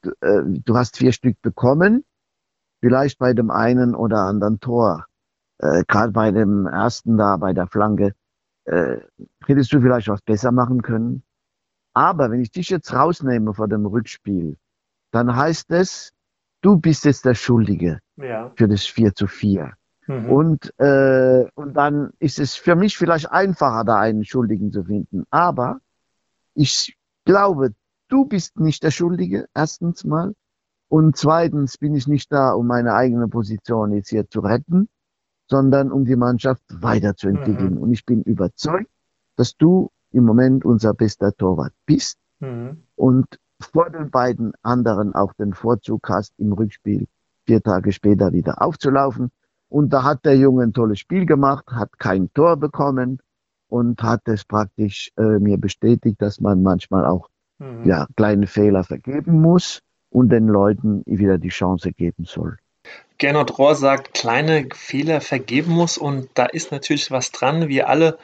Du, 0.01 0.11
äh, 0.21 0.43
du 0.45 0.75
hast 0.75 0.97
vier 0.97 1.11
Stück 1.11 1.41
bekommen, 1.41 2.03
vielleicht 2.81 3.17
bei 3.19 3.33
dem 3.33 3.51
einen 3.51 3.95
oder 3.95 4.19
anderen 4.21 4.59
Tor, 4.59 5.05
äh, 5.59 5.83
gerade 5.87 6.11
bei 6.11 6.31
dem 6.31 6.67
ersten 6.67 7.17
da, 7.17 7.37
bei 7.37 7.53
der 7.53 7.67
Flanke, 7.67 8.13
äh, 8.65 8.97
hättest 9.45 9.71
du 9.73 9.81
vielleicht 9.81 10.07
was 10.07 10.21
besser 10.21 10.51
machen 10.51 10.81
können. 10.81 11.23
Aber 11.93 12.31
wenn 12.31 12.41
ich 12.41 12.51
dich 12.51 12.69
jetzt 12.69 12.93
rausnehme 12.93 13.53
vor 13.53 13.67
dem 13.67 13.85
Rückspiel, 13.85 14.57
dann 15.11 15.35
heißt 15.35 15.71
es, 15.71 16.13
du 16.61 16.77
bist 16.77 17.05
jetzt 17.05 17.25
der 17.25 17.35
Schuldige 17.35 17.99
ja. 18.17 18.51
für 18.55 18.67
das 18.67 18.85
4 18.85 19.13
zu 19.13 19.27
4. 19.27 19.73
Mhm. 20.11 20.29
Und, 20.29 20.79
äh, 20.79 21.45
und 21.55 21.73
dann 21.73 22.11
ist 22.19 22.39
es 22.39 22.55
für 22.55 22.75
mich 22.75 22.97
vielleicht 22.97 23.31
einfacher, 23.31 23.83
da 23.83 23.99
einen 23.99 24.25
Schuldigen 24.25 24.71
zu 24.71 24.83
finden. 24.83 25.25
Aber 25.29 25.79
ich 26.53 26.97
glaube, 27.25 27.73
du 28.09 28.25
bist 28.25 28.59
nicht 28.59 28.83
der 28.83 28.91
Schuldige, 28.91 29.47
erstens 29.53 30.03
mal. 30.03 30.33
Und 30.89 31.15
zweitens 31.15 31.77
bin 31.77 31.95
ich 31.95 32.07
nicht 32.07 32.31
da, 32.33 32.51
um 32.51 32.67
meine 32.67 32.93
eigene 32.93 33.29
Position 33.29 33.93
jetzt 33.93 34.09
hier 34.09 34.29
zu 34.29 34.41
retten, 34.41 34.89
sondern 35.49 35.91
um 35.91 36.03
die 36.03 36.17
Mannschaft 36.17 36.63
weiterzuentwickeln. 36.69 37.75
Mhm. 37.75 37.81
Und 37.81 37.93
ich 37.93 38.05
bin 38.05 38.21
überzeugt, 38.23 38.91
dass 39.37 39.55
du 39.55 39.89
im 40.11 40.25
Moment 40.25 40.65
unser 40.65 40.93
bester 40.93 41.31
Torwart 41.33 41.73
bist 41.85 42.17
mhm. 42.39 42.83
und 42.95 43.39
vor 43.61 43.89
den 43.89 44.09
beiden 44.09 44.53
anderen 44.61 45.15
auch 45.15 45.31
den 45.33 45.53
Vorzug 45.53 46.09
hast, 46.09 46.33
im 46.37 46.51
Rückspiel 46.51 47.07
vier 47.45 47.61
Tage 47.61 47.93
später 47.93 48.33
wieder 48.33 48.61
aufzulaufen. 48.61 49.31
Und 49.71 49.93
da 49.93 50.03
hat 50.03 50.25
der 50.25 50.35
Junge 50.35 50.63
ein 50.63 50.73
tolles 50.73 50.99
Spiel 50.99 51.25
gemacht, 51.25 51.65
hat 51.71 51.97
kein 51.97 52.29
Tor 52.33 52.57
bekommen 52.57 53.19
und 53.69 54.03
hat 54.03 54.19
es 54.25 54.43
praktisch 54.43 55.11
äh, 55.17 55.39
mir 55.39 55.57
bestätigt, 55.57 56.21
dass 56.21 56.41
man 56.41 56.61
manchmal 56.61 57.05
auch 57.05 57.29
mhm. 57.57 57.85
ja, 57.85 58.05
kleine 58.17 58.47
Fehler 58.47 58.83
vergeben 58.83 59.39
muss 59.39 59.81
und 60.09 60.27
den 60.29 60.47
Leuten 60.47 61.03
wieder 61.05 61.37
die 61.37 61.49
Chance 61.49 61.93
geben 61.93 62.25
soll. 62.25 62.57
Gernot 63.17 63.57
Rohr 63.57 63.75
sagt, 63.75 64.13
kleine 64.13 64.67
Fehler 64.73 65.21
vergeben 65.21 65.71
muss 65.71 65.97
und 65.97 66.27
da 66.33 66.47
ist 66.47 66.73
natürlich 66.73 67.09
was 67.09 67.31
dran. 67.31 67.69
Wir 67.69 67.87
alle 67.87 68.17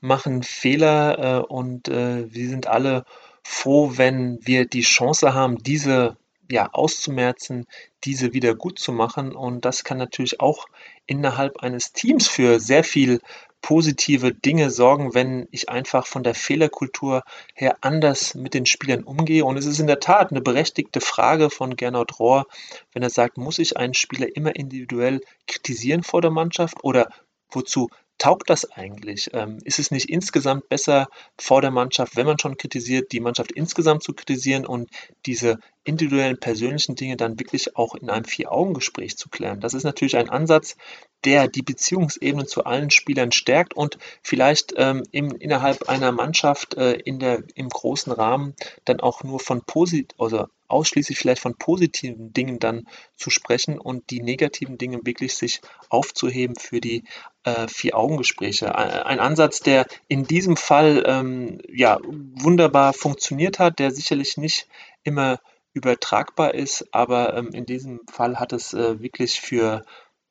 machen 0.00 0.44
Fehler 0.44 1.40
äh, 1.40 1.44
und 1.44 1.88
äh, 1.88 2.32
wir 2.32 2.48
sind 2.48 2.68
alle 2.68 3.04
froh, 3.42 3.94
wenn 3.96 4.38
wir 4.42 4.66
die 4.66 4.82
Chance 4.82 5.34
haben, 5.34 5.58
diese 5.58 6.16
ja, 6.52 6.68
auszumerzen, 6.72 7.66
diese 8.04 8.34
wieder 8.34 8.54
gut 8.54 8.78
zu 8.78 8.92
machen. 8.92 9.34
Und 9.34 9.64
das 9.64 9.84
kann 9.84 9.96
natürlich 9.96 10.40
auch 10.40 10.66
innerhalb 11.06 11.62
eines 11.62 11.92
Teams 11.92 12.28
für 12.28 12.60
sehr 12.60 12.84
viel 12.84 13.20
positive 13.62 14.34
Dinge 14.34 14.70
sorgen, 14.70 15.14
wenn 15.14 15.48
ich 15.50 15.70
einfach 15.70 16.06
von 16.06 16.22
der 16.22 16.34
Fehlerkultur 16.34 17.22
her 17.54 17.78
anders 17.80 18.34
mit 18.34 18.52
den 18.52 18.66
Spielern 18.66 19.02
umgehe. 19.02 19.46
Und 19.46 19.56
es 19.56 19.64
ist 19.64 19.78
in 19.78 19.86
der 19.86 20.00
Tat 20.00 20.30
eine 20.30 20.42
berechtigte 20.42 21.00
Frage 21.00 21.48
von 21.48 21.74
Gernot 21.74 22.18
Rohr, 22.18 22.44
wenn 22.92 23.02
er 23.02 23.10
sagt, 23.10 23.38
muss 23.38 23.58
ich 23.58 23.78
einen 23.78 23.94
Spieler 23.94 24.36
immer 24.36 24.54
individuell 24.54 25.22
kritisieren 25.46 26.02
vor 26.02 26.20
der 26.20 26.32
Mannschaft 26.32 26.84
oder 26.84 27.08
wozu 27.50 27.88
taugt 28.18 28.50
das 28.50 28.70
eigentlich? 28.70 29.30
Ähm, 29.32 29.58
ist 29.64 29.78
es 29.78 29.90
nicht 29.90 30.08
insgesamt 30.08 30.68
besser 30.68 31.08
vor 31.36 31.60
der 31.60 31.70
Mannschaft, 31.70 32.16
wenn 32.16 32.26
man 32.26 32.38
schon 32.38 32.56
kritisiert, 32.56 33.12
die 33.12 33.20
Mannschaft 33.20 33.52
insgesamt 33.52 34.02
zu 34.02 34.12
kritisieren 34.12 34.64
und 34.66 34.90
diese 35.26 35.58
individuellen 35.84 36.38
persönlichen 36.38 36.94
Dinge 36.94 37.16
dann 37.16 37.38
wirklich 37.40 37.76
auch 37.76 37.94
in 37.94 38.08
einem 38.10 38.24
Vier-Augen-Gespräch 38.24 39.16
zu 39.16 39.28
klären? 39.28 39.60
Das 39.60 39.74
ist 39.74 39.84
natürlich 39.84 40.16
ein 40.16 40.30
Ansatz, 40.30 40.76
der 41.24 41.48
die 41.48 41.62
Beziehungsebene 41.62 42.46
zu 42.46 42.64
allen 42.64 42.90
Spielern 42.90 43.32
stärkt 43.32 43.74
und 43.74 43.98
vielleicht 44.22 44.74
ähm, 44.76 45.02
im, 45.10 45.32
innerhalb 45.32 45.88
einer 45.88 46.12
Mannschaft 46.12 46.74
äh, 46.74 46.92
in 46.92 47.18
der, 47.18 47.42
im 47.54 47.68
großen 47.68 48.12
Rahmen 48.12 48.54
dann 48.84 49.00
auch 49.00 49.22
nur 49.24 49.40
von 49.40 49.62
posit 49.62 50.14
also 50.18 50.46
ausschließlich 50.72 51.18
vielleicht 51.18 51.42
von 51.42 51.56
positiven 51.56 52.32
Dingen 52.32 52.58
dann 52.58 52.86
zu 53.16 53.30
sprechen 53.30 53.78
und 53.78 54.10
die 54.10 54.22
negativen 54.22 54.78
Dinge 54.78 55.00
wirklich 55.04 55.34
sich 55.34 55.60
aufzuheben 55.88 56.56
für 56.56 56.80
die 56.80 57.04
äh, 57.44 57.68
Vier-Augen-Gespräche. 57.68 58.74
Ein 58.74 59.20
Ansatz, 59.20 59.60
der 59.60 59.86
in 60.08 60.24
diesem 60.24 60.56
Fall 60.56 61.04
ähm, 61.06 61.60
ja 61.68 61.98
wunderbar 62.02 62.92
funktioniert 62.92 63.58
hat, 63.58 63.78
der 63.78 63.90
sicherlich 63.90 64.36
nicht 64.36 64.68
immer 65.04 65.40
übertragbar 65.74 66.54
ist, 66.54 66.86
aber 66.92 67.36
ähm, 67.36 67.50
in 67.52 67.66
diesem 67.66 68.00
Fall 68.10 68.38
hat 68.38 68.52
es 68.52 68.74
äh, 68.74 69.00
wirklich 69.00 69.40
für 69.40 69.84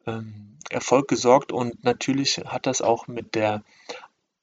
ähm, 0.06 0.58
Erfolg 0.70 1.08
gesorgt 1.08 1.52
und 1.52 1.84
natürlich 1.84 2.38
hat 2.46 2.68
das 2.68 2.82
auch 2.82 3.08
mit 3.08 3.36
der 3.36 3.64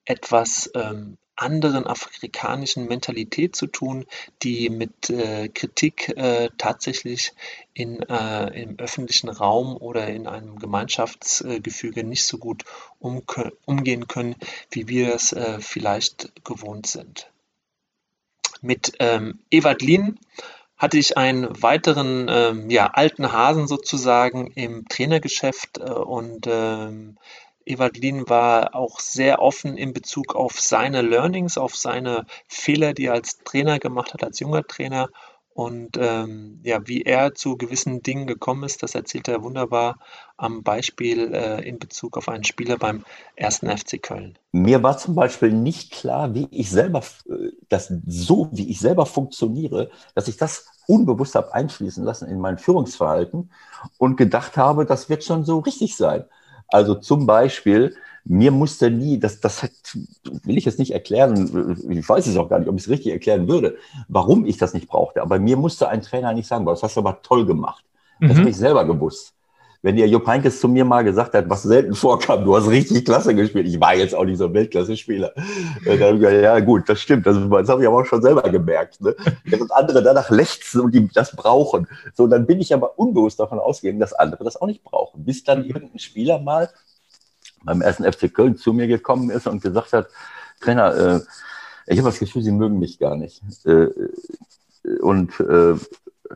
etwas 0.04 0.70
ähm, 0.74 1.18
anderen 1.38 1.86
afrikanischen 1.86 2.86
Mentalität 2.86 3.54
zu 3.54 3.66
tun, 3.66 4.06
die 4.42 4.70
mit 4.70 5.10
äh, 5.10 5.48
Kritik 5.48 6.08
äh, 6.16 6.50
tatsächlich 6.58 7.32
in, 7.74 8.02
äh, 8.02 8.62
im 8.62 8.78
öffentlichen 8.78 9.28
Raum 9.28 9.76
oder 9.76 10.08
in 10.08 10.26
einem 10.26 10.58
Gemeinschaftsgefüge 10.58 12.04
nicht 12.04 12.26
so 12.26 12.38
gut 12.38 12.64
um, 12.98 13.22
umgehen 13.64 14.08
können, 14.08 14.34
wie 14.70 14.88
wir 14.88 15.14
es 15.14 15.32
äh, 15.32 15.58
vielleicht 15.60 16.44
gewohnt 16.44 16.86
sind. 16.86 17.30
Mit 18.60 18.94
ähm, 18.98 19.38
Ewald 19.50 19.82
Lien 19.82 20.18
hatte 20.76 20.98
ich 20.98 21.16
einen 21.16 21.62
weiteren 21.62 22.26
ähm, 22.28 22.70
ja, 22.70 22.86
alten 22.86 23.32
Hasen 23.32 23.66
sozusagen 23.66 24.52
im 24.52 24.88
Trainergeschäft 24.88 25.78
äh, 25.78 25.90
und 25.90 26.46
ähm, 26.48 27.18
Lien 27.76 28.28
war 28.28 28.74
auch 28.74 29.00
sehr 29.00 29.40
offen 29.42 29.76
in 29.76 29.92
Bezug 29.92 30.34
auf 30.34 30.60
seine 30.60 31.02
Learnings, 31.02 31.58
auf 31.58 31.76
seine 31.76 32.26
Fehler, 32.46 32.94
die 32.94 33.06
er 33.06 33.14
als 33.14 33.38
Trainer 33.38 33.78
gemacht 33.78 34.14
hat, 34.14 34.24
als 34.24 34.40
junger 34.40 34.66
Trainer 34.66 35.08
und 35.58 35.96
ähm, 35.96 36.60
ja, 36.62 36.86
wie 36.86 37.02
er 37.02 37.34
zu 37.34 37.56
gewissen 37.56 38.00
Dingen 38.00 38.28
gekommen 38.28 38.62
ist, 38.62 38.84
das 38.84 38.94
erzählt 38.94 39.26
er 39.26 39.42
wunderbar 39.42 39.98
am 40.36 40.62
Beispiel 40.62 41.34
äh, 41.34 41.68
in 41.68 41.80
Bezug 41.80 42.16
auf 42.16 42.28
einen 42.28 42.44
Spieler 42.44 42.78
beim 42.78 43.04
ersten 43.34 43.68
FC 43.68 44.00
Köln. 44.00 44.38
Mir 44.52 44.84
war 44.84 44.98
zum 44.98 45.16
Beispiel 45.16 45.50
nicht 45.50 45.90
klar, 45.90 46.32
wie 46.32 46.46
ich 46.52 46.70
selber, 46.70 47.02
äh, 47.28 47.50
das 47.68 47.92
so 48.06 48.48
wie 48.52 48.70
ich 48.70 48.78
selber 48.78 49.04
funktioniere, 49.04 49.90
dass 50.14 50.28
ich 50.28 50.36
das 50.36 50.66
unbewusst 50.86 51.34
habe 51.34 51.52
einschließen 51.52 52.04
lassen 52.04 52.28
in 52.28 52.38
mein 52.38 52.58
Führungsverhalten 52.58 53.50
und 53.98 54.14
gedacht 54.14 54.56
habe, 54.56 54.86
das 54.86 55.08
wird 55.08 55.24
schon 55.24 55.44
so 55.44 55.58
richtig 55.58 55.96
sein. 55.96 56.24
Also 56.68 56.94
zum 56.94 57.26
Beispiel, 57.26 57.96
mir 58.24 58.50
musste 58.50 58.90
nie, 58.90 59.18
das, 59.18 59.40
das 59.40 59.62
hat, 59.62 59.72
will 60.44 60.58
ich 60.58 60.66
jetzt 60.66 60.78
nicht 60.78 60.92
erklären, 60.92 61.78
ich 61.88 62.08
weiß 62.08 62.26
es 62.26 62.36
auch 62.36 62.48
gar 62.48 62.58
nicht, 62.58 62.68
ob 62.68 62.76
ich 62.76 62.82
es 62.82 62.90
richtig 62.90 63.12
erklären 63.12 63.48
würde, 63.48 63.76
warum 64.08 64.44
ich 64.44 64.58
das 64.58 64.74
nicht 64.74 64.88
brauchte. 64.88 65.22
Aber 65.22 65.38
mir 65.38 65.56
musste 65.56 65.88
ein 65.88 66.02
Trainer 66.02 66.32
nicht 66.34 66.46
sagen, 66.46 66.66
das 66.66 66.82
hast 66.82 66.96
du 66.96 67.00
aber 67.00 67.22
toll 67.22 67.46
gemacht. 67.46 67.84
Das 68.20 68.34
mhm. 68.34 68.40
habe 68.40 68.50
ich 68.50 68.56
selber 68.56 68.84
gewusst. 68.84 69.32
Wenn 69.80 69.96
ihr 69.96 70.08
Jupp 70.08 70.26
Heynckes 70.26 70.60
zu 70.60 70.66
mir 70.66 70.84
mal 70.84 71.04
gesagt 71.04 71.34
hat, 71.34 71.48
was 71.48 71.62
selten 71.62 71.94
vorkam, 71.94 72.44
du 72.44 72.56
hast 72.56 72.68
richtig 72.68 73.04
klasse 73.04 73.34
gespielt. 73.34 73.68
Ich 73.68 73.80
war 73.80 73.94
jetzt 73.94 74.14
auch 74.14 74.24
nicht 74.24 74.38
so 74.38 74.46
ein 74.46 74.54
Weltklasse-Spieler. 74.54 75.32
Äh, 75.84 75.98
dann 75.98 76.00
habe 76.00 76.14
ich 76.16 76.20
gesagt, 76.20 76.42
ja 76.42 76.60
gut, 76.60 76.88
das 76.88 77.00
stimmt. 77.00 77.26
Das, 77.26 77.36
das 77.36 77.68
habe 77.68 77.82
ich 77.82 77.88
aber 77.88 77.98
auch 77.98 78.04
schon 78.04 78.20
selber 78.20 78.42
gemerkt. 78.42 79.00
Ne? 79.00 79.14
Während 79.44 79.70
andere 79.72 80.02
danach 80.02 80.30
lechzen 80.30 80.80
und 80.80 80.94
die 80.94 81.08
das 81.08 81.34
brauchen. 81.36 81.86
So, 82.14 82.26
dann 82.26 82.46
bin 82.46 82.60
ich 82.60 82.74
aber 82.74 82.98
unbewusst 82.98 83.38
davon 83.38 83.60
ausgegangen, 83.60 84.00
dass 84.00 84.12
andere 84.12 84.42
das 84.42 84.60
auch 84.60 84.66
nicht 84.66 84.82
brauchen. 84.82 85.24
Bis 85.24 85.44
dann 85.44 85.64
irgendein 85.64 86.00
Spieler 86.00 86.40
mal 86.40 86.70
beim 87.62 87.80
ersten 87.80 88.04
FC 88.10 88.32
Köln 88.32 88.56
zu 88.56 88.72
mir 88.72 88.88
gekommen 88.88 89.30
ist 89.30 89.46
und 89.46 89.62
gesagt 89.62 89.92
hat, 89.92 90.08
Trainer, 90.60 90.94
äh, 90.94 91.20
ich 91.86 91.98
habe 91.98 92.08
das 92.08 92.18
Gefühl, 92.18 92.42
Sie 92.42 92.52
mögen 92.52 92.78
mich 92.78 92.98
gar 92.98 93.16
nicht. 93.16 93.42
Äh, 93.64 93.88
und 95.00 95.38
äh, 95.40 95.74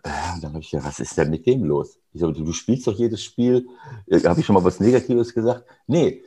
dann 0.03 0.53
habe 0.53 0.61
ich 0.61 0.71
gedacht, 0.71 0.89
was 0.89 1.01
ist 1.01 1.17
denn 1.17 1.31
mit 1.31 1.47
dem 1.47 1.65
los? 1.65 1.99
Ich 2.13 2.21
du, 2.21 2.33
du 2.33 2.53
spielst 2.53 2.87
doch 2.87 2.95
jedes 2.95 3.23
Spiel. 3.23 3.67
Äh, 4.07 4.21
habe 4.21 4.41
ich 4.41 4.47
schon 4.47 4.55
mal 4.55 4.65
was 4.65 4.81
Negatives 4.81 5.35
gesagt? 5.35 5.65
Nee. 5.87 6.23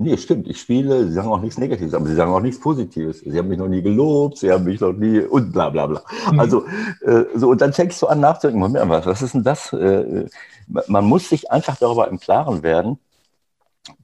Nee, 0.00 0.16
stimmt, 0.16 0.46
ich 0.46 0.60
spiele, 0.60 1.08
sie 1.08 1.12
sagen 1.12 1.28
auch 1.28 1.40
nichts 1.40 1.58
Negatives, 1.58 1.92
aber 1.92 2.06
sie 2.06 2.14
sagen 2.14 2.30
auch 2.30 2.40
nichts 2.40 2.60
Positives. 2.60 3.18
Sie 3.18 3.36
haben 3.36 3.48
mich 3.48 3.58
noch 3.58 3.66
nie 3.66 3.82
gelobt, 3.82 4.38
sie 4.38 4.52
haben 4.52 4.62
mich 4.62 4.80
noch 4.80 4.92
nie 4.92 5.18
und 5.18 5.52
bla 5.52 5.70
bla 5.70 5.88
bla. 5.88 6.04
Mhm. 6.30 6.38
Also, 6.38 6.64
äh, 7.00 7.24
so, 7.34 7.48
und 7.50 7.60
dann 7.60 7.72
fängst 7.72 8.00
du 8.00 8.06
an 8.06 8.20
nachzudenken, 8.20 8.60
Moment, 8.60 8.88
was, 8.88 9.06
was 9.06 9.22
ist 9.22 9.34
denn 9.34 9.42
das? 9.42 9.72
Äh, 9.72 10.26
man 10.68 11.04
muss 11.04 11.28
sich 11.28 11.50
einfach 11.50 11.76
darüber 11.78 12.06
im 12.06 12.20
Klaren 12.20 12.62
werden, 12.62 12.98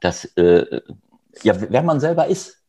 dass, 0.01 0.24
äh, 0.37 0.80
ja, 1.43 1.55
wer 1.61 1.82
man 1.82 2.01
selber 2.01 2.26
ist 2.26 2.64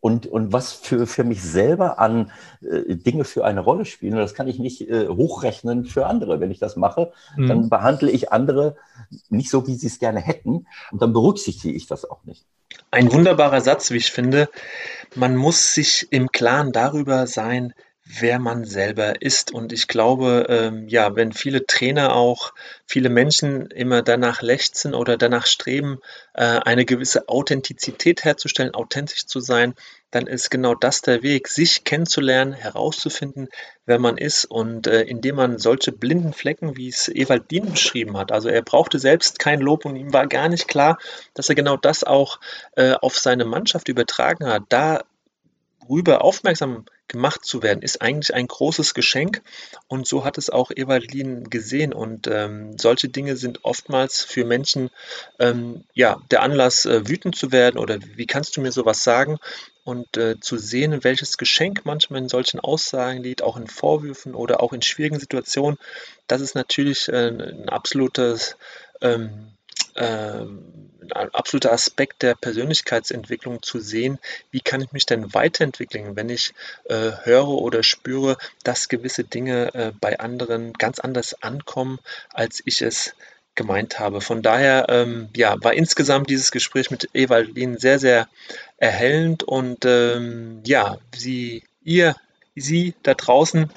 und, 0.00 0.26
und 0.26 0.52
was 0.52 0.72
für, 0.72 1.06
für 1.06 1.24
mich 1.24 1.42
selber 1.42 1.98
an 1.98 2.30
äh, 2.62 2.94
Dinge 2.94 3.24
für 3.24 3.44
eine 3.44 3.60
Rolle 3.60 3.84
spielen. 3.84 4.14
Und 4.14 4.20
das 4.20 4.34
kann 4.34 4.48
ich 4.48 4.58
nicht 4.58 4.88
äh, 4.88 5.08
hochrechnen 5.08 5.84
für 5.84 6.06
andere. 6.06 6.40
Wenn 6.40 6.50
ich 6.50 6.58
das 6.58 6.76
mache, 6.76 7.12
mhm. 7.36 7.48
dann 7.48 7.68
behandle 7.68 8.10
ich 8.10 8.32
andere 8.32 8.76
nicht 9.28 9.50
so, 9.50 9.66
wie 9.66 9.74
sie 9.74 9.88
es 9.88 9.98
gerne 9.98 10.20
hätten. 10.20 10.66
Und 10.92 11.02
dann 11.02 11.12
berücksichtige 11.12 11.74
ich 11.74 11.86
das 11.86 12.08
auch 12.08 12.24
nicht. 12.24 12.44
Ein 12.90 13.12
wunderbarer 13.12 13.60
Satz, 13.60 13.90
wie 13.90 13.96
ich 13.96 14.10
finde. 14.10 14.48
Man 15.14 15.36
muss 15.36 15.74
sich 15.74 16.08
im 16.10 16.30
Klaren 16.30 16.72
darüber 16.72 17.26
sein, 17.26 17.72
wer 18.08 18.38
man 18.38 18.64
selber 18.64 19.20
ist. 19.20 19.52
Und 19.52 19.72
ich 19.72 19.86
glaube, 19.86 20.46
ähm, 20.48 20.88
ja, 20.88 21.14
wenn 21.14 21.32
viele 21.32 21.66
Trainer 21.66 22.14
auch, 22.14 22.54
viele 22.86 23.10
Menschen 23.10 23.70
immer 23.70 24.02
danach 24.02 24.40
lechzen 24.40 24.94
oder 24.94 25.16
danach 25.16 25.46
streben, 25.46 25.98
äh, 26.34 26.42
eine 26.44 26.84
gewisse 26.84 27.28
Authentizität 27.28 28.24
herzustellen, 28.24 28.74
authentisch 28.74 29.26
zu 29.26 29.40
sein, 29.40 29.74
dann 30.10 30.26
ist 30.26 30.50
genau 30.50 30.74
das 30.74 31.02
der 31.02 31.22
Weg, 31.22 31.48
sich 31.48 31.84
kennenzulernen, 31.84 32.54
herauszufinden, 32.54 33.48
wer 33.84 33.98
man 33.98 34.16
ist 34.16 34.46
und 34.46 34.86
äh, 34.86 35.02
indem 35.02 35.36
man 35.36 35.58
solche 35.58 35.92
blinden 35.92 36.32
Flecken, 36.32 36.78
wie 36.78 36.88
es 36.88 37.08
Ewald 37.08 37.50
Dien 37.50 37.70
beschrieben 37.70 38.16
hat, 38.16 38.32
also 38.32 38.48
er 38.48 38.62
brauchte 38.62 38.98
selbst 38.98 39.38
kein 39.38 39.60
Lob 39.60 39.84
und 39.84 39.96
ihm 39.96 40.12
war 40.14 40.26
gar 40.26 40.48
nicht 40.48 40.66
klar, 40.66 40.98
dass 41.34 41.50
er 41.50 41.54
genau 41.54 41.76
das 41.76 42.04
auch 42.04 42.40
äh, 42.76 42.92
auf 42.92 43.18
seine 43.18 43.44
Mannschaft 43.44 43.88
übertragen 43.88 44.46
hat, 44.46 44.62
darüber 45.88 46.22
aufmerksam 46.22 46.84
gemacht 47.08 47.44
zu 47.44 47.62
werden, 47.62 47.82
ist 47.82 48.02
eigentlich 48.02 48.34
ein 48.34 48.46
großes 48.46 48.92
Geschenk. 48.94 49.42
Und 49.86 50.06
so 50.06 50.24
hat 50.24 50.36
es 50.36 50.50
auch 50.50 50.70
Evalin 50.70 51.48
gesehen. 51.48 51.92
Und 51.92 52.26
ähm, 52.26 52.76
solche 52.78 53.08
Dinge 53.08 53.36
sind 53.36 53.64
oftmals 53.64 54.22
für 54.22 54.44
Menschen 54.44 54.90
ähm, 55.38 55.84
ja 55.94 56.20
der 56.30 56.42
Anlass, 56.42 56.84
äh, 56.84 57.08
wütend 57.08 57.36
zu 57.36 57.50
werden 57.50 57.78
oder 57.78 57.98
wie 58.16 58.26
kannst 58.26 58.56
du 58.56 58.60
mir 58.60 58.72
sowas 58.72 59.02
sagen? 59.02 59.38
Und 59.84 60.18
äh, 60.18 60.38
zu 60.38 60.58
sehen, 60.58 61.02
welches 61.02 61.38
Geschenk 61.38 61.82
manchmal 61.84 62.20
in 62.20 62.28
solchen 62.28 62.60
Aussagen 62.60 63.22
liegt, 63.22 63.42
auch 63.42 63.56
in 63.56 63.68
Vorwürfen 63.68 64.34
oder 64.34 64.62
auch 64.62 64.74
in 64.74 64.82
schwierigen 64.82 65.18
Situationen, 65.18 65.78
das 66.26 66.42
ist 66.42 66.54
natürlich 66.54 67.08
äh, 67.08 67.28
ein 67.28 67.70
absolutes 67.70 68.56
ähm, 69.00 69.52
ähm, 69.98 70.88
ein 71.14 71.34
absoluter 71.34 71.72
Aspekt 71.72 72.22
der 72.22 72.34
Persönlichkeitsentwicklung 72.34 73.62
zu 73.62 73.80
sehen, 73.80 74.18
wie 74.50 74.60
kann 74.60 74.80
ich 74.80 74.92
mich 74.92 75.06
denn 75.06 75.34
weiterentwickeln, 75.34 76.16
wenn 76.16 76.28
ich 76.28 76.52
äh, 76.84 77.12
höre 77.22 77.48
oder 77.48 77.82
spüre, 77.82 78.36
dass 78.64 78.88
gewisse 78.88 79.24
Dinge 79.24 79.74
äh, 79.74 79.92
bei 80.00 80.18
anderen 80.18 80.72
ganz 80.74 80.98
anders 80.98 81.42
ankommen, 81.42 81.98
als 82.32 82.62
ich 82.64 82.82
es 82.82 83.14
gemeint 83.54 83.98
habe. 83.98 84.20
Von 84.20 84.42
daher 84.42 84.86
ähm, 84.88 85.28
ja, 85.34 85.56
war 85.62 85.74
insgesamt 85.74 86.30
dieses 86.30 86.52
Gespräch 86.52 86.90
mit 86.90 87.10
Ewaldin 87.14 87.76
sehr, 87.76 87.98
sehr 87.98 88.28
erhellend 88.76 89.42
und 89.42 89.84
ähm, 89.84 90.62
ja, 90.64 90.98
sie, 91.14 91.64
ihr, 91.82 92.14
sie 92.54 92.94
da 93.02 93.14
draußen 93.14 93.70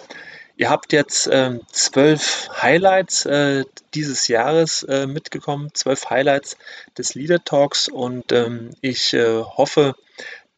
Ihr 0.61 0.69
habt 0.69 0.93
jetzt 0.93 1.27
ähm, 1.31 1.61
zwölf 1.71 2.47
Highlights 2.61 3.25
äh, 3.25 3.65
dieses 3.95 4.27
Jahres 4.27 4.83
äh, 4.83 5.07
mitgekommen, 5.07 5.71
zwölf 5.73 6.11
Highlights 6.11 6.55
des 6.95 7.15
Leader 7.15 7.43
Talks 7.43 7.87
und 7.87 8.31
ähm, 8.31 8.69
ich 8.79 9.11
äh, 9.15 9.41
hoffe, 9.41 9.95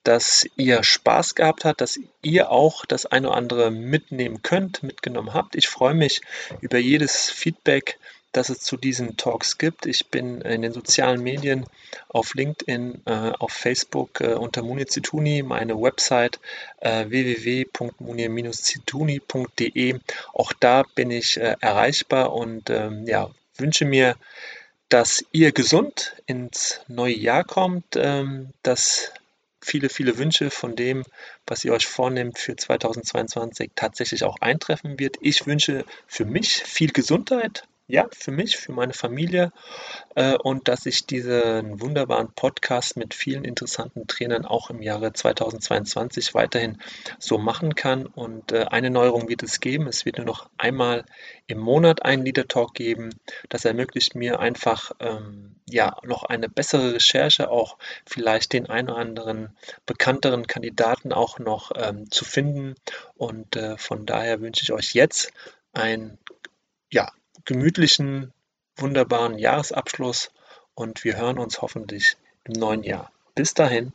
dass 0.04 0.46
ihr 0.58 0.84
Spaß 0.84 1.36
gehabt 1.36 1.64
habt, 1.64 1.80
dass 1.80 2.02
ihr 2.22 2.52
auch 2.52 2.86
das 2.86 3.06
eine 3.06 3.30
oder 3.30 3.38
andere 3.38 3.72
mitnehmen 3.72 4.42
könnt, 4.42 4.84
mitgenommen 4.84 5.34
habt. 5.34 5.56
Ich 5.56 5.70
freue 5.70 5.94
mich 5.94 6.20
über 6.60 6.80
jedes 6.80 7.32
Feedback, 7.32 7.98
dass 8.34 8.50
es 8.50 8.60
zu 8.60 8.76
diesen 8.78 9.16
Talks 9.16 9.58
gibt. 9.58 9.86
Ich 9.86 10.08
bin 10.08 10.42
in 10.42 10.62
den 10.62 10.74
sozialen 10.74 11.24
Medien 11.24 11.66
auf 12.10 12.34
LinkedIn, 12.34 13.04
äh, 13.06 13.32
auf 13.40 13.54
Facebook 13.54 14.20
äh, 14.22 14.34
unter 14.34 14.64
Munir 14.64 14.88
Zituni, 14.88 15.44
meine 15.44 15.80
Website 15.80 16.40
äh, 16.82 17.10
www.munir-zituni.de. 17.10 20.00
Auch 20.34 20.52
da 20.54 20.84
bin 20.96 21.12
ich 21.12 21.38
äh, 21.38 21.56
erreichbar 21.62 22.34
und 22.34 22.70
ähm, 22.70 23.06
ja, 23.08 23.30
wünsche 23.56 23.86
mir, 23.86 24.16
dass 24.90 25.24
ihr 25.32 25.52
gesund 25.52 26.16
ins 26.26 26.82
neue 26.88 27.16
Jahr 27.16 27.44
kommt, 27.44 27.96
ähm, 27.96 28.50
dass 28.64 29.12
viele, 29.62 29.90
viele 29.90 30.18
Wünsche 30.18 30.50
von 30.52 30.76
dem, 30.76 31.04
was 31.48 31.64
ihr 31.64 31.74
euch 31.74 31.88
vornehmt 31.88 32.38
für 32.38 32.56
2022 32.56 33.72
tatsächlich 33.76 34.24
auch 34.24 34.38
eintreffen 34.42 35.00
wird. 35.00 35.18
Ich 35.22 35.48
wünsche 35.48 35.86
für 36.08 36.26
mich 36.26 36.64
viel 36.64 36.92
Gesundheit, 36.92 37.64
ja, 37.88 38.08
für 38.12 38.32
mich, 38.32 38.58
für 38.58 38.72
meine 38.72 38.94
Familie 38.94 39.52
äh, 40.16 40.36
und 40.36 40.70
dass 40.70 40.86
ich 40.86 41.06
diesen 41.06 41.82
wunderbaren 41.82 42.32
Podcast 42.34 42.96
mit 42.96 43.14
vielen 43.14 43.44
interessanten 43.44 44.08
Trainern 44.08 44.46
auch 44.46 44.70
im 44.70 44.82
Jahre 44.82 45.12
2022 45.12 46.34
weiterhin 46.34 46.82
so 47.20 47.38
machen 47.38 47.76
kann. 47.76 48.06
Und 48.06 48.54
äh, 48.54 48.66
eine 48.66 48.90
Neuerung 48.90 49.28
wird 49.28 49.44
es 49.44 49.60
geben. 49.60 49.88
Es 49.88 50.06
wird 50.06 50.18
nur 50.18 50.26
noch 50.26 50.50
einmal 50.58 51.04
im 51.48 51.60
Monat 51.60 52.06
einen 52.06 52.24
Leader 52.24 52.48
Talk 52.48 52.74
geben. 52.74 53.10
Das 53.50 53.66
ermöglicht 53.66 54.16
mir 54.16 54.40
einfach 54.40 54.94
ähm, 55.02 55.56
ja 55.70 55.98
noch 56.04 56.24
eine 56.24 56.48
bessere 56.48 56.94
Recherche, 56.94 57.50
auch 57.52 57.78
vielleicht 58.06 58.54
den 58.54 58.68
einen 58.70 58.90
oder 58.90 59.00
anderen 59.00 59.58
bekannteren 59.86 60.48
Kandidaten 60.48 61.12
auch 61.12 61.38
noch 61.38 61.72
ähm, 61.76 62.10
zu 62.10 62.24
finden. 62.24 62.76
Und 63.16 63.58
äh, 63.58 63.78
von 63.78 64.06
daher 64.06 64.40
wünsche 64.40 64.64
ich 64.64 64.72
euch 64.72 64.94
jetzt 64.94 65.34
ein 65.74 66.18
ja, 66.90 67.12
gemütlichen, 67.46 68.34
wunderbaren 68.78 69.38
Jahresabschluss 69.38 70.32
und 70.76 71.04
wir 71.04 71.18
hören 71.18 71.40
uns 71.40 71.62
hoffentlich 71.62 72.18
im 72.46 72.54
neuen 72.54 72.84
Jahr. 72.84 73.12
Bis 73.36 73.54
dahin. 73.54 73.94